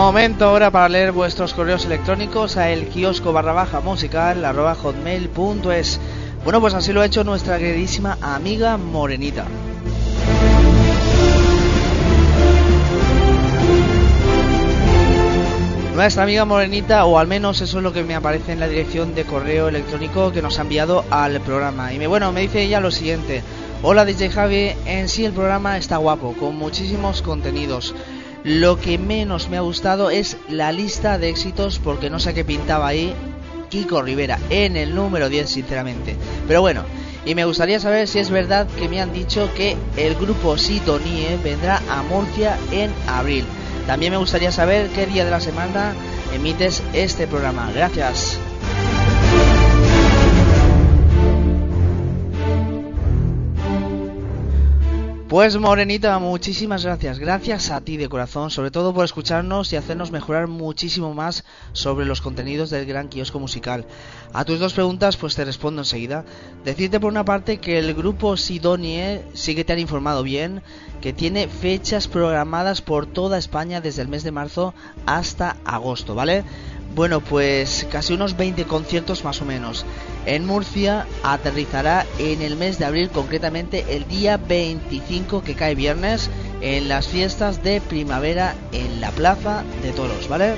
Momento 0.07 0.45
ahora 0.45 0.71
para 0.71 0.89
leer 0.89 1.11
vuestros 1.11 1.53
correos 1.53 1.85
electrónicos 1.85 2.57
a 2.57 2.71
el 2.71 2.87
kiosco 2.87 3.33
barra 3.33 3.53
baja 3.53 3.81
musical 3.81 4.45
arroba 4.45 4.77
hotmail.es. 4.77 6.01
Bueno, 6.45 6.61
pues 6.61 6.75
así 6.75 6.93
lo 6.93 7.01
ha 7.01 7.07
hecho 7.07 7.25
nuestra 7.25 7.59
queridísima 7.59 8.17
amiga 8.23 8.77
Morenita. 8.77 9.47
Nuestra 15.97 16.23
amiga 16.23 16.45
Morenita, 16.45 17.05
o 17.05 17.19
al 17.19 17.27
menos 17.27 17.61
eso 17.61 17.79
es 17.79 17.83
lo 17.83 17.93
que 17.93 18.05
me 18.05 18.15
aparece 18.15 18.53
en 18.53 18.61
la 18.61 18.69
dirección 18.69 19.13
de 19.17 19.25
correo 19.25 19.67
electrónico 19.67 20.31
que 20.31 20.41
nos 20.41 20.61
ha 20.61 20.63
enviado 20.63 21.05
al 21.11 21.41
programa. 21.41 21.93
Y 21.93 21.99
me, 21.99 22.07
bueno, 22.07 22.31
me 22.31 22.43
dice 22.43 22.63
ella 22.63 22.79
lo 22.79 22.93
siguiente. 22.93 23.43
Hola 23.83 24.05
DJ 24.05 24.31
Javi, 24.31 24.71
en 24.87 25.09
sí 25.09 25.25
el 25.25 25.33
programa 25.33 25.77
está 25.77 25.97
guapo, 25.97 26.33
con 26.35 26.55
muchísimos 26.55 27.23
contenidos. 27.23 27.93
Lo 28.47 28.79
que 28.79 28.97
menos 28.97 29.49
me 29.49 29.57
ha 29.57 29.61
gustado 29.61 30.09
es 30.09 30.37
la 30.49 30.71
lista 30.71 31.19
de 31.19 31.31
éxitos 31.31 31.81
porque 31.81 32.11
no 32.11 32.21
sé 32.21 32.33
qué 32.33 32.45
pintaba 32.45 32.87
ahí 32.87 33.13
Kiko 33.71 34.03
Rivera 34.03 34.39
en 34.51 34.77
el 34.77 34.95
número 34.95 35.29
10 35.29 35.51
sinceramente. 35.51 36.15
Pero 36.47 36.61
bueno, 36.61 36.85
y 37.25 37.35
me 37.35 37.45
gustaría 37.45 37.81
saber 37.81 38.07
si 38.07 38.21
es 38.21 38.31
verdad 38.31 38.69
que 38.79 38.89
me 38.89 39.01
han 39.01 39.13
dicho 39.13 39.51
que 39.57 39.77
el 39.97 40.15
grupo 40.15 40.57
Sitonie 40.59 41.37
vendrá 41.43 41.83
a 41.91 42.05
Murcia 42.05 42.57
en 42.71 42.93
abril. 43.09 43.45
También 43.89 44.13
me 44.13 44.19
gustaría 44.19 44.53
saber 44.53 44.91
qué 44.91 45.07
día 45.07 45.25
de 45.25 45.33
la 45.33 45.41
semana 45.41 45.93
emites 46.33 46.85
este 46.93 47.27
programa. 47.27 47.73
Gracias. 47.75 48.39
Pues 55.29 55.57
Morenita, 55.57 56.16
muchísimas 56.20 56.85
gracias. 56.85 57.18
Gracias 57.18 57.72
a 57.72 57.81
ti 57.81 57.97
de 57.97 58.09
corazón, 58.09 58.49
sobre 58.49 58.70
todo 58.70 58.95
por 58.95 59.05
escucharnos 59.05 59.72
y 59.72 59.77
hacernos 59.77 60.12
mejorar 60.12 60.47
muchísimo 60.47 61.14
más 61.14 61.45
sobre 61.72 62.07
los 62.07 62.20
contenidos 62.20 62.70
del 62.70 62.87
gran 62.87 63.09
kiosco 63.09 63.41
musical. 63.41 63.87
A 64.33 64.45
tus 64.45 64.61
dos 64.61 64.72
preguntas, 64.72 65.16
pues 65.16 65.35
te 65.35 65.45
respondo 65.45 65.83
enseguida. 65.83 66.24
Decirte 66.64 67.01
por 67.01 67.11
una 67.11 67.24
parte 67.24 67.59
que 67.59 67.81
el 67.81 67.93
grupo 67.95 68.37
Sidonie 68.37 69.24
sí 69.35 69.57
que 69.57 69.64
te 69.64 69.72
han 69.72 69.81
informado 69.81 70.22
bien, 70.22 70.62
que 71.01 71.12
tiene 71.12 71.49
fechas 71.49 72.07
programadas 72.07 72.81
por 72.81 73.07
toda 73.07 73.37
España 73.37 73.81
desde 73.81 74.03
el 74.03 74.09
mes 74.09 74.22
de 74.22 74.31
marzo 74.31 74.74
hasta 75.07 75.57
agosto, 75.64 76.14
¿vale? 76.14 76.45
Bueno, 76.95 77.20
pues 77.20 77.85
casi 77.91 78.14
unos 78.14 78.37
20 78.37 78.64
conciertos 78.66 79.24
más 79.24 79.43
o 79.43 79.45
menos. 79.45 79.85
En 80.27 80.45
Murcia 80.45 81.07
aterrizará 81.22 82.05
en 82.18 82.43
el 82.43 82.57
mes 82.57 82.79
de 82.81 82.85
abril, 82.85 83.11
concretamente 83.11 83.85
el 83.91 84.09
día 84.09 84.37
25 84.37 85.43
que 85.43 85.55
cae 85.55 85.77
viernes, 85.77 86.29
en 86.61 86.89
las 86.89 87.07
fiestas 87.07 87.62
de 87.62 87.81
primavera 87.81 88.57
en 88.72 89.01
la 89.01 89.12
Plaza 89.12 89.62
de 89.83 89.93
Toros, 89.93 90.29
¿vale? 90.29 90.55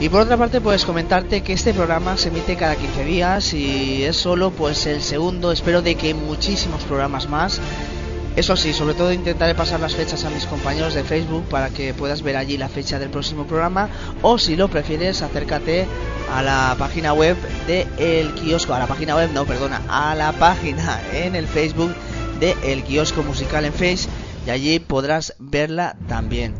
Y 0.00 0.08
por 0.08 0.22
otra 0.22 0.38
parte, 0.38 0.62
pues 0.62 0.86
comentarte 0.86 1.42
que 1.42 1.52
este 1.52 1.74
programa 1.74 2.16
se 2.16 2.28
emite 2.28 2.56
cada 2.56 2.74
15 2.74 3.04
días 3.04 3.52
y 3.52 4.02
es 4.02 4.16
solo 4.16 4.50
pues 4.50 4.86
el 4.86 5.02
segundo, 5.02 5.52
espero 5.52 5.82
de 5.82 5.94
que 5.94 6.14
muchísimos 6.14 6.82
programas 6.84 7.28
más. 7.28 7.60
Eso 8.36 8.56
sí, 8.56 8.72
sobre 8.72 8.94
todo 8.94 9.12
intentaré 9.12 9.54
pasar 9.54 9.80
las 9.80 9.94
fechas 9.94 10.24
a 10.24 10.30
mis 10.30 10.46
compañeros 10.46 10.94
de 10.94 11.02
Facebook 11.02 11.44
para 11.48 11.70
que 11.70 11.92
puedas 11.92 12.22
ver 12.22 12.36
allí 12.36 12.56
la 12.56 12.68
fecha 12.68 12.98
del 12.98 13.10
próximo 13.10 13.44
programa 13.44 13.88
o 14.22 14.38
si 14.38 14.54
lo 14.54 14.68
prefieres 14.68 15.20
acércate 15.22 15.86
a 16.32 16.40
la 16.42 16.76
página 16.78 17.12
web 17.12 17.36
de 17.66 17.86
El 17.98 18.32
Kiosco, 18.34 18.72
a 18.72 18.78
la 18.78 18.86
página 18.86 19.16
web, 19.16 19.30
no, 19.34 19.44
perdona, 19.46 19.82
a 19.88 20.14
la 20.14 20.32
página 20.32 21.00
en 21.12 21.34
el 21.34 21.48
Facebook 21.48 21.92
de 22.38 22.54
El 22.62 22.84
Kiosco 22.84 23.24
Musical 23.24 23.64
en 23.64 23.72
Face 23.72 24.08
y 24.46 24.50
allí 24.50 24.78
podrás 24.78 25.34
verla 25.38 25.96
también. 26.08 26.54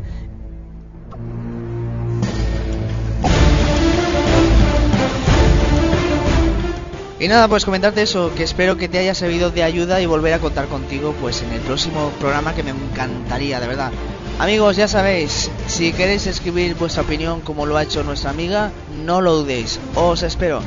Y 7.21 7.27
nada, 7.27 7.47
pues 7.47 7.65
comentarte 7.65 8.01
eso, 8.01 8.33
que 8.33 8.41
espero 8.41 8.77
que 8.77 8.89
te 8.89 8.97
haya 8.97 9.13
servido 9.13 9.51
de 9.51 9.61
ayuda 9.61 10.01
y 10.01 10.07
volver 10.07 10.33
a 10.33 10.39
contar 10.39 10.65
contigo 10.65 11.13
pues 11.21 11.43
en 11.43 11.51
el 11.51 11.59
próximo 11.59 12.09
programa 12.19 12.55
que 12.55 12.63
me 12.63 12.71
encantaría, 12.71 13.59
de 13.59 13.67
verdad. 13.67 13.91
Amigos, 14.39 14.75
ya 14.75 14.87
sabéis, 14.87 15.51
si 15.67 15.93
queréis 15.93 16.25
escribir 16.25 16.73
vuestra 16.73 17.03
opinión 17.03 17.41
como 17.41 17.67
lo 17.67 17.77
ha 17.77 17.83
hecho 17.83 18.03
nuestra 18.03 18.31
amiga, 18.31 18.71
no 19.05 19.21
lo 19.21 19.35
dudéis. 19.35 19.79
Os 19.93 20.23
espero. 20.23 20.63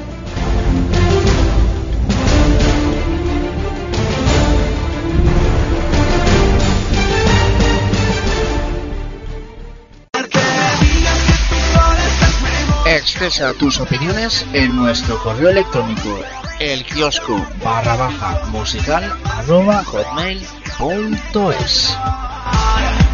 Expresa 12.87 13.53
tus 13.55 13.81
opiniones 13.81 14.47
en 14.53 14.77
nuestro 14.77 15.21
correo 15.21 15.51
electrónico 15.51 16.21
el 16.61 16.85
kiosco 16.85 17.45
barra 17.63 17.97
baja 17.97 18.45
musical 18.51 19.13
arroba 19.25 19.83
hotmail.es 19.85 20.55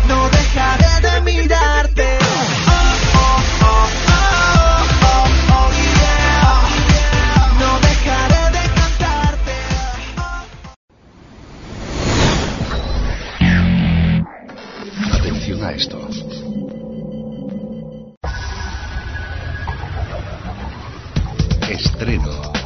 No 0.09 0.28
dejaré 0.28 1.01
de 1.09 1.20
mirarte. 1.22 2.18
No 7.59 7.80
dejaré 7.80 8.43
de 8.57 8.64
cantarte. 8.74 9.57
Atención 15.12 15.64
a 15.64 15.72
esto. 15.72 15.99
Estreno. 21.68 22.59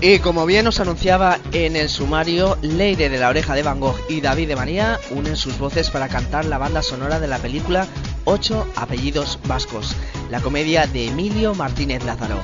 Y 0.00 0.18
como 0.18 0.44
bien 0.44 0.66
os 0.66 0.78
anunciaba 0.78 1.38
en 1.52 1.74
el 1.74 1.88
sumario, 1.88 2.58
Leire 2.60 3.08
de 3.08 3.18
la 3.18 3.30
Oreja 3.30 3.54
de 3.54 3.62
Van 3.62 3.80
Gogh 3.80 3.98
y 4.10 4.20
David 4.20 4.48
de 4.48 4.56
María 4.56 5.00
unen 5.10 5.36
sus 5.36 5.58
voces 5.58 5.90
para 5.90 6.08
cantar 6.08 6.44
la 6.44 6.58
banda 6.58 6.82
sonora 6.82 7.18
de 7.18 7.28
la 7.28 7.38
película 7.38 7.86
Ocho 8.24 8.66
apellidos 8.76 9.38
vascos, 9.46 9.96
la 10.30 10.40
comedia 10.40 10.86
de 10.86 11.06
Emilio 11.06 11.54
Martínez 11.54 12.04
Lázaro. 12.04 12.42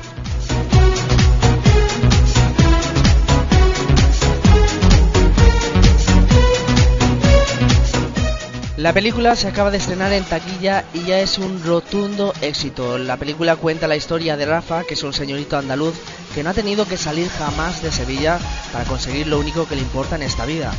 La 8.82 8.92
película 8.92 9.36
se 9.36 9.46
acaba 9.46 9.70
de 9.70 9.76
estrenar 9.76 10.12
en 10.12 10.24
taquilla 10.24 10.84
y 10.92 11.04
ya 11.04 11.20
es 11.20 11.38
un 11.38 11.62
rotundo 11.62 12.34
éxito. 12.40 12.98
La 12.98 13.16
película 13.16 13.54
cuenta 13.54 13.86
la 13.86 13.94
historia 13.94 14.36
de 14.36 14.44
Rafa, 14.44 14.82
que 14.82 14.94
es 14.94 15.04
un 15.04 15.12
señorito 15.12 15.56
andaluz 15.56 15.94
que 16.34 16.42
no 16.42 16.50
ha 16.50 16.52
tenido 16.52 16.84
que 16.84 16.96
salir 16.96 17.28
jamás 17.28 17.80
de 17.80 17.92
Sevilla 17.92 18.40
para 18.72 18.84
conseguir 18.84 19.28
lo 19.28 19.38
único 19.38 19.68
que 19.68 19.76
le 19.76 19.82
importa 19.82 20.16
en 20.16 20.22
esta 20.22 20.46
vida, 20.46 20.72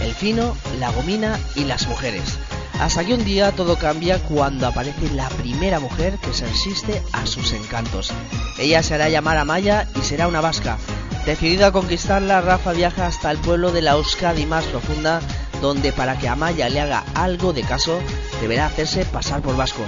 el 0.00 0.14
fino, 0.14 0.56
la 0.78 0.92
gomina 0.92 1.36
y 1.56 1.64
las 1.64 1.88
mujeres. 1.88 2.38
Hasta 2.78 3.04
que 3.04 3.14
un 3.14 3.24
día 3.24 3.50
todo 3.50 3.76
cambia 3.76 4.20
cuando 4.20 4.68
aparece 4.68 5.10
la 5.10 5.28
primera 5.28 5.80
mujer 5.80 6.16
que 6.18 6.32
se 6.32 6.46
resiste 6.46 7.02
a 7.10 7.26
sus 7.26 7.52
encantos. 7.54 8.12
Ella 8.60 8.84
se 8.84 8.94
hará 8.94 9.08
llamar 9.08 9.36
Amaya 9.36 9.88
y 9.96 10.04
será 10.04 10.28
una 10.28 10.40
vasca. 10.40 10.78
Decidido 11.26 11.66
a 11.66 11.72
conquistarla, 11.72 12.40
Rafa 12.40 12.70
viaja 12.70 13.06
hasta 13.06 13.32
el 13.32 13.38
pueblo 13.38 13.72
de 13.72 13.82
la 13.82 13.92
Euskadi 13.94 14.46
más 14.46 14.64
profunda, 14.66 15.20
donde 15.60 15.92
para 15.92 16.18
que 16.18 16.28
Amaya 16.28 16.68
le 16.68 16.80
haga 16.80 17.04
algo 17.14 17.52
de 17.52 17.62
caso, 17.62 17.98
deberá 18.40 18.66
hacerse 18.66 19.04
pasar 19.04 19.42
por 19.42 19.56
vasco. 19.56 19.82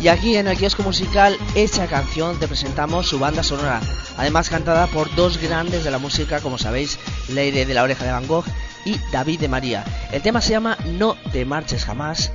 Y 0.00 0.08
aquí 0.08 0.36
en 0.36 0.46
el 0.46 0.58
kiosco 0.58 0.82
musical 0.82 1.36
Hecha 1.54 1.86
Canción 1.86 2.38
te 2.38 2.48
presentamos 2.48 3.08
su 3.08 3.18
banda 3.18 3.42
sonora, 3.42 3.80
además 4.16 4.50
cantada 4.50 4.86
por 4.88 5.14
dos 5.14 5.38
grandes 5.38 5.84
de 5.84 5.90
la 5.90 5.98
música, 5.98 6.40
como 6.40 6.58
sabéis, 6.58 6.98
Leire 7.28 7.64
de 7.64 7.74
la 7.74 7.82
Oreja 7.82 8.04
de 8.04 8.12
Van 8.12 8.26
Gogh 8.26 8.44
y 8.84 8.98
David 9.10 9.40
de 9.40 9.48
María. 9.48 9.84
El 10.12 10.22
tema 10.22 10.40
se 10.40 10.50
llama 10.50 10.76
No 10.84 11.16
te 11.32 11.44
marches 11.44 11.84
jamás 11.84 12.30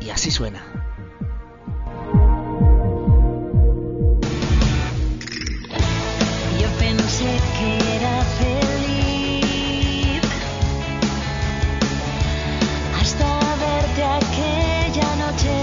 y 0.00 0.10
así 0.10 0.30
suena. 0.30 0.91
tell 15.38 15.61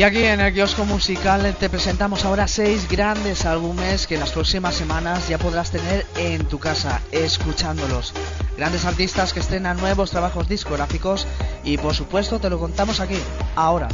Y 0.00 0.02
aquí 0.02 0.24
en 0.24 0.40
el 0.40 0.54
kiosco 0.54 0.86
musical 0.86 1.54
te 1.60 1.68
presentamos 1.68 2.24
ahora 2.24 2.48
seis 2.48 2.88
grandes 2.88 3.44
álbumes 3.44 4.06
que 4.06 4.14
en 4.14 4.20
las 4.20 4.32
próximas 4.32 4.74
semanas 4.74 5.28
ya 5.28 5.36
podrás 5.36 5.70
tener 5.70 6.06
en 6.16 6.42
tu 6.46 6.58
casa 6.58 7.02
escuchándolos. 7.12 8.14
Grandes 8.56 8.86
artistas 8.86 9.34
que 9.34 9.40
estrenan 9.40 9.76
nuevos 9.76 10.10
trabajos 10.10 10.48
discográficos 10.48 11.26
y 11.64 11.76
por 11.76 11.94
supuesto 11.94 12.40
te 12.40 12.48
lo 12.48 12.58
contamos 12.58 12.98
aquí, 13.00 13.18
ahora. 13.56 13.88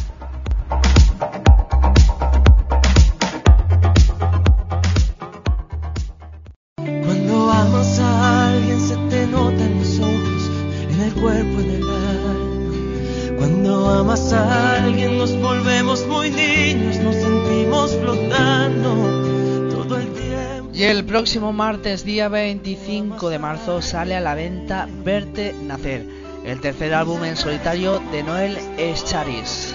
Próximo 21.27 21.53
martes, 21.53 22.05
día 22.05 22.29
25 22.29 23.31
de 23.31 23.41
marzo, 23.41 23.83
sale 23.83 24.15
a 24.15 24.21
la 24.21 24.37
venta 24.37 24.87
Verte 25.05 25.53
Nacer, 25.61 26.07
el 26.45 26.61
tercer 26.61 26.95
álbum 26.95 27.25
en 27.25 27.37
solitario 27.37 28.01
de 28.13 28.23
Noel 28.23 28.57
Charis. 29.05 29.75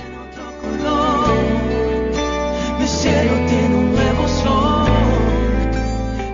Mi 2.79 2.87
cielo 2.87 3.33
tiene 3.49 3.75
un 3.75 3.93
nuevo 3.93 4.27
sol. 4.29 4.87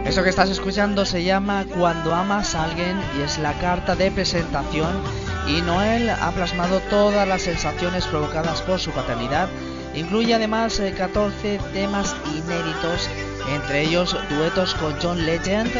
Eso 0.05 0.21
que 0.21 0.29
estás 0.29 0.51
escuchando 0.51 1.03
se 1.03 1.23
llama 1.23 1.65
Cuando 1.75 2.13
amas 2.13 2.53
a 2.53 2.65
alguien 2.65 3.01
y 3.17 3.23
es 3.23 3.39
la 3.39 3.53
carta 3.53 3.95
de 3.95 4.11
presentación 4.11 5.01
y 5.47 5.61
Noel 5.63 6.11
ha 6.11 6.31
plasmado 6.31 6.79
todas 6.91 7.27
las 7.27 7.41
sensaciones 7.41 8.05
provocadas 8.05 8.61
por 8.61 8.79
su 8.79 8.91
paternidad. 8.91 9.49
Incluye 9.95 10.35
además 10.35 10.79
eh, 10.79 10.93
14 10.95 11.59
temas 11.73 12.15
inéditos, 12.35 13.09
entre 13.53 13.81
ellos 13.83 14.15
duetos 14.29 14.73
con 14.75 14.95
John 15.01 15.25
Legend, 15.25 15.71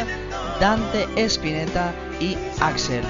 Dante 0.60 1.06
Spinetta 1.16 1.92
y 2.20 2.36
Axel. 2.60 3.02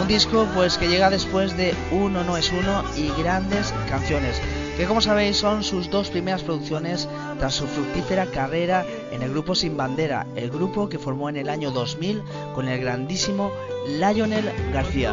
Un 0.00 0.08
disco 0.08 0.46
pues 0.54 0.78
que 0.78 0.88
llega 0.88 1.10
después 1.10 1.56
de 1.56 1.74
Uno 1.90 2.24
no 2.24 2.36
es 2.36 2.50
uno 2.50 2.82
y 2.96 3.08
grandes 3.20 3.74
canciones, 3.88 4.40
que 4.76 4.86
como 4.86 5.00
sabéis 5.00 5.36
son 5.36 5.62
sus 5.62 5.90
dos 5.90 6.08
primeras 6.08 6.42
producciones 6.42 7.08
tras 7.38 7.54
su 7.54 7.66
fructífera 7.66 8.26
carrera 8.26 8.86
en 9.12 9.22
el 9.22 9.30
grupo 9.30 9.54
Sin 9.54 9.76
Bandera, 9.76 10.26
el 10.34 10.50
grupo 10.50 10.88
que 10.88 10.98
formó 10.98 11.28
en 11.28 11.36
el 11.36 11.48
año 11.48 11.70
2000 11.70 12.22
con 12.54 12.68
el 12.68 12.80
grandísimo 12.80 13.52
Lionel 13.86 14.50
García. 14.72 15.12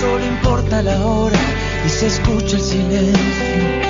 solo 0.00 0.26
importa 0.26 0.82
la 0.82 1.06
hora 1.06 1.38
y 1.86 1.88
se 1.88 2.08
escucha 2.08 2.56
el 2.56 2.62
silencio. 2.62 3.89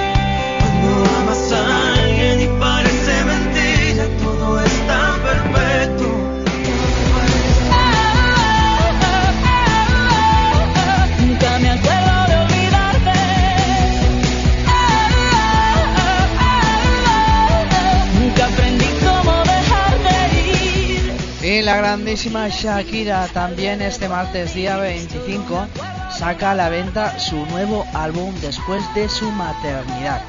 Grandísima 21.80 22.46
Shakira 22.48 23.26
también 23.28 23.80
este 23.80 24.06
martes 24.06 24.52
día 24.52 24.76
25 24.76 25.66
saca 26.10 26.50
a 26.50 26.54
la 26.54 26.68
venta 26.68 27.18
su 27.18 27.46
nuevo 27.46 27.86
álbum 27.94 28.34
después 28.42 28.82
de 28.94 29.08
su 29.08 29.30
maternidad. 29.30 30.20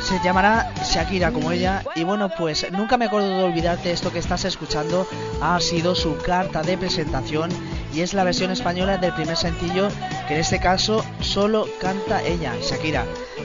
Se 0.00 0.20
llamará 0.22 0.72
Shakira 0.84 1.32
como 1.32 1.50
ella 1.50 1.82
y 1.96 2.04
bueno 2.04 2.28
pues 2.38 2.70
nunca 2.70 2.96
me 2.96 3.06
acuerdo 3.06 3.36
de 3.36 3.42
olvidarte 3.42 3.90
esto 3.90 4.12
que 4.12 4.20
estás 4.20 4.44
escuchando 4.44 5.08
ha 5.42 5.58
sido 5.58 5.96
su 5.96 6.16
carta 6.18 6.62
de 6.62 6.78
presentación 6.78 7.50
y 7.94 8.00
es 8.00 8.12
la 8.14 8.24
versión 8.24 8.50
española 8.50 8.98
del 8.98 9.14
primer 9.14 9.36
sencillo 9.36 9.88
que 10.26 10.34
en 10.34 10.40
este 10.40 10.58
caso 10.58 11.04
solo 11.20 11.68
canta 11.80 12.22
ella, 12.22 12.54
Shakira. 12.60 13.04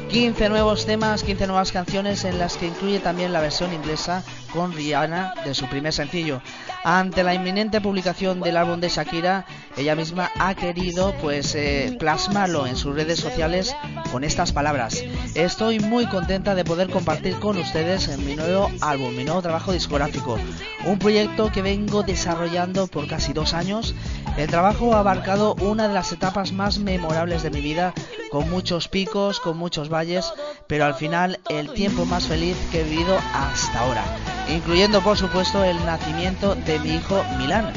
15 0.09 0.49
nuevos 0.49 0.85
temas, 0.85 1.23
15 1.23 1.45
nuevas 1.45 1.71
canciones 1.71 2.23
en 2.25 2.39
las 2.39 2.57
que 2.57 2.67
incluye 2.67 2.99
también 2.99 3.31
la 3.31 3.41
versión 3.41 3.73
inglesa 3.73 4.23
con 4.53 4.73
Rihanna 4.73 5.35
de 5.45 5.53
su 5.53 5.67
primer 5.67 5.93
sencillo. 5.93 6.41
Ante 6.83 7.23
la 7.23 7.33
inminente 7.33 7.81
publicación 7.81 8.39
del 8.39 8.57
álbum 8.57 8.79
de 8.79 8.89
Shakira, 8.89 9.45
ella 9.77 9.95
misma 9.95 10.31
ha 10.39 10.55
querido 10.55 11.13
pues 11.21 11.53
eh, 11.53 11.95
plasmarlo 11.99 12.65
en 12.65 12.75
sus 12.75 12.95
redes 12.95 13.19
sociales 13.19 13.75
con 14.11 14.23
estas 14.23 14.51
palabras. 14.51 15.03
Estoy 15.35 15.79
muy 15.79 16.07
contenta 16.07 16.55
de 16.55 16.63
poder 16.63 16.89
compartir 16.89 17.37
con 17.39 17.57
ustedes 17.57 18.07
en 18.07 18.25
mi 18.25 18.35
nuevo 18.35 18.71
álbum, 18.81 19.15
mi 19.15 19.25
nuevo 19.25 19.41
trabajo 19.41 19.73
discográfico, 19.73 20.39
un 20.85 20.97
proyecto 20.97 21.51
que 21.51 21.61
vengo 21.61 22.01
desarrollando 22.01 22.87
por 22.87 23.07
casi 23.07 23.33
dos 23.33 23.53
años. 23.53 23.93
El 24.39 24.47
trabajo 24.47 24.95
ha 24.95 24.99
abarcado 24.99 25.53
una 25.55 25.89
de 25.89 25.93
las 25.93 26.13
etapas 26.13 26.53
más 26.53 26.79
memorables 26.79 27.43
de 27.43 27.49
mi 27.49 27.59
vida, 27.59 27.93
con 28.31 28.49
muchos 28.49 28.87
picos, 28.87 29.41
con 29.41 29.57
muchos 29.57 29.89
valles, 29.89 30.31
pero 30.65 30.85
al 30.85 30.93
final 30.93 31.41
el 31.49 31.73
tiempo 31.73 32.05
más 32.05 32.27
feliz 32.27 32.55
que 32.71 32.79
he 32.79 32.83
vivido 32.85 33.17
hasta 33.33 33.81
ahora, 33.81 34.05
incluyendo 34.47 35.01
por 35.01 35.17
supuesto 35.17 35.61
el 35.65 35.75
nacimiento 35.85 36.55
de 36.55 36.79
mi 36.79 36.95
hijo 36.95 37.21
Milán. 37.37 37.73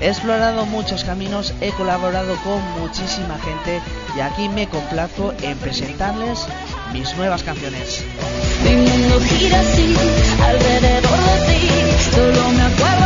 He 0.00 0.08
explorado 0.08 0.64
muchos 0.64 1.04
caminos, 1.04 1.52
he 1.60 1.70
colaborado 1.72 2.34
con 2.36 2.62
muchísima 2.80 3.38
gente 3.38 3.82
y 4.16 4.20
aquí 4.20 4.48
me 4.48 4.66
complazco 4.70 5.34
en 5.42 5.58
presentarles 5.58 6.46
mis 6.94 7.14
nuevas 7.18 7.42
canciones. 7.42 8.02
Mundo 8.64 9.20
gira 9.20 9.60
así, 9.60 9.94
alrededor 10.42 11.18
de 11.18 11.52
ti. 11.52 11.68
Solo 12.10 12.48
me 12.52 12.62
acuerdo 12.62 13.05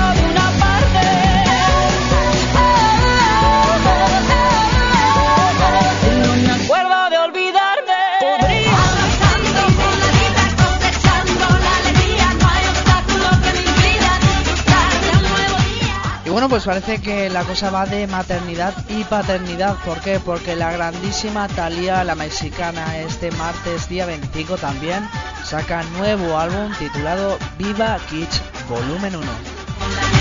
Bueno, 16.30 16.48
pues 16.48 16.64
parece 16.64 17.00
que 17.02 17.28
la 17.28 17.42
cosa 17.42 17.70
va 17.70 17.86
de 17.86 18.06
maternidad 18.06 18.72
y 18.88 19.02
paternidad. 19.02 19.74
¿Por 19.84 20.00
qué? 20.00 20.20
Porque 20.20 20.54
la 20.54 20.70
grandísima 20.70 21.48
Thalía, 21.48 22.04
la 22.04 22.14
mexicana, 22.14 22.98
este 22.98 23.32
martes 23.32 23.88
día 23.88 24.06
25 24.06 24.56
también 24.56 25.08
saca 25.44 25.82
nuevo 25.98 26.38
álbum 26.38 26.72
titulado 26.78 27.36
Viva 27.58 27.98
Kids 28.08 28.42
Volumen 28.68 29.16
1. 29.16 30.19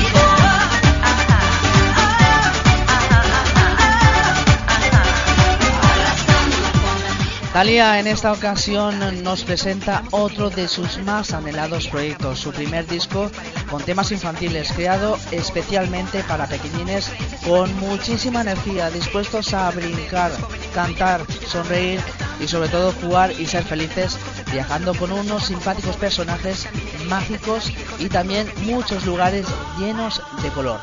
En 7.61 8.07
esta 8.07 8.31
ocasión 8.31 9.21
nos 9.21 9.43
presenta 9.43 10.03
otro 10.11 10.49
de 10.49 10.69
sus 10.69 10.97
más 11.03 11.33
anhelados 11.33 11.89
proyectos, 11.89 12.39
su 12.39 12.53
primer 12.53 12.87
disco 12.87 13.29
con 13.69 13.83
temas 13.83 14.13
infantiles, 14.13 14.71
creado 14.71 15.17
especialmente 15.31 16.23
para 16.23 16.47
pequeñines 16.47 17.11
con 17.45 17.77
muchísima 17.81 18.41
energía, 18.41 18.89
dispuestos 18.89 19.53
a 19.53 19.69
brincar, 19.71 20.31
cantar, 20.73 21.25
sonreír 21.47 21.99
y 22.39 22.47
sobre 22.47 22.69
todo 22.69 22.93
jugar 22.93 23.33
y 23.37 23.45
ser 23.45 23.65
felices, 23.65 24.17
viajando 24.53 24.93
con 24.93 25.11
unos 25.11 25.47
simpáticos 25.47 25.97
personajes 25.97 26.65
mágicos 27.09 27.73
y 27.99 28.07
también 28.07 28.49
muchos 28.63 29.05
lugares 29.05 29.45
llenos 29.77 30.23
de 30.41 30.49
color. 30.51 30.79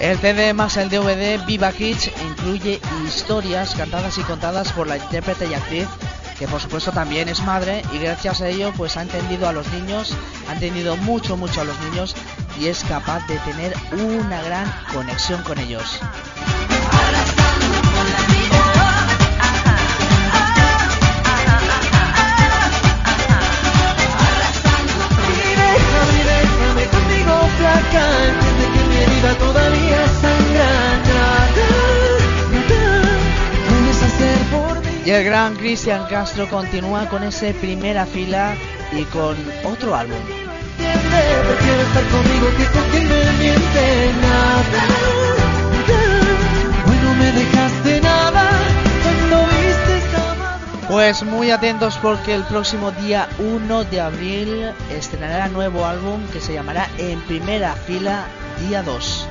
El 0.00 0.18
CD 0.18 0.54
más 0.54 0.78
el 0.78 0.88
DVD 0.88 1.44
Viva 1.44 1.72
Kids 1.72 2.10
incluye 2.24 2.80
historias 3.06 3.74
cantadas 3.74 4.16
y 4.16 4.22
contadas 4.22 4.72
por 4.72 4.86
la 4.86 4.96
intérprete 4.96 5.46
y 5.46 5.52
actriz 5.52 5.86
que 6.38 6.48
por 6.48 6.58
supuesto 6.58 6.90
también 6.90 7.28
es 7.28 7.42
madre 7.42 7.82
y 7.92 7.98
gracias 7.98 8.40
a 8.40 8.48
ello 8.48 8.72
pues 8.74 8.96
ha 8.96 9.02
entendido 9.02 9.46
a 9.46 9.52
los 9.52 9.70
niños, 9.72 10.14
ha 10.48 10.54
entendido 10.54 10.96
mucho 10.96 11.36
mucho 11.36 11.60
a 11.60 11.64
los 11.64 11.78
niños 11.80 12.16
y 12.58 12.68
es 12.68 12.82
capaz 12.84 13.26
de 13.26 13.38
tener 13.40 13.74
una 13.92 14.42
gran 14.42 14.72
conexión 14.90 15.42
con 15.42 15.58
ellos. 15.58 16.00
Y 35.04 35.10
el 35.12 35.24
gran 35.24 35.56
Cristian 35.56 36.04
Castro 36.08 36.48
continúa 36.48 37.08
con 37.08 37.24
ese 37.24 37.54
primera 37.54 38.06
fila 38.06 38.54
y 38.92 39.02
con 39.04 39.36
otro 39.64 39.96
álbum. 39.96 40.18
Pues 50.88 51.22
muy 51.22 51.50
atentos 51.50 51.98
porque 52.02 52.34
el 52.34 52.44
próximo 52.44 52.90
día 52.90 53.28
1 53.38 53.84
de 53.84 54.00
abril 54.00 54.72
estrenará 54.90 55.48
nuevo 55.48 55.86
álbum 55.86 56.20
que 56.32 56.40
se 56.40 56.52
llamará 56.52 56.88
En 56.98 57.20
Primera 57.22 57.74
Fila 57.74 58.26
Día 58.68 58.82
2. 58.82 59.26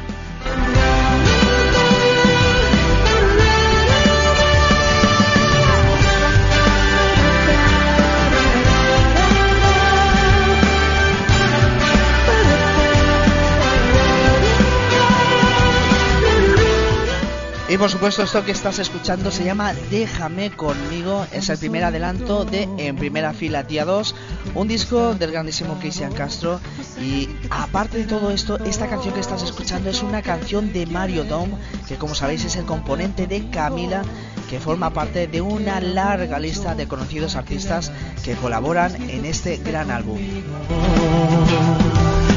Y 17.69 17.77
por 17.77 17.91
supuesto 17.91 18.23
esto 18.23 18.43
que 18.43 18.51
estás 18.51 18.79
escuchando 18.79 19.29
se 19.29 19.43
llama 19.43 19.75
Déjame 19.91 20.49
conmigo, 20.49 21.27
es 21.31 21.49
el 21.49 21.59
primer 21.59 21.83
adelanto 21.83 22.43
de 22.43 22.67
En 22.79 22.95
Primera 22.95 23.31
Fila 23.31 23.61
Día 23.61 23.85
2, 23.85 24.15
un 24.55 24.67
disco 24.67 25.13
del 25.13 25.31
grandísimo 25.31 25.77
Cristian 25.79 26.11
Castro 26.11 26.59
y 26.99 27.29
aparte 27.51 27.99
de 27.99 28.05
todo 28.05 28.31
esto, 28.31 28.57
esta 28.65 28.87
canción 28.87 29.13
que 29.13 29.19
estás 29.19 29.43
escuchando 29.43 29.91
es 29.91 30.01
una 30.01 30.23
canción 30.23 30.73
de 30.73 30.87
Mario 30.87 31.25
Dom, 31.25 31.51
que 31.87 31.97
como 31.97 32.15
sabéis 32.15 32.43
es 32.43 32.55
el 32.55 32.65
componente 32.65 33.27
de 33.27 33.51
Camila, 33.51 34.01
que 34.49 34.59
forma 34.59 34.91
parte 34.91 35.27
de 35.27 35.41
una 35.41 35.79
larga 35.79 36.39
lista 36.39 36.73
de 36.73 36.87
conocidos 36.87 37.35
artistas 37.35 37.91
que 38.25 38.33
colaboran 38.33 38.95
en 39.11 39.25
este 39.25 39.57
gran 39.57 39.91
álbum. 39.91 40.17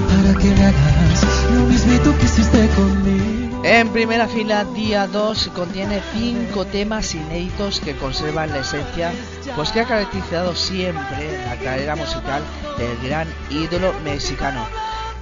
Para 0.08 0.38
que 0.38 0.50
hagas 0.50 1.50
lo 1.54 1.60
mismito 1.68 2.18
que 2.18 2.24
hiciste 2.26 2.68
conmigo. 2.76 3.31
En 3.72 3.88
primera 3.88 4.28
fila, 4.28 4.64
día 4.64 5.06
2 5.06 5.50
contiene 5.54 6.02
cinco 6.12 6.66
temas 6.66 7.14
inéditos 7.14 7.80
que 7.80 7.96
conservan 7.96 8.50
la 8.50 8.58
esencia, 8.58 9.10
pues 9.56 9.72
que 9.72 9.80
ha 9.80 9.86
caracterizado 9.86 10.54
siempre 10.54 11.42
la 11.46 11.56
carrera 11.56 11.96
musical 11.96 12.42
del 12.76 12.98
gran 13.08 13.26
ídolo 13.48 13.94
mexicano. 14.04 14.66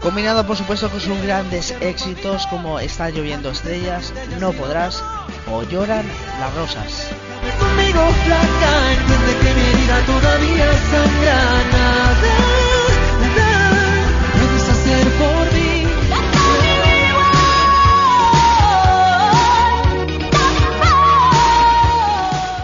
Combinado 0.03 0.45
por 0.45 0.57
supuesto 0.57 0.91
con 0.91 1.01
sus 1.01 1.23
grandes 1.23 1.77
éxitos 1.81 2.45
como 2.49 2.81
Está 2.81 3.11
lloviendo 3.11 3.51
estrellas, 3.51 4.13
No 4.41 4.53
podrás 4.53 5.01
o 5.49 5.63
Lloran 5.63 6.05
las 6.41 6.53
rosas. 6.57 7.07
Conmigo 7.57 8.01
flaca, 8.25 8.93
entiende 8.95 9.33
que 9.43 9.55
mi 9.55 9.63
herida 9.69 10.01
todavía 10.07 10.73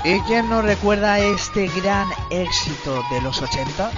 ¿Y 0.07 0.21
quién 0.21 0.49
no 0.49 0.63
recuerda 0.63 1.19
este 1.19 1.67
gran 1.67 2.07
éxito 2.31 3.03
de 3.11 3.21
los 3.23 3.43
80? 3.43 3.91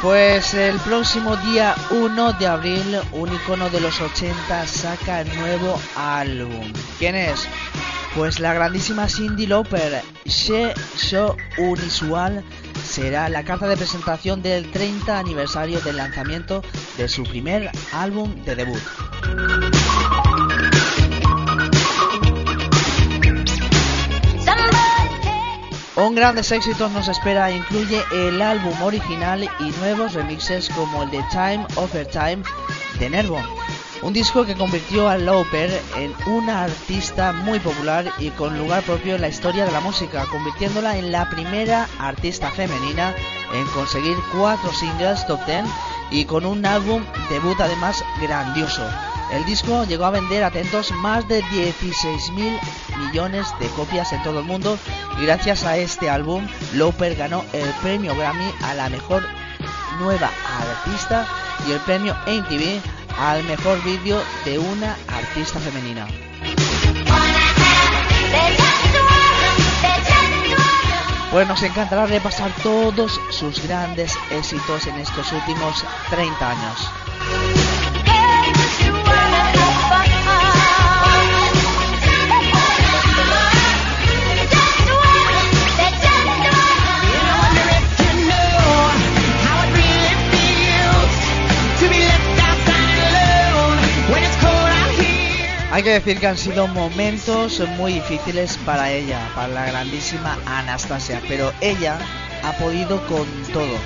Pues 0.00 0.54
el 0.54 0.78
próximo 0.78 1.36
día 1.36 1.74
1 1.90 2.32
de 2.32 2.46
abril, 2.46 2.98
un 3.12 3.30
icono 3.30 3.68
de 3.68 3.80
los 3.80 4.00
80 4.00 4.66
saca 4.66 5.20
el 5.20 5.36
nuevo 5.36 5.78
álbum. 5.96 6.72
¿Quién 6.98 7.14
es? 7.14 7.46
Pues 8.16 8.40
la 8.40 8.54
grandísima 8.54 9.06
Cindy 9.06 9.46
Lauper, 9.46 10.02
She 10.24 10.72
So 10.96 11.36
Unisual, 11.58 12.42
será 12.82 13.28
la 13.28 13.44
carta 13.44 13.68
de 13.68 13.76
presentación 13.76 14.40
del 14.40 14.70
30 14.70 15.18
aniversario 15.18 15.78
del 15.82 15.98
lanzamiento 15.98 16.62
de 16.96 17.06
su 17.06 17.22
primer 17.22 17.70
álbum 17.92 18.34
de 18.44 18.56
debut. 18.56 19.09
Un 25.96 26.14
grandes 26.14 26.50
éxitos 26.50 26.90
nos 26.92 27.08
espera, 27.08 27.50
incluye 27.50 28.02
el 28.10 28.40
álbum 28.40 28.72
original 28.82 29.46
y 29.58 29.70
nuevos 29.80 30.14
remixes 30.14 30.70
como 30.70 31.02
el 31.02 31.10
de 31.10 31.22
Time 31.30 31.66
Over 31.76 32.06
Time 32.06 32.42
de 32.98 33.10
Nervo. 33.10 33.38
Un 34.02 34.14
disco 34.14 34.46
que 34.46 34.54
convirtió 34.54 35.10
a 35.10 35.18
Lauper 35.18 35.70
en 35.98 36.14
una 36.26 36.64
artista 36.64 37.32
muy 37.32 37.58
popular 37.60 38.10
y 38.18 38.30
con 38.30 38.56
lugar 38.56 38.82
propio 38.84 39.16
en 39.16 39.20
la 39.20 39.28
historia 39.28 39.66
de 39.66 39.72
la 39.72 39.80
música, 39.80 40.24
convirtiéndola 40.32 40.96
en 40.96 41.12
la 41.12 41.28
primera 41.28 41.86
artista 41.98 42.50
femenina 42.50 43.14
en 43.52 43.66
conseguir 43.74 44.16
cuatro 44.32 44.72
singles 44.72 45.26
top 45.26 45.44
10 45.44 45.64
y 46.10 46.24
con 46.24 46.44
un 46.44 46.64
álbum 46.66 47.04
debut 47.28 47.60
además 47.60 48.04
grandioso. 48.20 48.82
El 49.32 49.44
disco 49.44 49.84
llegó 49.84 50.06
a 50.06 50.10
vender, 50.10 50.42
atentos, 50.42 50.90
más 50.92 51.26
de 51.28 51.42
16 51.52 52.30
mil 52.32 52.58
millones 52.98 53.46
de 53.60 53.68
copias 53.68 54.12
en 54.12 54.22
todo 54.22 54.40
el 54.40 54.44
mundo 54.44 54.76
y 55.20 55.24
gracias 55.24 55.64
a 55.64 55.76
este 55.76 56.10
álbum 56.10 56.46
Lauper 56.74 57.14
ganó 57.14 57.44
el 57.52 57.68
premio 57.82 58.14
Grammy 58.16 58.50
a 58.62 58.74
la 58.74 58.88
mejor 58.88 59.22
nueva 60.00 60.30
artista 60.58 61.26
y 61.68 61.72
el 61.72 61.78
premio 61.80 62.16
MTV 62.26 62.80
al 63.18 63.44
mejor 63.44 63.82
vídeo 63.84 64.20
de 64.44 64.58
una 64.58 64.96
artista 65.08 65.60
femenina. 65.60 66.29
Pues 71.30 71.46
nos 71.46 71.62
encantará 71.62 72.06
repasar 72.06 72.50
todos 72.62 73.20
sus 73.30 73.62
grandes 73.62 74.18
éxitos 74.30 74.86
en 74.88 74.96
estos 74.96 75.32
últimos 75.32 75.84
30 76.10 76.50
años. 76.50 76.90
Hay 95.80 95.84
que 95.84 95.92
decir 95.92 96.20
que 96.20 96.26
han 96.26 96.36
sido 96.36 96.68
momentos 96.68 97.58
muy 97.78 97.94
difíciles 97.94 98.58
para 98.66 98.92
ella, 98.92 99.18
para 99.34 99.48
la 99.48 99.64
grandísima 99.64 100.36
Anastasia, 100.44 101.22
pero 101.26 101.54
ella 101.62 101.96
ha 102.44 102.52
podido 102.58 103.00
con 103.06 103.26
todo. 103.50 103.78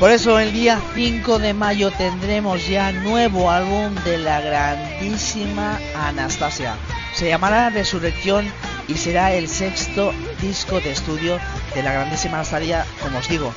Por 0.00 0.10
eso 0.10 0.40
el 0.40 0.52
día 0.52 0.80
5 0.96 1.38
de 1.38 1.54
mayo 1.54 1.92
tendremos 1.92 2.66
ya 2.66 2.90
nuevo 2.90 3.48
álbum 3.48 3.94
de 4.02 4.18
la 4.18 4.40
grandísima 4.40 5.78
Anastasia. 5.94 6.74
Se 7.14 7.28
llamará 7.28 7.70
Resurrección 7.70 8.52
y 8.90 8.96
será 8.96 9.32
el 9.32 9.48
sexto 9.48 10.12
disco 10.40 10.80
de 10.80 10.90
estudio 10.90 11.38
de 11.74 11.82
la 11.82 11.92
grandísima 11.92 12.34
Anastasia, 12.34 12.84
como 13.02 13.18
os 13.18 13.28
digo. 13.28 13.54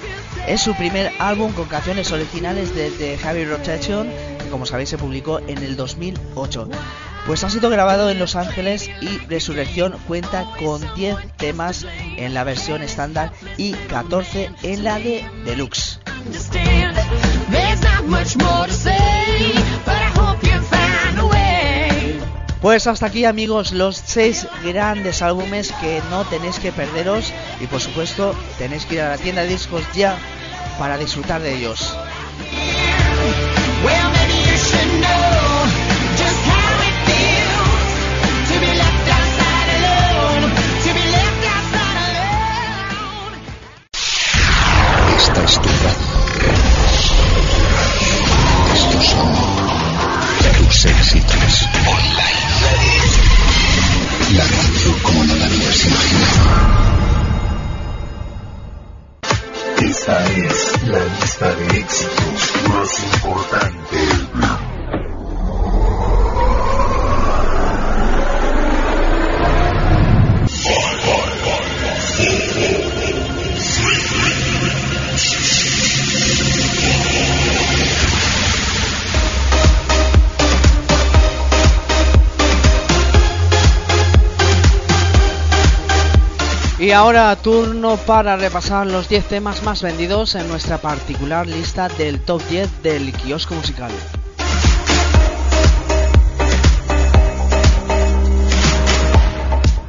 Es 0.48 0.62
su 0.62 0.76
primer 0.76 1.12
álbum 1.20 1.52
con 1.54 1.66
canciones 1.68 2.12
originales 2.12 2.76
de 2.76 2.92
The 2.92 3.18
Heavy 3.18 3.46
Rotation, 3.46 4.08
que 4.40 4.50
como 4.50 4.66
sabéis 4.66 4.90
se 4.90 4.98
publicó 4.98 5.40
en 5.40 5.58
el 5.60 5.76
2008. 5.76 6.70
Pues 7.26 7.44
ha 7.44 7.50
sido 7.50 7.70
grabado 7.70 8.10
en 8.10 8.20
Los 8.20 8.36
Ángeles 8.36 8.90
y 9.02 9.18
Resurrección 9.28 9.96
cuenta 10.08 10.46
con 10.60 10.82
10 10.96 11.16
temas 11.38 11.86
en 12.18 12.34
la 12.34 12.44
versión 12.44 12.84
estándar 12.84 13.32
y 13.58 13.72
14 13.74 14.52
en 14.62 14.84
la 14.84 15.00
de 15.00 15.26
deluxe. 15.46 16.00
Pues 22.64 22.88
hasta 22.88 23.08
aquí 23.08 23.26
amigos 23.26 23.74
los 23.74 23.98
seis 23.98 24.48
grandes 24.64 25.22
álbumes 25.22 25.74
que 25.82 26.02
no 26.10 26.24
tenéis 26.24 26.60
que 26.60 26.72
perderos 26.72 27.34
y 27.60 27.68
por 27.68 27.82
supuesto 27.82 28.34
tenéis 28.58 28.86
que 28.86 28.96
ir 28.96 29.02
a 29.02 29.10
la 29.10 29.18
tienda 29.18 29.42
de 29.42 29.50
discos 29.50 29.84
ya 29.94 30.18
para 30.80 30.98
disfrutar 30.98 31.42
de 31.42 31.56
ellos. 31.56 31.94
Esta 45.18 45.44
es 45.44 45.60
tu 45.60 45.68
radio. 45.68 46.14
Estos 48.74 49.06
son 49.06 49.54
tus 50.66 50.86
éxitos 50.86 51.68
online. 51.86 52.43
La 54.36 54.73
ahora 86.94 87.36
turno 87.36 87.98
para 87.98 88.36
repasar 88.36 88.86
los 88.88 89.10
10 89.10 89.26
temas 89.26 89.64
más 89.64 89.82
vendidos 89.82 90.36
en 90.36 90.48
nuestra 90.48 90.78
particular 90.78 91.48
lista 91.48 91.88
del 91.88 92.20
top 92.20 92.42
10 92.50 92.84
del 92.84 93.12
kiosco 93.14 93.56
musical. 93.56 93.92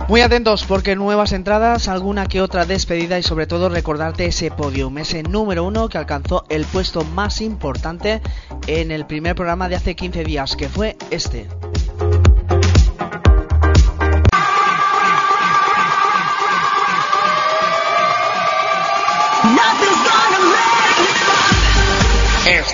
Muy 0.09 0.21
atentos 0.21 0.65
porque 0.65 0.97
nuevas 0.97 1.33
entradas, 1.33 1.89
alguna 1.89 2.27
que 2.27 2.41
otra 2.41 2.65
despedida 2.67 3.19
y 3.19 3.23
sobre 3.23 3.47
todo 3.47 3.69
recordarte 3.69 4.27
ese 4.27 4.51
podium, 4.51 4.99
ese 4.99 5.23
número 5.23 5.65
uno 5.65 5.89
que 5.89 5.99
alcanzó 5.99 6.45
el 6.49 6.65
puesto 6.65 7.05
más 7.05 7.41
importante 7.41 8.21
en 8.67 8.91
el 8.91 9.07
primer 9.07 9.35
programa 9.35 9.69
de 9.69 9.77
hace 9.77 9.97
15 9.97 10.25
días, 10.25 10.57
que 10.57 10.69
fue 10.69 10.97
este. 11.11 11.49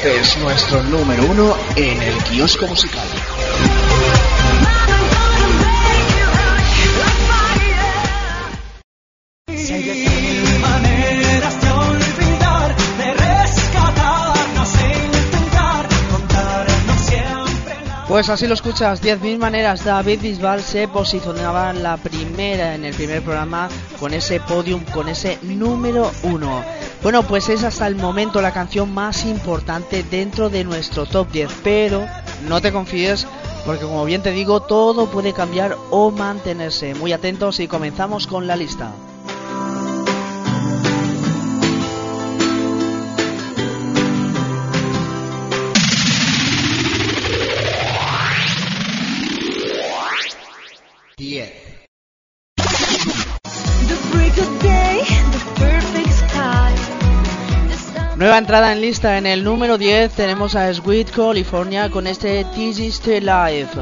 Es 0.02 0.38
nuestro 0.38 0.82
número 0.82 1.26
uno 1.26 1.56
en 1.76 2.00
el 2.02 2.22
kiosco 2.24 2.66
musical. 2.66 3.39
Pues 18.10 18.28
así 18.28 18.48
lo 18.48 18.54
escuchas, 18.54 19.00
10.000 19.00 19.38
maneras. 19.38 19.84
David 19.84 20.20
Bisbal 20.20 20.62
se 20.62 20.88
posicionaba 20.88 21.72
la 21.72 21.96
primera, 21.96 22.74
en 22.74 22.84
el 22.84 22.92
primer 22.92 23.22
programa, 23.22 23.68
con 24.00 24.12
ese 24.12 24.40
podium, 24.40 24.82
con 24.86 25.08
ese 25.08 25.38
número 25.42 26.10
uno. 26.24 26.64
Bueno, 27.04 27.22
pues 27.22 27.48
es 27.48 27.62
hasta 27.62 27.86
el 27.86 27.94
momento 27.94 28.42
la 28.42 28.52
canción 28.52 28.92
más 28.92 29.24
importante 29.26 30.02
dentro 30.02 30.50
de 30.50 30.64
nuestro 30.64 31.06
top 31.06 31.30
10, 31.30 31.50
pero 31.62 32.04
no 32.48 32.60
te 32.60 32.72
confíes 32.72 33.28
porque 33.64 33.84
como 33.84 34.04
bien 34.04 34.22
te 34.22 34.32
digo, 34.32 34.58
todo 34.58 35.06
puede 35.06 35.32
cambiar 35.32 35.76
o 35.90 36.10
mantenerse. 36.10 36.96
Muy 36.96 37.12
atentos 37.12 37.60
y 37.60 37.68
comenzamos 37.68 38.26
con 38.26 38.48
la 38.48 38.56
lista. 38.56 38.90
Nueva 58.30 58.38
entrada 58.38 58.72
en 58.72 58.80
lista 58.80 59.18
en 59.18 59.26
el 59.26 59.42
número 59.42 59.76
10 59.76 60.12
tenemos 60.12 60.54
a 60.54 60.72
Sweet 60.72 61.10
California 61.10 61.90
con 61.90 62.06
este 62.06 62.44
This 62.54 62.78
is 62.78 63.00
the 63.00 63.20
Life. 63.20 63.76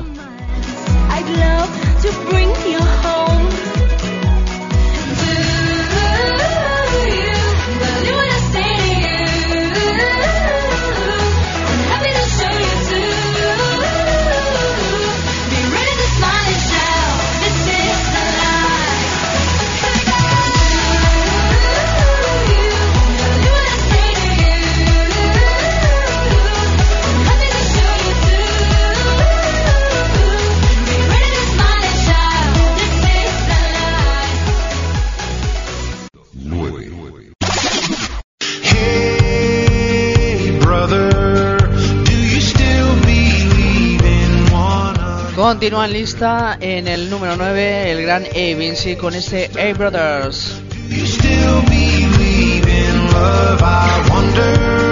Continúa 45.48 45.86
en 45.86 45.94
lista 45.94 46.58
en 46.60 46.86
el 46.86 47.08
número 47.08 47.34
9 47.34 47.90
el 47.90 48.02
gran 48.02 48.24
A. 48.24 48.58
Vinci 48.58 48.96
con 48.96 49.14
este 49.14 49.50
A 49.58 49.72
Brothers. 49.72 50.60
You 50.90 51.06
still 51.06 51.62
believe 51.62 52.68
in 52.68 53.06
love, 53.12 53.62
I 53.62 54.10
wonder. 54.10 54.87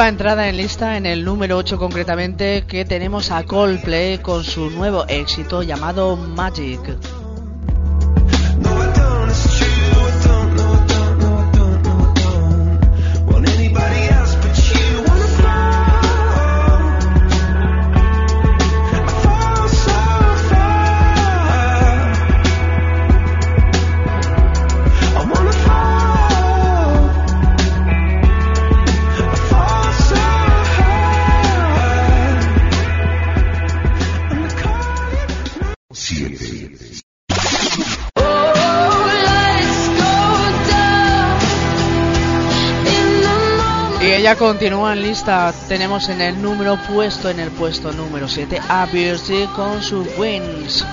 Nueva 0.00 0.08
entrada 0.08 0.48
en 0.48 0.56
lista 0.56 0.96
en 0.96 1.04
el 1.04 1.26
número 1.26 1.58
8 1.58 1.76
concretamente 1.76 2.64
que 2.66 2.86
tenemos 2.86 3.30
a 3.30 3.44
Coldplay 3.44 4.16
con 4.16 4.44
su 4.44 4.70
nuevo 4.70 5.04
éxito 5.08 5.62
llamado 5.62 6.16
Magic. 6.16 6.80
Y 44.30 44.32
ella 44.32 44.38
continúa 44.38 44.94
lista. 44.94 45.52
Tenemos 45.66 46.08
en 46.08 46.20
el 46.20 46.40
número 46.40 46.78
puesto, 46.88 47.30
en 47.30 47.40
el 47.40 47.50
puesto 47.50 47.90
número 47.92 48.28
7, 48.28 48.60
a 48.68 48.86
Birdsey 48.86 49.48
con 49.56 49.82
sus 49.82 50.06
Wings. 50.16 50.84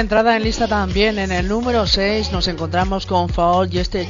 Entrada 0.00 0.36
en 0.36 0.42
lista 0.42 0.66
también. 0.66 1.18
En 1.18 1.30
el 1.30 1.46
número 1.46 1.86
6 1.86 2.32
nos 2.32 2.48
encontramos 2.48 3.06
con 3.06 3.28
Fall 3.28 3.72
y 3.72 3.78
este 3.78 4.06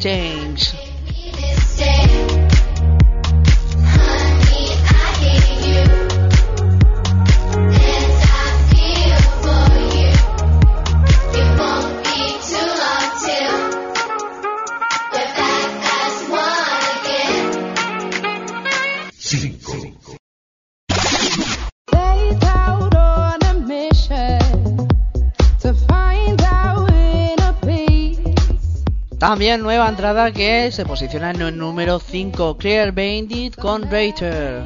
También 29.31 29.63
nueva 29.63 29.89
entrada 29.89 30.33
que 30.33 30.73
se 30.73 30.85
posiciona 30.85 31.31
en 31.31 31.41
el 31.41 31.57
número 31.57 32.01
5, 32.01 32.57
Clear 32.57 32.91
Bandit 32.91 33.55
con 33.55 33.85
Rater. 33.85 34.65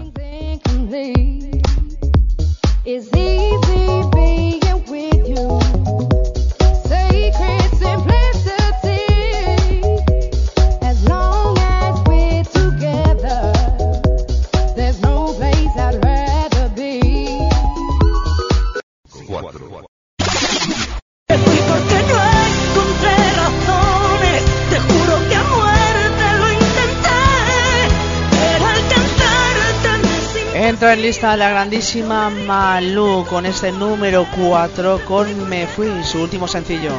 En 30.93 31.03
lista 31.03 31.37
la 31.37 31.51
grandísima 31.51 32.31
Malú 32.31 33.25
con 33.29 33.47
este 33.47 33.73
número 33.73 34.27
4 34.37 35.01
con 35.07 35.49
Me 35.49 35.67
Fui, 35.67 35.89
su 36.05 36.21
último 36.21 36.47
sencillo. 36.47 36.93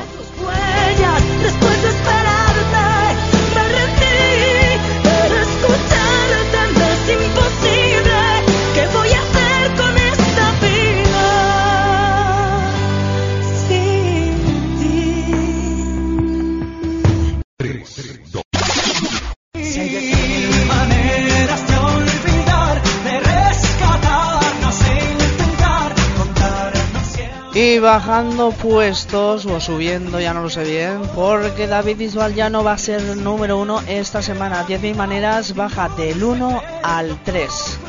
Y 27.56 27.80
bajando 27.80 28.52
puestos 28.52 29.46
o 29.46 29.62
subiendo, 29.62 30.20
ya 30.20 30.34
no 30.34 30.42
lo 30.42 30.50
sé 30.50 30.66
bien, 30.66 31.00
porque 31.16 31.68
David 31.68 31.96
Bisbal 31.96 32.36
ya 32.36 32.50
no 32.50 32.66
va 32.66 32.74
a 32.74 32.78
ser 32.78 33.02
número 33.16 33.58
uno 33.58 33.82
esta 33.88 34.22
semana. 34.22 34.68
10.000 34.68 34.94
maneras 34.94 35.56
baja 35.56 35.88
del 35.88 36.22
1 36.22 36.62
al 36.84 37.18
3. 37.24 37.80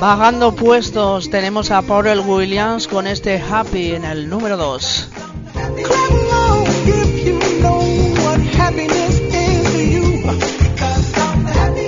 Bajando 0.00 0.54
puestos 0.54 1.28
tenemos 1.28 1.70
a 1.70 1.82
Pharrell 1.82 2.20
Williams 2.20 2.88
con 2.88 3.06
este 3.06 3.38
Happy 3.38 3.92
en 3.92 4.06
el 4.06 4.30
número 4.30 4.56
2. 4.56 5.08
Clap 5.52 6.10
along 6.10 6.66
if 6.86 7.26
you 7.26 7.38
know 7.60 7.82
what 8.24 8.40
happiness 8.58 9.20
is 9.20 9.62
to 9.72 9.78
you. 9.78 10.22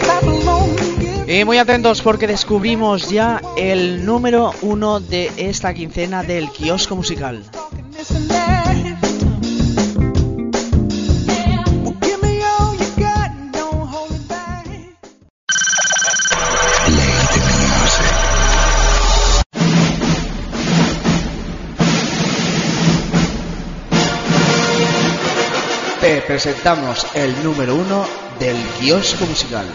Clap 0.00 0.22
along 0.24 0.74
if 1.24 1.40
Y 1.40 1.44
muy 1.46 1.56
atentos 1.56 2.02
porque 2.02 2.26
descubrimos 2.26 3.08
ya 3.08 3.40
el 3.56 4.04
número 4.04 4.52
1 4.60 5.00
de 5.00 5.32
esta 5.38 5.72
quincena 5.72 6.22
del 6.22 6.50
kiosco 6.50 6.94
musical. 6.94 7.42
Presentamos 26.32 27.06
el 27.14 27.44
número 27.44 27.74
1 27.74 28.06
del 28.40 28.56
kiosco 28.80 29.26
musical. 29.26 29.66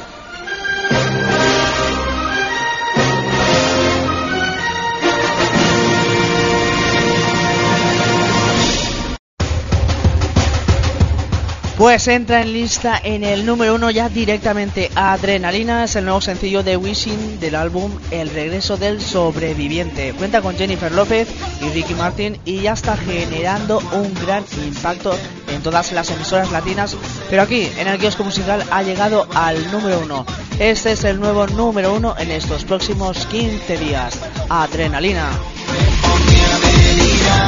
Pues 11.77 12.07
entra 12.07 12.41
en 12.41 12.53
lista 12.53 12.99
en 13.03 13.23
el 13.23 13.45
número 13.45 13.75
uno 13.75 13.91
ya 13.91 14.09
directamente 14.09 14.89
Adrenalina, 14.95 15.83
es 15.83 15.95
el 15.95 16.05
nuevo 16.05 16.21
sencillo 16.21 16.63
de 16.63 16.75
Wishing 16.75 17.39
del 17.39 17.53
álbum 17.53 17.91
El 18.09 18.31
regreso 18.31 18.77
del 18.77 18.99
sobreviviente. 18.99 20.11
Cuenta 20.13 20.41
con 20.41 20.57
Jennifer 20.57 20.91
López 20.91 21.27
y 21.61 21.69
Ricky 21.69 21.93
Martin 21.93 22.39
y 22.45 22.61
ya 22.61 22.73
está 22.73 22.97
generando 22.97 23.77
un 23.93 24.11
gran 24.25 24.43
impacto 24.65 25.15
en 25.47 25.61
todas 25.61 25.91
las 25.91 26.09
emisoras 26.09 26.51
latinas, 26.51 26.95
pero 27.29 27.41
aquí 27.41 27.69
en 27.77 27.87
el 27.87 27.99
kiosco 27.99 28.23
musical 28.23 28.63
ha 28.71 28.83
llegado 28.83 29.27
al 29.33 29.71
número 29.71 29.99
uno. 29.99 30.25
Este 30.59 30.91
es 30.93 31.03
el 31.03 31.19
nuevo 31.19 31.45
número 31.47 31.93
uno 31.93 32.15
en 32.17 32.31
estos 32.31 32.63
próximos 32.63 33.25
15 33.27 33.77
días. 33.77 34.19
Adrenalina. 34.49 35.29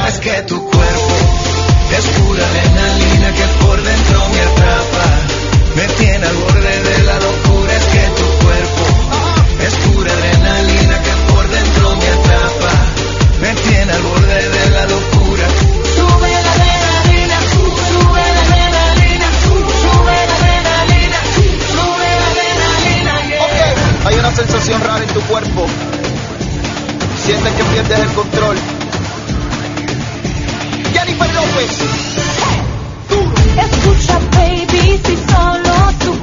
Es 0.08 0.18
que 0.20 0.42
tu 0.42 0.58
cuerpo 0.58 1.14
es 1.96 2.04
pura 2.06 2.44
adrenalina 2.46 3.34
que 3.34 3.64
por 3.64 3.82
dentro 3.82 4.28
me 4.28 4.40
atrapa. 4.40 5.06
Me 5.76 5.86
tiene 5.98 6.26
al 6.26 6.36
borde 6.36 6.82
de 6.82 7.02
la 7.04 7.14
locura. 7.18 7.76
Es 7.76 7.84
que 7.84 8.04
tu 8.20 8.44
cuerpo 8.44 8.84
es 9.66 9.74
pura 9.88 10.12
adrenalina 10.12 11.02
que 11.02 11.32
por 11.32 11.48
dentro 11.48 11.96
me 11.96 12.08
atrapa. 12.08 12.72
Me 13.40 13.54
tiene 13.54 13.92
al 13.92 14.02
borde 14.02 14.19
sensación 24.34 24.80
rara 24.82 25.02
en 25.02 25.10
tu 25.10 25.20
cuerpo. 25.22 25.66
Sientes 27.24 27.52
que 27.52 27.64
pierdes 27.64 27.98
el 27.98 28.08
control. 28.12 28.56
Jennifer 30.92 31.34
López. 31.34 31.70
Escucha, 33.56 34.18
baby, 34.32 35.00
si 35.04 35.16
solo 35.16 35.74
supieras 36.04 36.19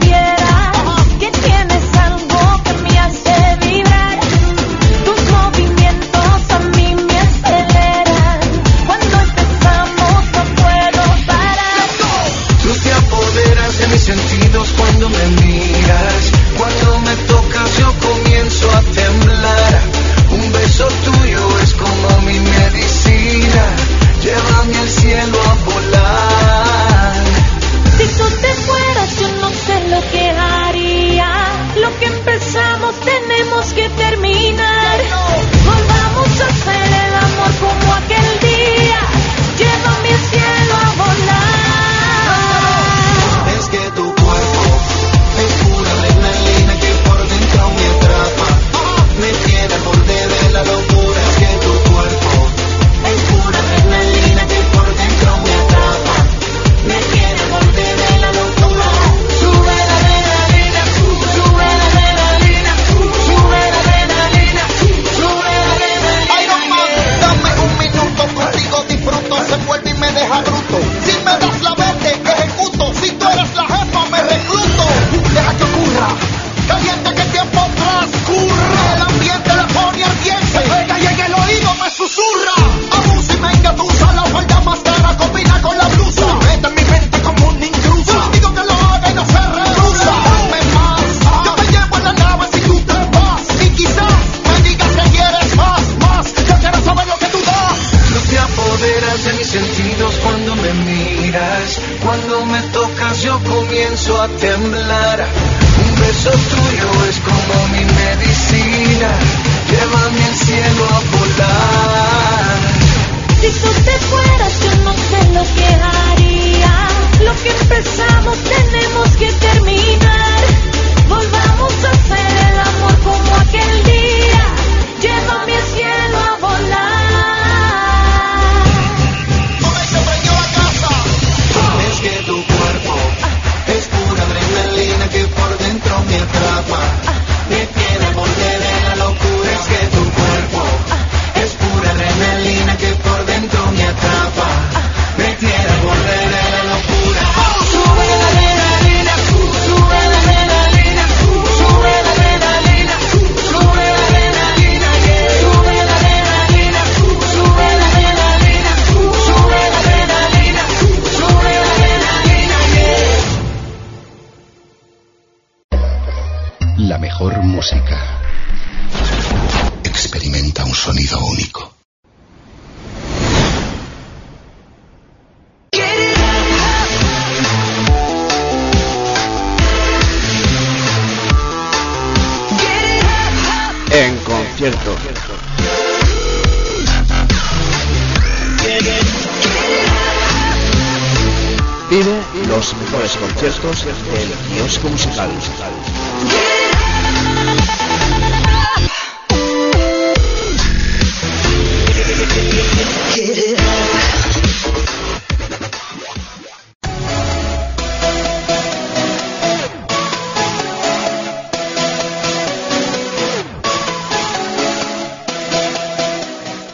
mejores 192.91 193.17
conciertos 193.17 193.85
del 193.85 194.29
kiosco 194.55 194.89
musical. 194.89 195.29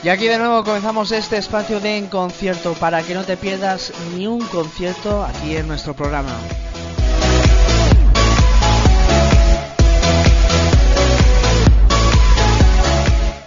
Y 0.04 0.10
aquí 0.10 0.28
de 0.28 0.38
nuevo 0.38 0.66
comenzamos 0.66 1.14
este 1.14 1.38
espacio 1.38 1.80
de 1.80 1.98
En 1.98 2.08
Concierto 2.08 2.74
para 2.74 3.02
que 3.04 3.14
no 3.14 3.24
te 3.24 3.38
pierdas 3.38 3.94
ni 4.14 4.28
un 4.28 4.42
concierto 4.48 5.24
aquí 5.24 5.56
en 5.56 5.66
nuestro 5.66 5.96
programa. 5.96 6.36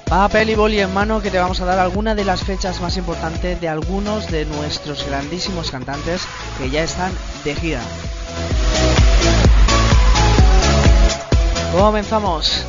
Papel 0.09 0.49
y 0.49 0.55
boli 0.55 0.81
en 0.81 0.95
mano 0.95 1.21
que 1.21 1.31
te 1.31 1.39
vamos 1.39 1.61
a 1.61 1.67
dar 1.67 1.79
alguna 1.79 2.15
de 2.15 2.25
las 2.25 2.43
fechas 2.43 2.81
más 2.81 2.97
importantes 2.97 3.61
de 3.61 3.69
algunos 3.69 4.31
de 4.31 4.47
nuestros 4.47 5.07
grandísimos 5.07 5.71
cantantes 5.71 6.23
que 6.59 6.71
ya 6.71 6.83
están 6.83 7.13
de 7.45 7.55
gira. 7.55 7.83
Comenzamos. 11.77 12.65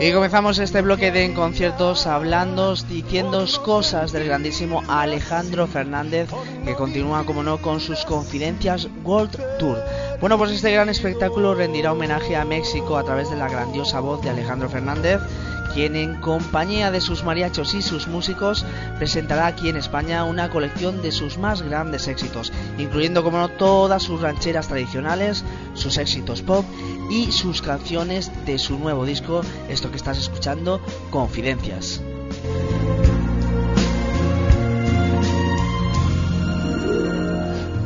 Y 0.00 0.12
comenzamos 0.12 0.58
este 0.58 0.80
bloque 0.80 1.12
de 1.12 1.34
conciertos 1.34 2.06
hablando, 2.06 2.74
diciendo 2.74 3.44
cosas 3.62 4.12
del 4.12 4.24
grandísimo 4.24 4.82
Alejandro 4.88 5.66
Fernández, 5.66 6.30
que 6.64 6.74
continúa, 6.74 7.26
como 7.26 7.42
no, 7.42 7.58
con 7.58 7.80
sus 7.80 8.06
confidencias 8.06 8.88
World 9.04 9.38
Tour. 9.58 9.78
Bueno, 10.20 10.38
pues 10.38 10.52
este 10.52 10.72
gran 10.72 10.88
espectáculo 10.88 11.54
rendirá 11.54 11.92
homenaje 11.92 12.34
a 12.34 12.46
México 12.46 12.96
a 12.96 13.04
través 13.04 13.28
de 13.28 13.36
la 13.36 13.48
grandiosa 13.48 14.00
voz 14.00 14.22
de 14.22 14.30
Alejandro 14.30 14.70
Fernández, 14.70 15.20
quien 15.72 15.96
en 15.96 16.16
compañía 16.16 16.90
de 16.90 17.00
sus 17.00 17.24
mariachos 17.24 17.74
y 17.74 17.82
sus 17.82 18.08
músicos 18.08 18.64
presentará 18.98 19.46
aquí 19.46 19.68
en 19.68 19.76
España 19.76 20.24
una 20.24 20.50
colección 20.50 21.02
de 21.02 21.12
sus 21.12 21.38
más 21.38 21.62
grandes 21.62 22.08
éxitos, 22.08 22.52
incluyendo 22.78 23.22
como 23.22 23.38
no 23.38 23.48
todas 23.48 24.02
sus 24.02 24.20
rancheras 24.20 24.68
tradicionales, 24.68 25.44
sus 25.74 25.98
éxitos 25.98 26.42
pop 26.42 26.64
y 27.10 27.32
sus 27.32 27.62
canciones 27.62 28.30
de 28.46 28.58
su 28.58 28.78
nuevo 28.78 29.04
disco, 29.04 29.42
esto 29.68 29.90
que 29.90 29.96
estás 29.96 30.18
escuchando, 30.18 30.80
Confidencias. 31.10 32.00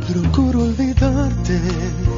Procuro 0.06 0.62
olvidarte. 0.62 2.13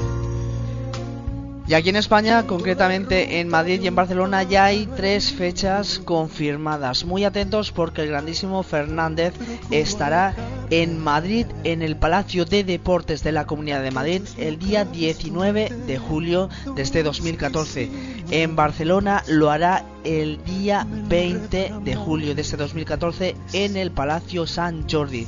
Y 1.69 1.75
aquí 1.75 1.89
en 1.89 1.97
España, 1.97 2.47
concretamente 2.47 3.41
en 3.41 3.49
Madrid 3.49 3.81
y 3.83 3.89
en 3.89 3.97
Barcelona, 3.97 4.45
ya 4.45 4.67
hay 4.67 4.87
tres 4.87 5.33
fechas 5.33 5.99
confirmadas. 5.99 7.05
Muy 7.05 7.25
atentos 7.25 7.73
porque 7.73 8.03
el 8.03 8.09
grandísimo 8.09 8.63
Fernández 8.63 9.35
estará 9.73 10.35
en 10.71 10.99
Madrid, 10.99 11.47
en 11.65 11.83
el 11.83 11.97
Palacio 11.97 12.45
de 12.45 12.65
Deportes 12.65 13.23
de 13.23 13.33
la 13.33 13.47
Comunidad 13.47 13.83
de 13.83 13.91
Madrid, 13.91 14.23
el 14.39 14.59
día 14.59 14.85
19 14.85 15.71
de 15.87 15.99
julio 15.99 16.49
de 16.75 16.83
este 16.83 17.03
2014. 17.03 17.91
En 18.31 18.57
Barcelona 18.57 19.23
lo 19.29 19.51
hará 19.51 19.85
el 20.05 20.43
día 20.45 20.87
20 21.09 21.73
de 21.85 21.97
julio 21.97 22.35
de 22.35 22.43
este 22.43 22.57
2014 22.57 23.37
en 23.53 23.77
el 23.77 23.91
Palacio 23.91 24.47
San 24.47 24.89
Jordi. 24.89 25.27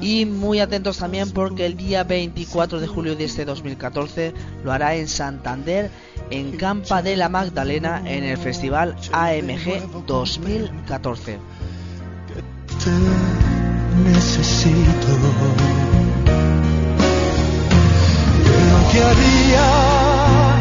Y 0.00 0.26
muy 0.26 0.60
atentos 0.60 0.98
también 0.98 1.30
porque 1.30 1.66
el 1.66 1.76
día 1.76 2.04
24 2.04 2.80
de 2.80 2.86
julio 2.86 3.16
de 3.16 3.24
este 3.24 3.44
2014 3.44 4.32
lo 4.64 4.72
hará 4.72 4.94
en 4.96 5.08
Santander, 5.08 5.90
en 6.30 6.56
Campa 6.56 7.02
de 7.02 7.16
la 7.16 7.28
Magdalena, 7.28 8.02
en 8.04 8.24
el 8.24 8.38
Festival 8.38 8.96
AMG 9.12 10.06
2014. 10.06 11.38
Necesito. 14.04 15.06
¿Qué 18.90 19.02
haría 19.02 20.60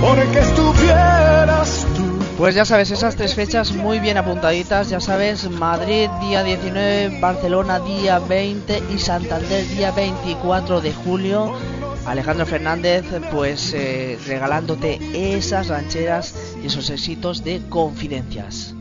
porque 0.00 0.38
estuvieras 0.40 1.86
tú? 1.96 2.02
Pues 2.38 2.54
ya 2.54 2.64
sabes, 2.64 2.90
esas 2.90 3.14
tres 3.14 3.34
fechas 3.34 3.72
muy 3.72 4.00
bien 4.00 4.16
apuntaditas, 4.16 4.88
ya 4.88 5.00
sabes, 5.00 5.48
Madrid 5.48 6.08
día 6.20 6.42
19, 6.42 7.20
Barcelona 7.20 7.78
día 7.78 8.18
20 8.18 8.82
y 8.92 8.98
Santander 8.98 9.66
día 9.68 9.92
24 9.92 10.80
de 10.80 10.92
julio. 10.92 11.54
Alejandro 12.04 12.46
Fernández 12.46 13.04
pues 13.30 13.72
eh, 13.74 14.18
regalándote 14.26 14.98
esas 15.36 15.68
rancheras 15.68 16.34
y 16.62 16.66
esos 16.66 16.90
éxitos 16.90 17.44
de 17.44 17.62
confidencias. 17.68 18.74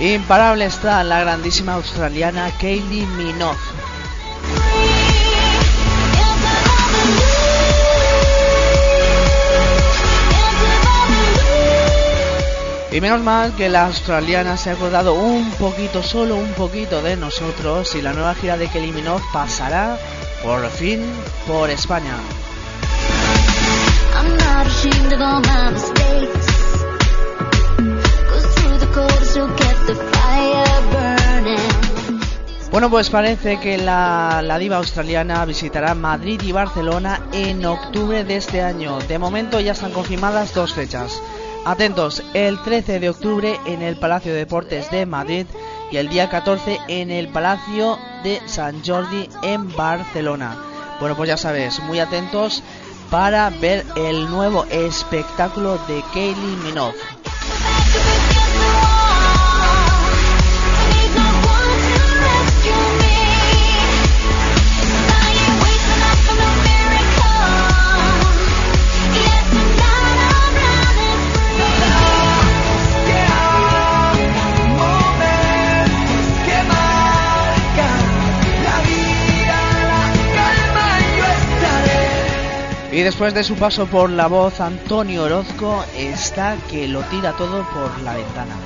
Imparable 0.00 0.64
está 0.64 1.04
la 1.04 1.20
grandísima 1.20 1.74
australiana 1.74 2.50
Kaylee 2.58 3.04
Minogue. 3.04 3.58
Y 12.92 13.00
menos 13.02 13.20
mal 13.20 13.54
que 13.54 13.68
la 13.68 13.84
australiana 13.86 14.56
se 14.56 14.70
ha 14.70 14.72
acordado 14.72 15.12
un 15.12 15.50
poquito, 15.52 16.02
solo 16.02 16.36
un 16.36 16.52
poquito 16.54 17.02
de 17.02 17.16
nosotros 17.16 17.94
y 17.94 18.00
la 18.00 18.14
nueva 18.14 18.34
gira 18.34 18.56
de 18.56 18.68
Kelly 18.68 18.92
Minogue 18.92 19.22
pasará 19.34 19.98
por 20.42 20.66
fin 20.70 21.04
por 21.46 21.68
España. 21.68 22.16
Bueno, 32.70 32.88
pues 32.88 33.10
parece 33.10 33.58
que 33.58 33.76
la, 33.78 34.56
diva 34.60 34.76
australiana 34.76 35.44
visitará 35.44 35.94
Madrid 35.94 36.40
y 36.42 36.52
Barcelona 36.52 37.20
en 37.32 37.66
octubre 37.66 38.22
de 38.22 38.36
este 38.36 38.62
año. 38.62 39.00
De 39.00 39.18
momento 39.18 39.58
ya 39.58 39.72
están 39.72 39.92
confirmadas 39.92 40.54
dos 40.54 40.72
fechas. 40.72 41.20
Atentos, 41.64 42.22
el 42.32 42.62
13 42.62 43.00
de 43.00 43.10
octubre 43.10 43.58
en 43.66 43.82
el 43.82 43.96
Palacio 43.96 44.32
de 44.32 44.38
Deportes 44.38 44.90
de 44.90 45.04
Madrid 45.04 45.46
y 45.90 45.96
el 45.96 46.08
día 46.08 46.30
14 46.30 46.78
en 46.86 47.10
el 47.10 47.28
Palacio 47.28 47.98
de 48.22 48.40
San 48.46 48.82
Jordi 48.84 49.28
en 49.42 49.74
Barcelona. 49.76 50.56
Bueno, 51.00 51.16
pues 51.16 51.28
ya 51.28 51.36
sabes, 51.36 51.80
muy 51.80 51.98
atentos 51.98 52.62
para 53.10 53.50
ver 53.50 53.84
el 53.96 54.30
nuevo 54.30 54.64
espectáculo 54.70 55.76
de 55.88 56.02
Kaylee 56.14 56.56
Minogue. 56.64 56.96
Y 82.92 83.02
después 83.02 83.34
de 83.34 83.44
su 83.44 83.54
paso 83.54 83.86
por 83.86 84.10
la 84.10 84.26
voz, 84.26 84.60
Antonio 84.60 85.24
Orozco 85.24 85.84
está 85.96 86.56
que 86.68 86.88
lo 86.88 87.02
tira 87.02 87.32
todo 87.36 87.64
por 87.70 88.00
la 88.02 88.14
ventana. 88.14 88.56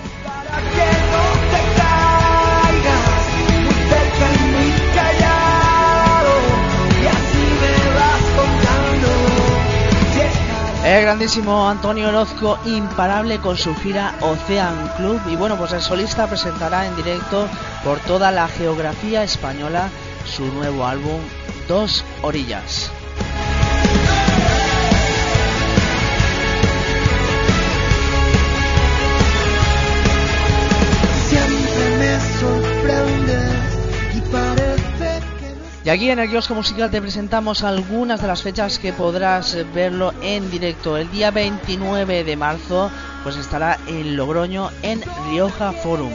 El 10.86 11.02
grandísimo 11.02 11.68
Antonio 11.68 12.08
Orozco, 12.08 12.58
imparable 12.64 13.38
con 13.38 13.58
su 13.58 13.74
gira 13.76 14.14
Ocean 14.20 14.90
Club. 14.96 15.20
Y 15.30 15.36
bueno, 15.36 15.56
pues 15.56 15.72
el 15.72 15.82
solista 15.82 16.26
presentará 16.26 16.86
en 16.86 16.96
directo 16.96 17.46
por 17.82 17.98
toda 18.00 18.30
la 18.30 18.48
geografía 18.48 19.22
española 19.22 19.90
su 20.24 20.46
nuevo 20.46 20.86
álbum 20.86 21.20
Dos 21.68 22.04
Orillas. 22.22 22.90
Y 35.84 35.90
aquí 35.90 36.08
en 36.08 36.18
el 36.18 36.30
kiosco 36.30 36.54
musical 36.54 36.90
te 36.90 37.02
presentamos 37.02 37.62
algunas 37.62 38.22
de 38.22 38.26
las 38.26 38.42
fechas 38.42 38.78
que 38.78 38.94
podrás 38.94 39.54
verlo 39.74 40.14
en 40.22 40.50
directo. 40.50 40.96
El 40.96 41.10
día 41.10 41.30
29 41.30 42.24
de 42.24 42.36
marzo 42.36 42.90
pues 43.22 43.36
estará 43.36 43.78
en 43.86 44.16
Logroño 44.16 44.70
en 44.80 45.02
Rioja 45.28 45.72
Forum. 45.72 46.12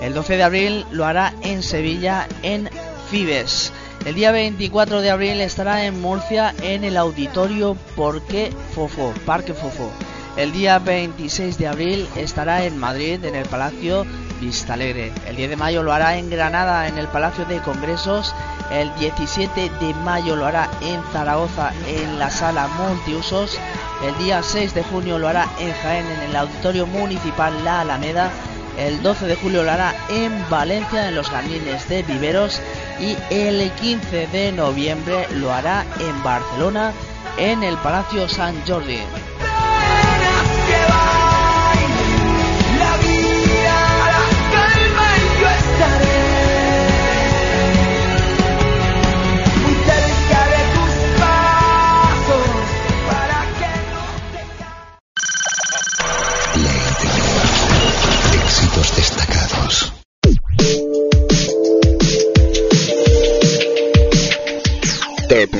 El 0.00 0.12
12 0.14 0.36
de 0.38 0.42
abril 0.42 0.86
lo 0.90 1.04
hará 1.04 1.34
en 1.42 1.62
Sevilla 1.62 2.26
en 2.42 2.68
Fibes. 3.10 3.72
El 4.04 4.16
día 4.16 4.32
24 4.32 5.00
de 5.00 5.10
abril 5.10 5.40
estará 5.40 5.84
en 5.84 6.00
Murcia 6.00 6.52
en 6.60 6.82
el 6.82 6.96
auditorio 6.96 7.76
Porqué 7.94 8.50
Fofo, 8.74 9.14
Parque 9.24 9.54
Fofo. 9.54 9.92
El 10.36 10.50
día 10.50 10.80
26 10.80 11.58
de 11.58 11.68
abril 11.68 12.08
estará 12.16 12.64
en 12.64 12.76
Madrid 12.76 13.24
en 13.24 13.36
el 13.36 13.46
Palacio 13.46 14.04
Vistalegre. 14.40 15.12
El 15.28 15.36
10 15.36 15.50
de 15.50 15.56
mayo 15.56 15.84
lo 15.84 15.92
hará 15.92 16.16
en 16.16 16.28
Granada 16.28 16.88
en 16.88 16.98
el 16.98 17.06
Palacio 17.06 17.44
de 17.44 17.60
Congresos. 17.60 18.34
El 18.72 18.94
17 18.94 19.70
de 19.80 19.94
mayo 20.02 20.34
lo 20.34 20.46
hará 20.46 20.70
en 20.80 21.02
Zaragoza 21.12 21.72
en 21.86 22.18
la 22.18 22.30
Sala 22.30 22.68
Multiusos. 22.68 23.58
El 24.02 24.16
día 24.16 24.42
6 24.42 24.72
de 24.72 24.82
junio 24.82 25.18
lo 25.18 25.28
hará 25.28 25.46
en 25.60 25.72
Jaén 25.74 26.06
en 26.06 26.30
el 26.30 26.36
Auditorio 26.36 26.86
Municipal 26.86 27.52
La 27.64 27.82
Alameda. 27.82 28.30
El 28.78 29.02
12 29.02 29.26
de 29.26 29.36
julio 29.36 29.62
lo 29.62 29.70
hará 29.70 29.94
en 30.08 30.32
Valencia 30.48 31.08
en 31.08 31.14
los 31.14 31.28
jardines 31.28 31.86
de 31.90 32.02
Viveros 32.02 32.62
y 32.98 33.14
el 33.28 33.70
15 33.72 34.26
de 34.28 34.52
noviembre 34.52 35.26
lo 35.32 35.52
hará 35.52 35.84
en 36.00 36.22
Barcelona 36.22 36.92
en 37.36 37.62
el 37.62 37.76
Palacio 37.76 38.26
San 38.26 38.54
Jordi. 38.66 39.00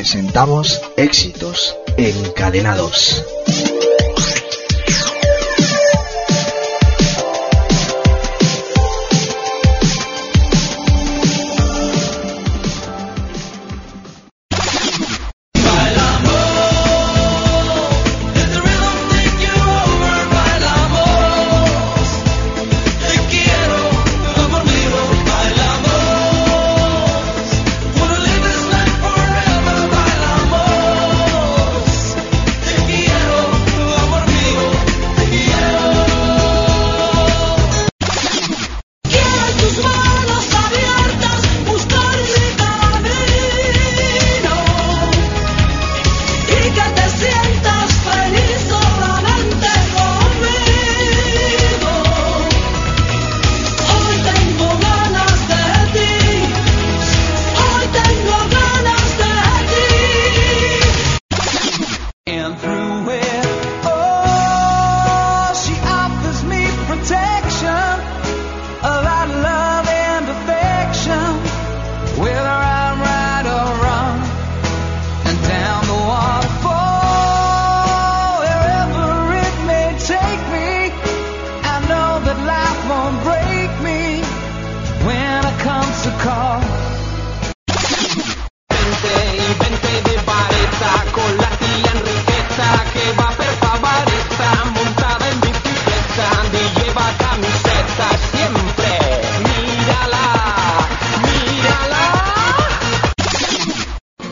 Presentamos 0.02 0.80
éxitos 0.96 1.76
encadenados. 1.96 3.22
Vente 86.24 86.38
y 89.34 89.54
vente 89.58 89.92
de 90.08 90.16
vareta 90.24 90.92
con 91.10 91.36
la 91.36 91.50
tía 91.58 91.90
Enriqueta 91.94 92.70
que 92.92 93.04
va 93.18 93.28
per 93.38 93.54
favorita 93.62 94.48
montada 94.72 95.26
en 95.30 95.40
bicicleta 95.40 96.28
y 96.52 96.64
lleva 96.78 97.06
camiseta 97.18 98.08
siempre. 98.30 98.90
Mírala, 99.48 100.26
mírala. 101.26 102.04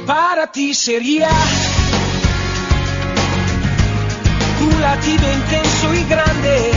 Para 0.06 0.44
ti 0.52 0.74
sería 0.74 1.32
un 4.60 4.80
latido 4.80 5.32
intenso 5.32 5.92
y 5.94 6.04
grande. 6.04 6.70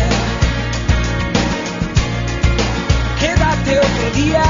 Quédate 3.20 3.78
otro 3.78 4.10
día, 4.16 4.44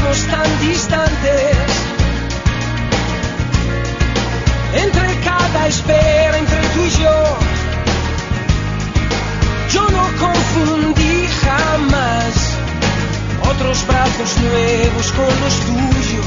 sigamos 0.00 0.26
tan 0.26 0.60
distantes. 0.60 1.56
Entre 4.74 5.20
cada 5.24 5.66
espera, 5.66 6.38
entre 6.38 6.60
tú 6.74 6.86
yo, 7.02 7.38
yo 9.72 9.90
no 9.90 10.04
confundí 10.18 11.26
jamás 11.42 12.56
otros 13.50 13.86
brazos 13.86 14.36
nuevos 14.38 15.12
con 15.12 15.40
los 15.40 15.54
tuyos. 15.66 16.26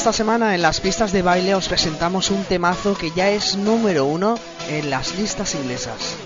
Esta 0.00 0.14
semana 0.14 0.54
en 0.54 0.62
las 0.62 0.80
pistas 0.80 1.12
de 1.12 1.20
baile 1.20 1.54
os 1.54 1.68
presentamos 1.68 2.30
un 2.30 2.42
temazo 2.44 2.96
que 2.96 3.10
ya 3.10 3.28
es 3.28 3.56
número 3.56 4.06
uno 4.06 4.34
en 4.70 4.88
las 4.88 5.18
listas 5.18 5.54
inglesas. 5.54 6.16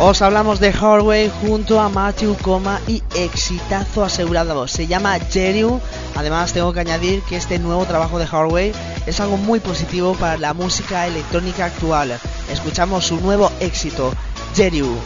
Os 0.00 0.20
hablamos 0.20 0.58
de 0.58 0.72
Hardway 0.72 1.30
junto 1.42 1.80
a 1.80 1.88
Matthew 1.88 2.36
Coma 2.42 2.80
y 2.88 3.04
exitazo 3.14 4.02
asegurado. 4.02 4.66
Se 4.66 4.88
llama 4.88 5.16
Jeru. 5.20 5.80
Además 6.16 6.52
tengo 6.52 6.72
que 6.72 6.80
añadir 6.80 7.22
que 7.22 7.36
este 7.36 7.60
nuevo 7.60 7.84
trabajo 7.84 8.18
de 8.18 8.26
Hardway 8.26 8.72
es 9.06 9.20
algo 9.20 9.36
muy 9.36 9.60
positivo 9.60 10.14
para 10.14 10.38
la 10.38 10.54
música 10.54 11.06
electrónica 11.06 11.66
actual. 11.66 12.18
Escuchamos 12.50 13.06
su 13.06 13.20
nuevo 13.20 13.52
éxito, 13.60 14.12
Jeru. 14.56 14.98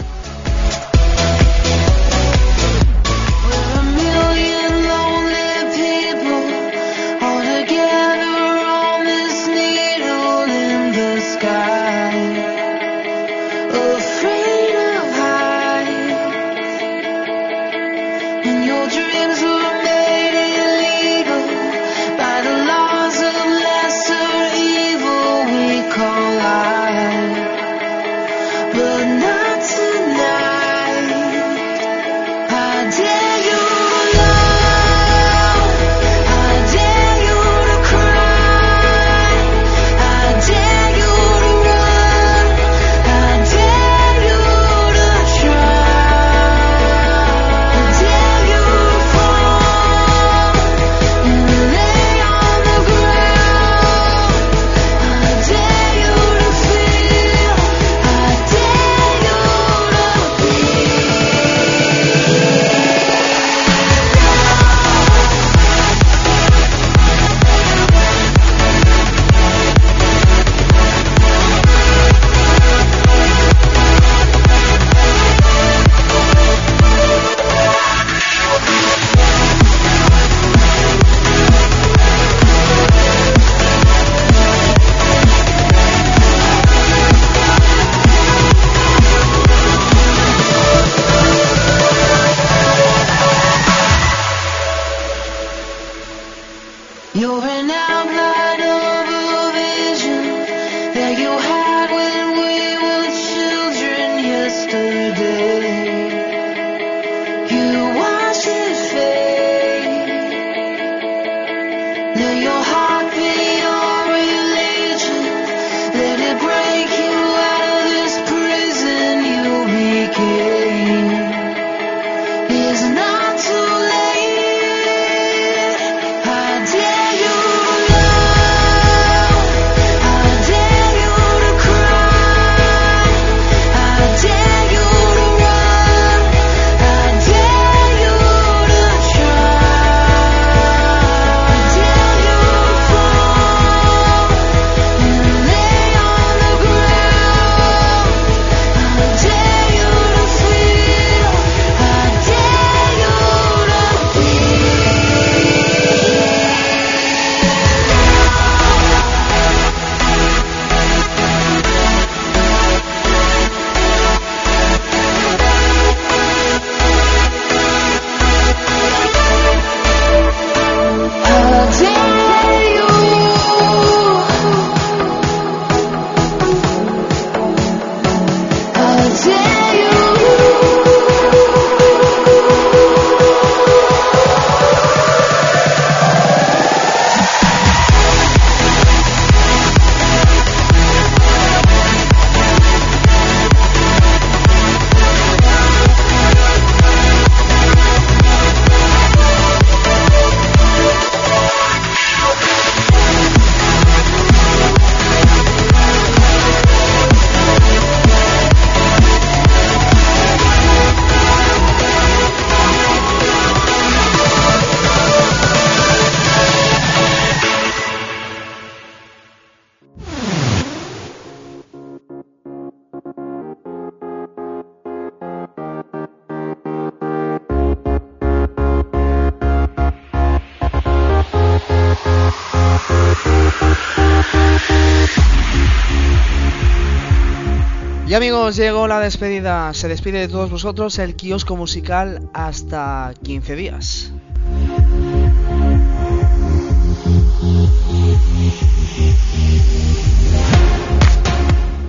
Y 238.09 238.15
amigos, 238.15 238.57
llegó 238.57 238.89
la 238.89 239.01
despedida. 239.01 239.75
Se 239.75 239.87
despide 239.87 240.21
de 240.21 240.29
todos 240.29 240.51
vosotros 240.51 240.99
el 240.99 241.15
kiosco 241.15 241.57
musical 241.57 242.31
hasta 242.33 243.13
15 243.23 243.55
días. 243.55 244.13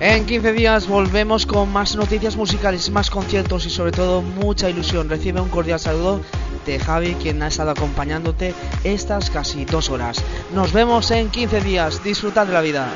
En 0.00 0.26
15 0.26 0.52
días 0.52 0.88
volvemos 0.88 1.46
con 1.46 1.72
más 1.72 1.96
noticias 1.96 2.36
musicales, 2.36 2.90
más 2.90 3.08
conciertos 3.08 3.64
y 3.64 3.70
sobre 3.70 3.92
todo 3.92 4.20
mucha 4.20 4.68
ilusión. 4.68 5.08
Recibe 5.08 5.40
un 5.40 5.48
cordial 5.48 5.80
saludo 5.80 6.20
de 6.66 6.78
Javi, 6.78 7.14
quien 7.14 7.42
ha 7.42 7.48
estado 7.48 7.70
acompañándote 7.70 8.52
estas 8.84 9.30
casi 9.30 9.64
dos 9.64 9.88
horas. 9.88 10.22
Nos 10.52 10.74
vemos 10.74 11.10
en 11.12 11.30
15 11.30 11.62
días. 11.62 12.04
Disfrutad 12.04 12.46
de 12.46 12.52
la 12.52 12.60
vida. 12.60 12.92